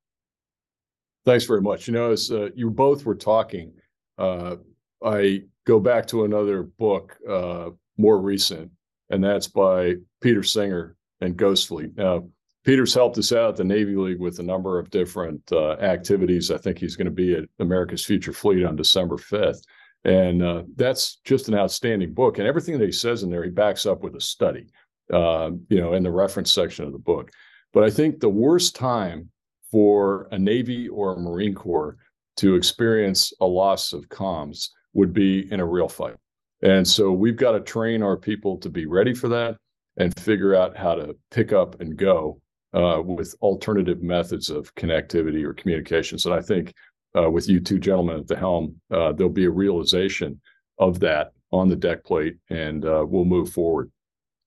Thanks 1.24 1.44
very 1.44 1.62
much. 1.62 1.86
You 1.86 1.94
know, 1.94 2.10
as 2.10 2.30
uh, 2.30 2.48
you 2.54 2.70
both 2.70 3.04
were 3.04 3.14
talking, 3.14 3.72
uh, 4.18 4.56
I 5.04 5.44
go 5.66 5.78
back 5.78 6.06
to 6.08 6.24
another 6.24 6.64
book, 6.64 7.16
uh, 7.28 7.70
more 7.96 8.20
recent, 8.20 8.70
and 9.10 9.22
that's 9.22 9.46
by 9.46 9.94
Peter 10.20 10.42
Singer 10.42 10.96
and 11.20 11.36
Ghost 11.36 11.68
Fleet. 11.68 11.96
Now, 11.96 12.24
Peter's 12.64 12.94
helped 12.94 13.18
us 13.18 13.32
out 13.32 13.50
at 13.50 13.56
the 13.56 13.64
Navy 13.64 13.96
League 13.96 14.20
with 14.20 14.38
a 14.38 14.42
number 14.42 14.78
of 14.78 14.90
different 14.90 15.40
uh, 15.50 15.72
activities. 15.74 16.50
I 16.50 16.58
think 16.58 16.78
he's 16.78 16.96
going 16.96 17.06
to 17.06 17.10
be 17.10 17.34
at 17.34 17.44
America's 17.58 18.04
Future 18.04 18.32
Fleet 18.32 18.64
on 18.64 18.76
December 18.76 19.16
5th. 19.16 19.62
And 20.04 20.42
uh, 20.42 20.62
that's 20.76 21.16
just 21.24 21.48
an 21.48 21.54
outstanding 21.54 22.12
book. 22.14 22.38
And 22.38 22.46
everything 22.46 22.78
that 22.78 22.84
he 22.84 22.92
says 22.92 23.22
in 23.22 23.30
there, 23.30 23.44
he 23.44 23.50
backs 23.50 23.86
up 23.86 24.02
with 24.02 24.16
a 24.16 24.20
study, 24.20 24.66
uh, 25.12 25.50
you 25.68 25.80
know, 25.80 25.94
in 25.94 26.02
the 26.02 26.10
reference 26.10 26.52
section 26.52 26.84
of 26.84 26.92
the 26.92 26.98
book. 26.98 27.30
But 27.72 27.84
I 27.84 27.90
think 27.90 28.20
the 28.20 28.28
worst 28.28 28.74
time 28.74 29.30
for 29.70 30.28
a 30.32 30.38
Navy 30.38 30.88
or 30.88 31.14
a 31.14 31.18
Marine 31.18 31.54
Corps 31.54 31.96
to 32.36 32.54
experience 32.54 33.32
a 33.40 33.46
loss 33.46 33.92
of 33.92 34.08
comms 34.08 34.68
would 34.94 35.12
be 35.12 35.50
in 35.52 35.60
a 35.60 35.66
real 35.66 35.88
fight. 35.88 36.16
And 36.62 36.86
so 36.86 37.12
we've 37.12 37.36
got 37.36 37.52
to 37.52 37.60
train 37.60 38.02
our 38.02 38.16
people 38.16 38.56
to 38.58 38.68
be 38.68 38.86
ready 38.86 39.14
for 39.14 39.28
that 39.28 39.56
and 39.96 40.18
figure 40.18 40.54
out 40.54 40.76
how 40.76 40.94
to 40.94 41.16
pick 41.30 41.52
up 41.52 41.80
and 41.80 41.96
go 41.96 42.40
uh, 42.72 43.02
with 43.04 43.34
alternative 43.42 44.02
methods 44.02 44.48
of 44.48 44.74
connectivity 44.74 45.44
or 45.44 45.52
communications. 45.52 46.24
And 46.24 46.34
I 46.34 46.40
think 46.40 46.72
uh, 47.16 47.30
with 47.30 47.48
you 47.48 47.60
two 47.60 47.78
gentlemen 47.78 48.20
at 48.20 48.28
the 48.28 48.36
helm, 48.36 48.80
uh, 48.90 49.12
there'll 49.12 49.32
be 49.32 49.44
a 49.44 49.50
realization 49.50 50.40
of 50.78 51.00
that 51.00 51.32
on 51.50 51.68
the 51.68 51.76
deck 51.76 52.02
plate, 52.04 52.36
and 52.48 52.84
uh, 52.86 53.04
we'll 53.06 53.26
move 53.26 53.50
forward. 53.50 53.90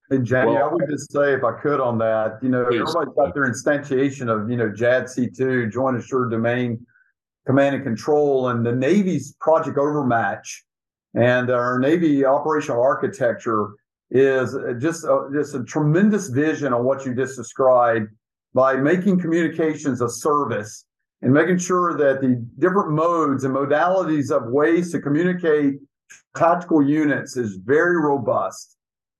Hey, 0.09 0.19
Jamie, 0.19 0.51
well, 0.51 0.69
I 0.69 0.73
would 0.73 0.87
just 0.87 1.11
say, 1.11 1.33
if 1.33 1.43
I 1.43 1.59
could, 1.59 1.79
on 1.79 1.97
that, 1.97 2.37
you 2.41 2.49
know, 2.49 2.65
please. 2.65 2.81
everybody's 2.81 3.15
got 3.15 3.33
their 3.33 3.49
instantiation 3.51 4.29
of, 4.29 4.49
you 4.49 4.55
know, 4.55 4.69
JADC2, 4.69 5.71
Joint 5.71 5.97
Assured 5.97 6.29
Domain 6.29 6.85
Command 7.47 7.75
and 7.75 7.83
Control, 7.83 8.49
and 8.49 8.63
the 8.63 8.71
Navy's 8.71 9.35
Project 9.39 9.77
Overmatch 9.77 10.63
and 11.15 11.49
our 11.49 11.79
Navy 11.79 12.25
operational 12.25 12.81
architecture 12.81 13.69
is 14.11 14.55
just 14.79 15.05
a, 15.05 15.29
just 15.33 15.55
a 15.55 15.63
tremendous 15.63 16.27
vision 16.27 16.73
on 16.73 16.83
what 16.83 17.05
you 17.05 17.15
just 17.15 17.35
described 17.35 18.09
by 18.53 18.75
making 18.75 19.19
communications 19.19 20.01
a 20.01 20.09
service 20.09 20.85
and 21.21 21.33
making 21.33 21.57
sure 21.57 21.97
that 21.97 22.21
the 22.21 22.45
different 22.59 22.91
modes 22.91 23.43
and 23.43 23.55
modalities 23.55 24.29
of 24.29 24.51
ways 24.51 24.91
to 24.91 25.01
communicate 25.01 25.75
tactical 26.35 26.87
units 26.87 27.37
is 27.37 27.55
very 27.55 27.97
robust. 27.97 28.74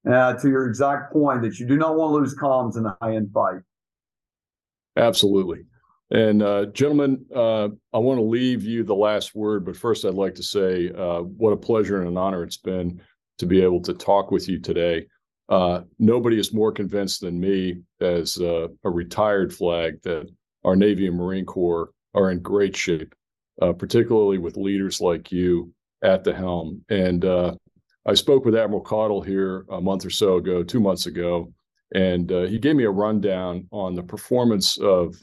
Uh, 0.09 0.33
to 0.33 0.49
your 0.49 0.67
exact 0.67 1.11
point, 1.11 1.41
that 1.41 1.57
you 1.59 1.65
do 1.65 1.77
not 1.77 1.95
want 1.95 2.11
to 2.11 2.15
lose 2.17 2.35
comms 2.35 2.77
in 2.77 2.83
the 2.83 2.95
high 3.01 3.15
end 3.15 3.31
fight. 3.33 3.61
Absolutely. 4.97 5.65
And 6.11 6.43
uh, 6.43 6.67
gentlemen, 6.67 7.25
uh, 7.35 7.69
I 7.91 7.97
want 7.97 8.19
to 8.19 8.23
leave 8.23 8.63
you 8.63 8.83
the 8.83 8.93
last 8.95 9.33
word, 9.33 9.65
but 9.65 9.75
first 9.75 10.05
I'd 10.05 10.13
like 10.13 10.35
to 10.35 10.43
say 10.43 10.91
uh, 10.91 11.21
what 11.21 11.51
a 11.51 11.57
pleasure 11.57 11.99
and 11.99 12.07
an 12.07 12.17
honor 12.17 12.43
it's 12.43 12.57
been 12.57 13.01
to 13.39 13.45
be 13.45 13.61
able 13.61 13.81
to 13.81 13.93
talk 13.93 14.29
with 14.29 14.47
you 14.47 14.59
today. 14.59 15.07
Uh, 15.49 15.81
nobody 15.97 16.39
is 16.39 16.53
more 16.53 16.71
convinced 16.71 17.21
than 17.21 17.39
me, 17.39 17.81
as 18.01 18.37
uh, 18.37 18.67
a 18.83 18.89
retired 18.89 19.53
flag, 19.53 20.01
that 20.03 20.29
our 20.63 20.75
Navy 20.75 21.07
and 21.07 21.17
Marine 21.17 21.45
Corps 21.45 21.89
are 22.13 22.31
in 22.31 22.39
great 22.39 22.75
shape, 22.75 23.13
uh, 23.61 23.73
particularly 23.73 24.37
with 24.37 24.57
leaders 24.57 25.01
like 25.01 25.31
you 25.31 25.73
at 26.03 26.23
the 26.23 26.33
helm. 26.33 26.83
And 26.89 27.25
I 28.05 28.13
spoke 28.13 28.45
with 28.45 28.55
Admiral 28.55 28.83
Caudle 28.83 29.21
here 29.21 29.65
a 29.69 29.81
month 29.81 30.05
or 30.05 30.09
so 30.09 30.35
ago, 30.35 30.63
two 30.63 30.79
months 30.79 31.07
ago, 31.07 31.51
and 31.93 32.31
uh, 32.31 32.43
he 32.43 32.59
gave 32.59 32.75
me 32.75 32.83
a 32.83 32.91
rundown 32.91 33.67
on 33.71 33.95
the 33.95 34.03
performance 34.03 34.77
of 34.77 35.15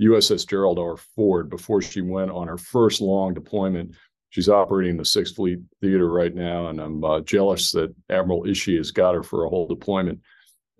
USS 0.00 0.44
uh, 0.44 0.46
Gerald 0.48 0.78
R. 0.78 0.96
Ford 0.96 1.50
before 1.50 1.82
she 1.82 2.00
went 2.00 2.30
on 2.30 2.46
her 2.48 2.58
first 2.58 3.00
long 3.00 3.34
deployment 3.34 3.94
she's 4.32 4.48
operating 4.48 4.96
the 4.96 5.04
Sixth 5.04 5.36
Fleet 5.36 5.60
Theater 5.80 6.10
right 6.10 6.34
now, 6.34 6.68
and 6.68 6.80
I'm 6.80 7.04
uh, 7.04 7.20
jealous 7.20 7.70
that 7.72 7.94
Admiral 8.10 8.44
Ishee 8.44 8.78
has 8.78 8.90
got 8.90 9.14
her 9.14 9.22
for 9.22 9.44
a 9.44 9.48
whole 9.48 9.68
deployment. 9.68 10.20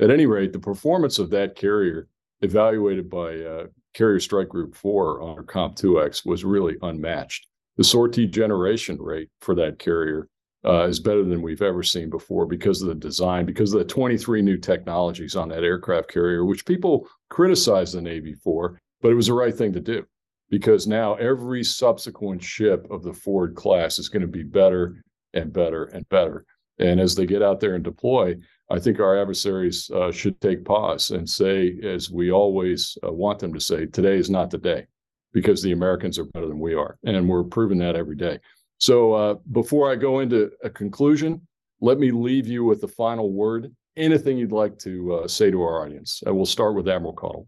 At 0.01 0.11
any 0.11 0.27
rate, 0.27 0.53
the 0.53 0.59
performance 0.59 1.19
of 1.19 1.31
that 1.31 1.55
carrier, 1.55 2.09
evaluated 2.41 3.09
by 3.11 3.39
uh, 3.41 3.67
Carrier 3.93 4.21
Strike 4.21 4.49
Group 4.49 4.75
4 4.75 5.21
on 5.21 5.37
her 5.37 5.43
COMPTUEX, 5.45 6.25
was 6.25 6.45
really 6.45 6.77
unmatched. 6.81 7.47
The 7.77 7.85
sortie 7.85 8.27
generation 8.27 9.01
rate 9.01 9.29
for 9.41 9.55
that 9.57 9.79
carrier 9.79 10.29
uh, 10.65 10.87
is 10.87 11.01
better 11.01 11.25
than 11.25 11.43
we've 11.43 11.63
ever 11.63 11.83
seen 11.83 12.09
before 12.09 12.47
because 12.47 12.83
of 12.83 12.89
the 12.89 12.95
design, 12.95 13.45
because 13.47 13.73
of 13.73 13.79
the 13.79 13.85
23 13.85 14.43
new 14.43 14.57
technologies 14.57 15.37
on 15.37 15.49
that 15.49 15.65
aircraft 15.65 16.09
carrier, 16.11 16.45
which 16.45 16.65
people 16.65 17.09
criticized 17.31 17.95
the 17.95 18.01
Navy 18.01 18.35
for, 18.35 18.79
but 19.01 19.11
it 19.11 19.17
was 19.17 19.27
the 19.27 19.35
right 19.35 19.55
thing 19.55 19.73
to 19.73 19.81
do 19.81 20.05
because 20.53 20.87
now 20.87 21.15
every 21.15 21.65
subsequent 21.65 22.43
ship 22.43 22.87
of 22.91 23.03
the 23.03 23.13
Ford 23.13 23.57
class 23.57 23.99
is 23.99 24.11
going 24.11 24.21
to 24.21 24.29
be 24.29 24.43
better 24.43 25.03
and 25.33 25.51
better 25.51 25.85
and 25.87 26.07
better. 26.11 26.45
And 26.79 27.01
as 27.01 27.15
they 27.15 27.25
get 27.25 27.43
out 27.43 27.59
there 27.59 27.75
and 27.75 27.83
deploy, 27.83 28.37
I 28.71 28.79
think 28.79 29.01
our 29.01 29.19
adversaries 29.19 29.91
uh, 29.91 30.13
should 30.13 30.41
take 30.41 30.65
pause 30.65 31.11
and 31.11 31.29
say, 31.29 31.79
as 31.83 32.11
we 32.11 32.31
always 32.31 32.97
uh, 33.07 33.11
want 33.11 33.39
them 33.39 33.55
to 33.55 33.61
say, 33.61 33.87
today 33.87 34.17
is 34.17 34.29
not 34.29 34.51
the 34.51 34.59
day 34.59 34.87
because 35.33 35.63
the 35.63 35.73
Americans 35.73 36.19
are 36.19 36.25
better 36.27 36.49
than 36.49 36.61
we 36.61 36.75
are. 36.75 36.99
And 37.05 37.29
we're 37.29 37.45
proving 37.45 37.79
that 37.79 37.97
every 37.97 38.17
day. 38.17 38.39
So 38.83 39.13
uh, 39.13 39.35
before 39.53 39.93
I 39.93 39.95
go 39.95 40.19
into 40.19 40.51
a 40.65 40.69
conclusion, 40.69 41.41
let 41.81 42.01
me 42.01 42.11
leave 42.11 42.49
you 42.49 42.65
with 42.65 42.81
the 42.81 42.89
final 42.89 43.33
word. 43.33 43.73
Anything 43.97 44.37
you'd 44.37 44.51
like 44.51 44.77
to 44.81 45.15
uh, 45.15 45.29
say 45.29 45.53
to 45.53 45.63
our 45.63 45.85
audience? 45.85 46.21
And 46.27 46.35
we'll 46.35 46.47
start 46.47 46.75
with 46.75 46.89
Admiral 46.89 47.13
Caudle. 47.13 47.47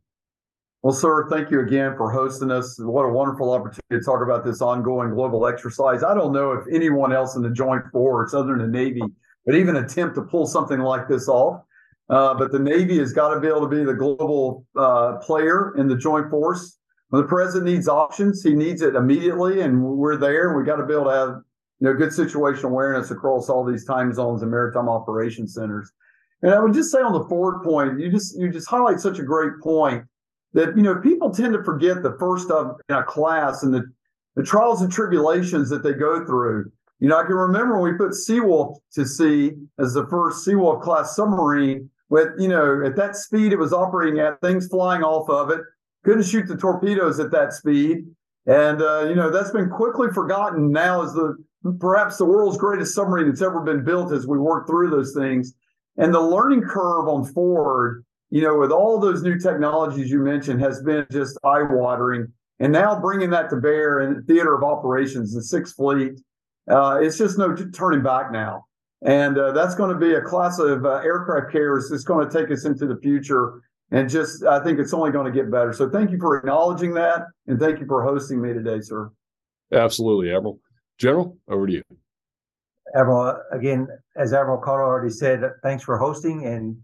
Well, 0.83 0.93
sir, 0.95 1.29
thank 1.29 1.51
you 1.51 1.59
again 1.59 1.97
for 1.97 2.09
hosting 2.09 2.53
us. 2.53 2.79
What 2.79 3.03
a 3.03 3.09
wonderful 3.09 3.53
opportunity 3.53 3.99
to 3.99 4.01
talk 4.01 4.23
about 4.23 4.45
this 4.45 4.63
ongoing 4.63 5.11
global 5.11 5.49
exercise. 5.49 6.05
I 6.05 6.15
don't 6.15 6.33
know 6.33 6.53
if 6.53 6.67
anyone 6.73 7.13
else 7.13 7.35
in 7.35 7.43
the 7.43 7.51
Joint 7.51 7.83
Force, 7.91 8.33
other 8.33 8.57
than 8.57 8.71
the 8.71 8.79
Navy, 8.79 9.03
would 9.45 9.57
even 9.57 9.75
attempt 9.75 10.15
to 10.15 10.23
pull 10.23 10.47
something 10.47 10.79
like 10.79 11.09
this 11.09 11.27
off. 11.27 11.63
Uh, 12.11 12.35
but 12.35 12.53
the 12.53 12.61
Navy 12.61 12.97
has 12.99 13.13
got 13.13 13.35
to 13.35 13.41
be 13.41 13.49
able 13.49 13.63
to 13.63 13.77
be 13.77 13.83
the 13.83 13.95
global 13.95 14.65
uh, 14.77 15.17
player 15.17 15.75
in 15.77 15.89
the 15.89 15.97
Joint 15.97 16.31
Force. 16.31 16.79
When 17.15 17.23
the 17.23 17.29
president 17.29 17.67
needs 17.67 17.87
options, 17.87 18.43
he 18.43 18.55
needs 18.55 18.83
it 18.83 18.97
immediately, 18.97 19.61
and 19.61 19.81
we're 19.81 20.17
there. 20.17 20.59
We 20.59 20.65
got 20.65 20.79
to 20.79 20.85
be 20.85 20.95
able 20.95 21.05
to 21.05 21.11
have 21.11 21.29
you 21.79 21.87
know 21.87 21.95
good 21.95 22.09
situational 22.09 22.71
awareness 22.71 23.13
across 23.13 23.49
all 23.49 23.65
these 23.65 23.85
time 23.85 24.13
zones 24.13 24.43
and 24.43 24.51
maritime 24.51 24.89
operation 24.89 25.47
centers. 25.47 25.93
And 26.43 26.53
I 26.53 26.59
would 26.59 26.75
just 26.75 26.91
say 26.91 26.99
on 26.99 27.13
the 27.13 27.25
forward 27.29 27.63
point, 27.63 28.01
you 28.01 28.11
just 28.11 28.37
you 28.37 28.51
just 28.51 28.69
highlight 28.69 28.99
such 28.99 29.21
a 29.21 29.23
great 29.23 29.53
point 29.63 30.03
that 30.55 30.77
you 30.77 30.83
know 30.83 30.97
people 30.97 31.31
tend 31.31 31.53
to 31.53 31.63
forget 31.63 32.03
the 32.03 32.17
first 32.19 32.51
of 32.51 32.81
in 32.89 32.97
a 32.97 33.05
class 33.05 33.63
and 33.63 33.73
the, 33.73 33.85
the 34.35 34.43
trials 34.43 34.83
and 34.83 34.91
tribulations 34.91 35.71
that 35.71 35.85
they 35.85 35.93
go 35.93 36.27
through. 36.27 36.73
You 36.99 37.11
know, 37.11 37.17
I 37.17 37.23
can 37.23 37.37
remember 37.37 37.81
when 37.81 37.93
we 37.93 37.97
put 37.97 38.11
Seawolf 38.11 38.79
to 38.95 39.07
sea 39.07 39.53
as 39.79 39.95
the 39.95 40.09
first 40.09 40.45
Seawolf 40.45 40.83
class 40.83 41.15
submarine 41.15 41.89
with, 42.09 42.31
you 42.41 42.49
know, 42.49 42.85
at 42.85 42.97
that 42.97 43.15
speed 43.15 43.53
it 43.53 43.59
was 43.59 43.73
operating 43.73 44.19
at, 44.19 44.41
things 44.41 44.67
flying 44.67 45.05
off 45.05 45.31
of 45.31 45.51
it, 45.51 45.61
couldn't 46.05 46.25
shoot 46.25 46.47
the 46.47 46.57
torpedoes 46.57 47.19
at 47.19 47.31
that 47.33 47.53
speed. 47.53 48.05
And, 48.47 48.83
uh, 48.83 49.07
you 49.09 49.15
know, 49.15 49.31
that's 49.31 49.51
been 49.51 49.71
quickly 49.71 50.09
forgotten 50.13 50.71
now 50.71 51.03
as 51.03 51.13
the 51.15 51.37
perhaps 51.81 52.19
the 52.19 52.27
world's 52.27 52.59
greatest 52.59 52.95
submarine 52.95 53.27
that's 53.29 53.41
ever 53.41 53.61
been 53.61 53.83
built 53.83 54.13
as 54.13 54.27
we 54.27 54.39
work 54.39 54.67
through 54.67 54.91
those 54.91 55.15
things. 55.15 55.55
And 55.97 56.13
the 56.13 56.21
learning 56.21 56.63
curve 56.63 57.09
on 57.09 57.25
Ford 57.33 58.05
you 58.35 58.43
know, 58.43 58.59
with 58.59 58.73
all 58.73 58.99
those 58.99 59.23
new 59.23 59.39
technologies 59.39 60.11
you 60.11 60.19
mentioned, 60.19 60.61
has 60.61 60.83
been 60.83 61.07
just 61.09 61.39
eye 61.45 61.63
watering. 61.63 62.33
And 62.59 62.73
now 62.73 62.99
bringing 62.99 63.31
that 63.31 63.49
to 63.51 63.57
bear 63.57 64.01
in 64.01 64.25
theater 64.25 64.55
of 64.55 64.65
operations, 64.65 65.33
the 65.33 65.41
Sixth 65.41 65.77
Fleet, 65.77 66.21
uh, 66.69 66.99
it's 67.01 67.17
just 67.17 67.39
no 67.39 67.55
t- 67.55 67.67
turning 67.73 68.03
back 68.03 68.33
now. 68.33 68.65
And 69.07 69.39
uh, 69.39 69.53
that's 69.53 69.77
going 69.77 69.93
to 69.93 70.01
be 70.01 70.15
a 70.15 70.21
class 70.21 70.59
of 70.59 70.85
uh, 70.85 70.95
aircraft 71.05 71.53
carriers 71.53 71.91
that's 71.91 72.03
going 72.03 72.29
to 72.29 72.33
take 72.37 72.51
us 72.51 72.65
into 72.65 72.87
the 72.87 72.97
future. 72.97 73.63
And 73.95 74.11
just, 74.11 74.45
I 74.45 74.59
think 74.63 74.81
it's 74.81 74.93
only 74.93 75.13
going 75.13 75.33
to 75.33 75.33
get 75.33 75.53
better. 75.53 75.73
So 75.73 75.89
thank 75.89 76.11
you 76.11 76.19
for 76.19 76.37
acknowledging 76.37 76.95
that. 76.95 77.27
And 77.47 77.61
thank 77.61 77.79
you 77.79 77.87
for 77.87 78.03
hosting 78.03 78.43
me 78.43 78.53
today, 78.53 78.81
sir. 78.81 79.09
Absolutely, 79.73 80.35
Admiral. 80.35 80.59
General, 80.99 81.39
over 81.49 81.69
to 81.69 81.75
you. 81.75 81.83
Admiral, 82.97 83.41
again, 83.53 83.87
as 84.17 84.33
Admiral 84.33 84.61
Caudle 84.61 84.87
already 84.87 85.13
said, 85.13 85.43
thanks 85.63 85.85
for 85.85 85.97
hosting 85.97 86.45
and 86.45 86.77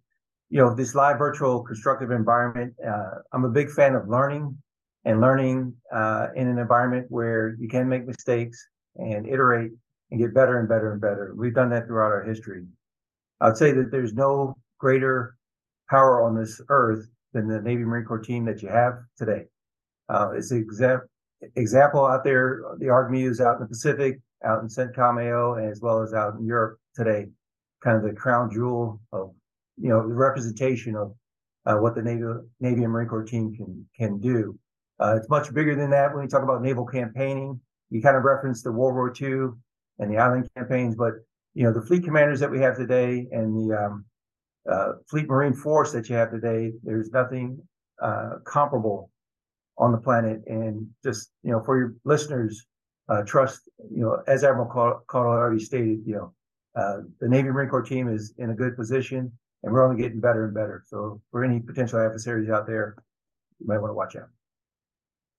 you 0.51 0.59
know, 0.59 0.73
this 0.73 0.95
live 0.95 1.19
virtual 1.19 1.63
constructive 1.63 2.13
environment, 2.13 2.75
uh, 2.87 3.21
I'm 3.33 3.45
a 3.45 3.49
big 3.49 3.71
fan 3.71 3.95
of 3.95 4.09
learning 4.09 4.57
and 5.05 5.21
learning 5.21 5.75
uh, 5.93 6.29
in 6.37 6.47
an 6.47 6.59
environment 6.59 7.07
where 7.09 7.57
you 7.59 7.69
can 7.69 7.89
make 7.89 8.07
mistakes 8.07 8.69
and 8.97 9.27
iterate 9.27 9.73
and 10.11 10.21
get 10.21 10.35
better 10.35 10.61
and 10.61 10.69
better 10.69 10.93
and 10.93 11.01
better. 11.01 11.33
We've 11.37 11.55
done 11.55 11.71
that 11.71 11.87
throughout 11.87 12.13
our 12.13 12.25
history. 12.25 12.67
I'd 13.41 13.57
say 13.57 13.73
that 13.73 13.91
there's 13.91 14.13
no 14.13 14.57
greater 14.79 15.37
power 15.91 16.23
on 16.23 16.37
this 16.37 16.61
earth 16.69 17.07
than 17.33 17.49
the 17.49 17.61
Navy 17.61 17.85
Marine 17.85 18.05
Corps 18.05 18.19
team 18.19 18.45
that 18.45 18.63
you 18.63 18.69
have 18.69 18.95
today. 19.19 19.45
Uh, 20.09 20.31
it's 20.35 20.51
an 20.51 20.67
exa- 20.67 21.03
example 21.57 22.07
out 22.07 22.25
there, 22.25 22.63
the 22.79 22.89
ARG-MEUs 22.89 23.41
out 23.41 23.57
in 23.57 23.63
the 23.63 23.69
Pacific, 23.69 24.21
out 24.45 24.63
in 24.63 24.69
CENTCOM 24.69 25.19
AO, 25.21 25.55
as 25.55 25.81
well 25.81 26.03
as 26.03 26.15
out 26.15 26.35
in 26.35 26.45
Europe 26.45 26.79
today. 26.95 27.27
kind 27.83 27.97
of 27.97 28.03
the 28.03 28.13
crown 28.13 28.51
jewel 28.51 29.01
of, 29.13 29.33
you 29.77 29.89
know, 29.89 30.07
the 30.07 30.15
representation 30.15 30.97
of 30.97 31.15
uh, 31.67 31.77
what 31.77 31.95
the 31.95 32.03
Navy, 32.03 32.23
Navy 32.61 32.83
and 32.83 32.93
Marine 32.93 33.09
Corps 33.09 33.25
team 33.25 33.55
can 33.55 33.87
can 33.97 34.19
do. 34.19 34.59
Uh, 34.99 35.17
it's 35.17 35.29
much 35.29 35.53
bigger 35.53 35.75
than 35.75 35.91
that 35.91 36.15
when 36.15 36.23
you 36.23 36.29
talk 36.29 36.43
about 36.43 36.63
naval 36.63 36.85
campaigning. 36.85 37.61
You 37.91 38.03
kind 38.03 38.17
of 38.17 38.25
reference 38.25 38.63
the 38.63 38.73
World 38.73 38.95
War 38.95 39.13
II 39.19 39.55
and 39.99 40.11
the 40.11 40.19
island 40.19 40.49
campaigns, 40.57 40.95
but 40.95 41.15
you 41.55 41.65
know 41.65 41.73
the 41.73 41.83
fleet 41.83 42.05
commanders 42.05 42.41
that 42.41 42.51
we 42.51 42.61
have 42.61 42.77
today 42.77 43.27
and 43.33 43.57
the 43.57 43.77
um, 43.77 44.05
uh, 44.71 44.93
fleet 45.09 45.29
marine 45.29 45.53
force 45.53 45.93
that 45.93 46.09
you 46.09 46.15
have 46.15 46.31
today. 46.31 46.73
There's 46.83 47.11
nothing 47.11 47.59
uh, 48.01 48.37
comparable 48.47 49.11
on 49.79 49.93
the 49.93 49.99
planet. 49.99 50.43
And 50.47 50.87
just 51.03 51.31
you 51.43 51.51
know, 51.51 51.63
for 51.65 51.79
your 51.79 51.95
listeners, 52.05 52.67
uh, 53.09 53.23
trust 53.23 53.63
you 53.91 54.03
know, 54.03 54.23
as 54.29 54.45
Admiral 54.45 55.03
Caudle 55.09 55.33
already 55.33 55.63
stated, 55.63 56.01
you 56.07 56.15
know, 56.15 56.35
uh, 56.77 56.99
the 57.21 57.29
Navy 57.29 57.49
Marine 57.49 57.69
Corps 57.69 57.83
team 57.83 58.09
is 58.09 58.33
in 58.39 58.51
a 58.51 58.55
good 58.55 58.77
position, 58.77 59.33
and 59.63 59.73
we're 59.73 59.85
only 59.85 60.01
getting 60.01 60.21
better 60.21 60.45
and 60.45 60.55
better. 60.55 60.85
So 60.87 61.21
for 61.31 61.45
any 61.45 61.59
potential 61.59 61.99
adversaries 61.99 62.49
out 62.49 62.67
there, 62.67 62.95
you 63.59 63.67
might 63.67 63.79
want 63.79 63.91
to 63.91 63.95
watch 63.95 64.15
out. 64.15 64.29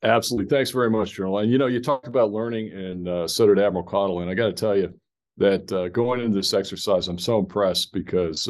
Absolutely. 0.04 0.50
Thanks 0.50 0.72
very 0.72 0.90
much, 0.90 1.14
General. 1.14 1.40
And 1.40 1.52
you 1.52 1.58
know, 1.58 1.68
you 1.68 1.80
talked 1.80 2.08
about 2.08 2.32
learning, 2.32 2.74
and 2.74 3.08
uh, 3.08 3.28
so 3.28 3.48
did 3.48 3.60
Admiral 3.60 3.86
Caudle. 3.86 4.20
And 4.20 4.30
I 4.30 4.34
got 4.34 4.48
to 4.48 4.54
tell 4.54 4.76
you 4.76 4.94
that 5.38 5.72
uh, 5.72 5.88
going 5.90 6.20
into 6.20 6.36
this 6.36 6.54
exercise, 6.54 7.08
I'm 7.08 7.20
so 7.20 7.40
impressed 7.40 7.94
because 7.94 8.50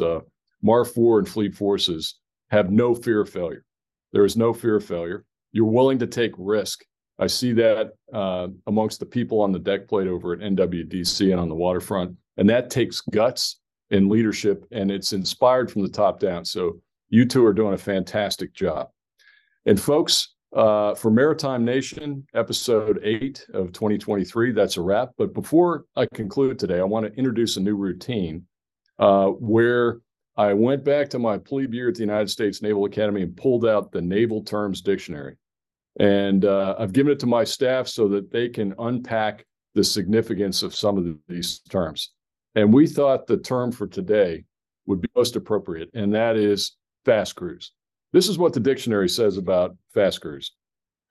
uh, 0.62 0.66
MARFOR 0.66 1.18
and 1.18 1.28
Fleet 1.28 1.54
Forces 1.54 2.16
have 2.50 2.70
no 2.70 2.94
fear 2.94 3.20
of 3.20 3.30
failure. 3.30 3.64
There 4.12 4.24
is 4.24 4.36
no 4.36 4.52
fear 4.52 4.76
of 4.76 4.84
failure. 4.84 5.24
You're 5.52 5.64
willing 5.64 5.98
to 5.98 6.06
take 6.06 6.32
risk. 6.38 6.84
I 7.18 7.26
see 7.26 7.52
that 7.54 7.92
uh, 8.12 8.48
amongst 8.66 9.00
the 9.00 9.06
people 9.06 9.40
on 9.40 9.52
the 9.52 9.58
deck 9.58 9.88
plate 9.88 10.08
over 10.08 10.32
at 10.32 10.40
NWDC 10.40 11.30
and 11.30 11.40
on 11.40 11.48
the 11.48 11.54
waterfront. 11.54 12.16
And 12.36 12.48
that 12.50 12.70
takes 12.70 13.00
guts 13.00 13.60
and 13.90 14.08
leadership, 14.08 14.64
and 14.72 14.90
it's 14.90 15.12
inspired 15.12 15.70
from 15.70 15.82
the 15.82 15.88
top 15.88 16.18
down. 16.18 16.44
So 16.44 16.80
you 17.10 17.26
two 17.26 17.44
are 17.44 17.52
doing 17.52 17.74
a 17.74 17.78
fantastic 17.78 18.54
job. 18.54 18.88
And 19.66 19.80
folks, 19.80 20.34
uh, 20.56 20.94
for 20.94 21.10
Maritime 21.10 21.64
Nation, 21.64 22.26
episode 22.34 23.00
eight 23.02 23.46
of 23.52 23.72
2023, 23.72 24.52
that's 24.52 24.76
a 24.76 24.80
wrap. 24.80 25.10
But 25.16 25.34
before 25.34 25.84
I 25.96 26.06
conclude 26.14 26.58
today, 26.58 26.80
I 26.80 26.84
want 26.84 27.06
to 27.06 27.12
introduce 27.18 27.56
a 27.56 27.60
new 27.60 27.76
routine 27.76 28.46
uh, 28.98 29.28
where 29.28 30.00
I 30.36 30.54
went 30.54 30.84
back 30.84 31.10
to 31.10 31.18
my 31.18 31.38
plebe 31.38 31.74
year 31.74 31.88
at 31.88 31.94
the 31.94 32.00
United 32.00 32.30
States 32.30 32.62
Naval 32.62 32.86
Academy 32.86 33.22
and 33.22 33.36
pulled 33.36 33.66
out 33.66 33.92
the 33.92 34.00
Naval 34.00 34.42
Terms 34.42 34.80
Dictionary. 34.80 35.36
And 36.00 36.44
uh, 36.44 36.74
I've 36.78 36.92
given 36.92 37.12
it 37.12 37.20
to 37.20 37.26
my 37.26 37.44
staff 37.44 37.86
so 37.86 38.08
that 38.08 38.30
they 38.30 38.48
can 38.48 38.74
unpack 38.78 39.44
the 39.74 39.84
significance 39.84 40.62
of 40.62 40.74
some 40.74 40.96
of 40.96 41.04
the, 41.04 41.18
these 41.28 41.60
terms. 41.68 42.12
And 42.54 42.72
we 42.72 42.86
thought 42.86 43.26
the 43.26 43.36
term 43.36 43.72
for 43.72 43.86
today 43.86 44.44
would 44.86 45.00
be 45.00 45.08
most 45.14 45.36
appropriate, 45.36 45.90
and 45.94 46.14
that 46.14 46.36
is 46.36 46.76
fast 47.04 47.36
cruise. 47.36 47.72
This 48.12 48.28
is 48.28 48.38
what 48.38 48.52
the 48.52 48.60
dictionary 48.60 49.08
says 49.08 49.36
about 49.36 49.76
fast 49.92 50.20
cruise 50.20 50.52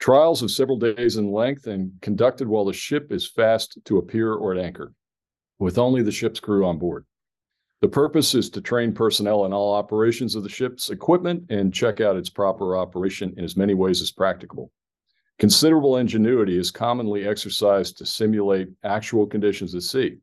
trials 0.01 0.41
of 0.41 0.49
several 0.51 0.77
days 0.77 1.17
in 1.17 1.31
length 1.31 1.67
and 1.67 1.93
conducted 2.01 2.47
while 2.47 2.65
the 2.65 2.73
ship 2.73 3.11
is 3.11 3.29
fast 3.29 3.77
to 3.85 3.99
a 3.99 4.01
pier 4.01 4.33
or 4.33 4.53
at 4.53 4.63
anchor, 4.65 4.93
with 5.59 5.77
only 5.77 6.01
the 6.01 6.11
ship's 6.11 6.39
crew 6.39 6.65
on 6.65 6.79
board. 6.79 7.05
The 7.81 7.87
purpose 7.87 8.35
is 8.35 8.51
to 8.51 8.61
train 8.61 8.93
personnel 8.93 9.45
in 9.45 9.53
all 9.53 9.73
operations 9.73 10.35
of 10.35 10.43
the 10.43 10.49
ship's 10.49 10.91
equipment 10.91 11.45
and 11.49 11.73
check 11.73 11.99
out 11.99 12.15
its 12.15 12.29
proper 12.29 12.77
operation 12.77 13.33
in 13.37 13.43
as 13.43 13.57
many 13.57 13.73
ways 13.73 14.03
as 14.03 14.11
practicable. 14.11 14.71
Considerable 15.39 15.97
ingenuity 15.97 16.59
is 16.59 16.69
commonly 16.69 17.27
exercised 17.27 17.97
to 17.97 18.05
simulate 18.05 18.69
actual 18.83 19.25
conditions 19.25 19.73
at 19.73 19.81
sea. 19.81 20.17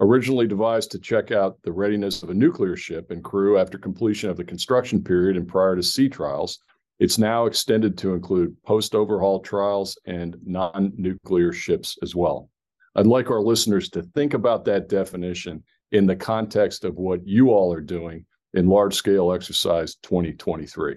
Originally 0.00 0.46
devised 0.46 0.90
to 0.90 0.98
check 0.98 1.30
out 1.30 1.60
the 1.62 1.72
readiness 1.72 2.22
of 2.22 2.30
a 2.30 2.34
nuclear 2.34 2.76
ship 2.76 3.10
and 3.10 3.22
crew 3.22 3.58
after 3.58 3.76
completion 3.76 4.30
of 4.30 4.38
the 4.38 4.44
construction 4.44 5.04
period 5.04 5.36
and 5.36 5.46
prior 5.46 5.76
to 5.76 5.82
sea 5.82 6.08
trials, 6.08 6.60
it's 6.98 7.18
now 7.18 7.44
extended 7.44 7.98
to 7.98 8.14
include 8.14 8.56
post 8.62 8.94
overhaul 8.94 9.40
trials 9.40 9.98
and 10.06 10.38
non 10.46 10.94
nuclear 10.96 11.52
ships 11.52 11.98
as 12.02 12.14
well. 12.14 12.48
I'd 12.94 13.06
like 13.06 13.30
our 13.30 13.42
listeners 13.42 13.90
to 13.90 14.02
think 14.02 14.32
about 14.32 14.64
that 14.64 14.88
definition 14.88 15.62
in 15.92 16.06
the 16.06 16.16
context 16.16 16.84
of 16.84 16.96
what 16.96 17.26
you 17.26 17.50
all 17.50 17.72
are 17.72 17.80
doing 17.80 18.24
in 18.54 18.68
large 18.68 18.94
scale 18.94 19.32
exercise 19.32 19.96
2023. 20.02 20.96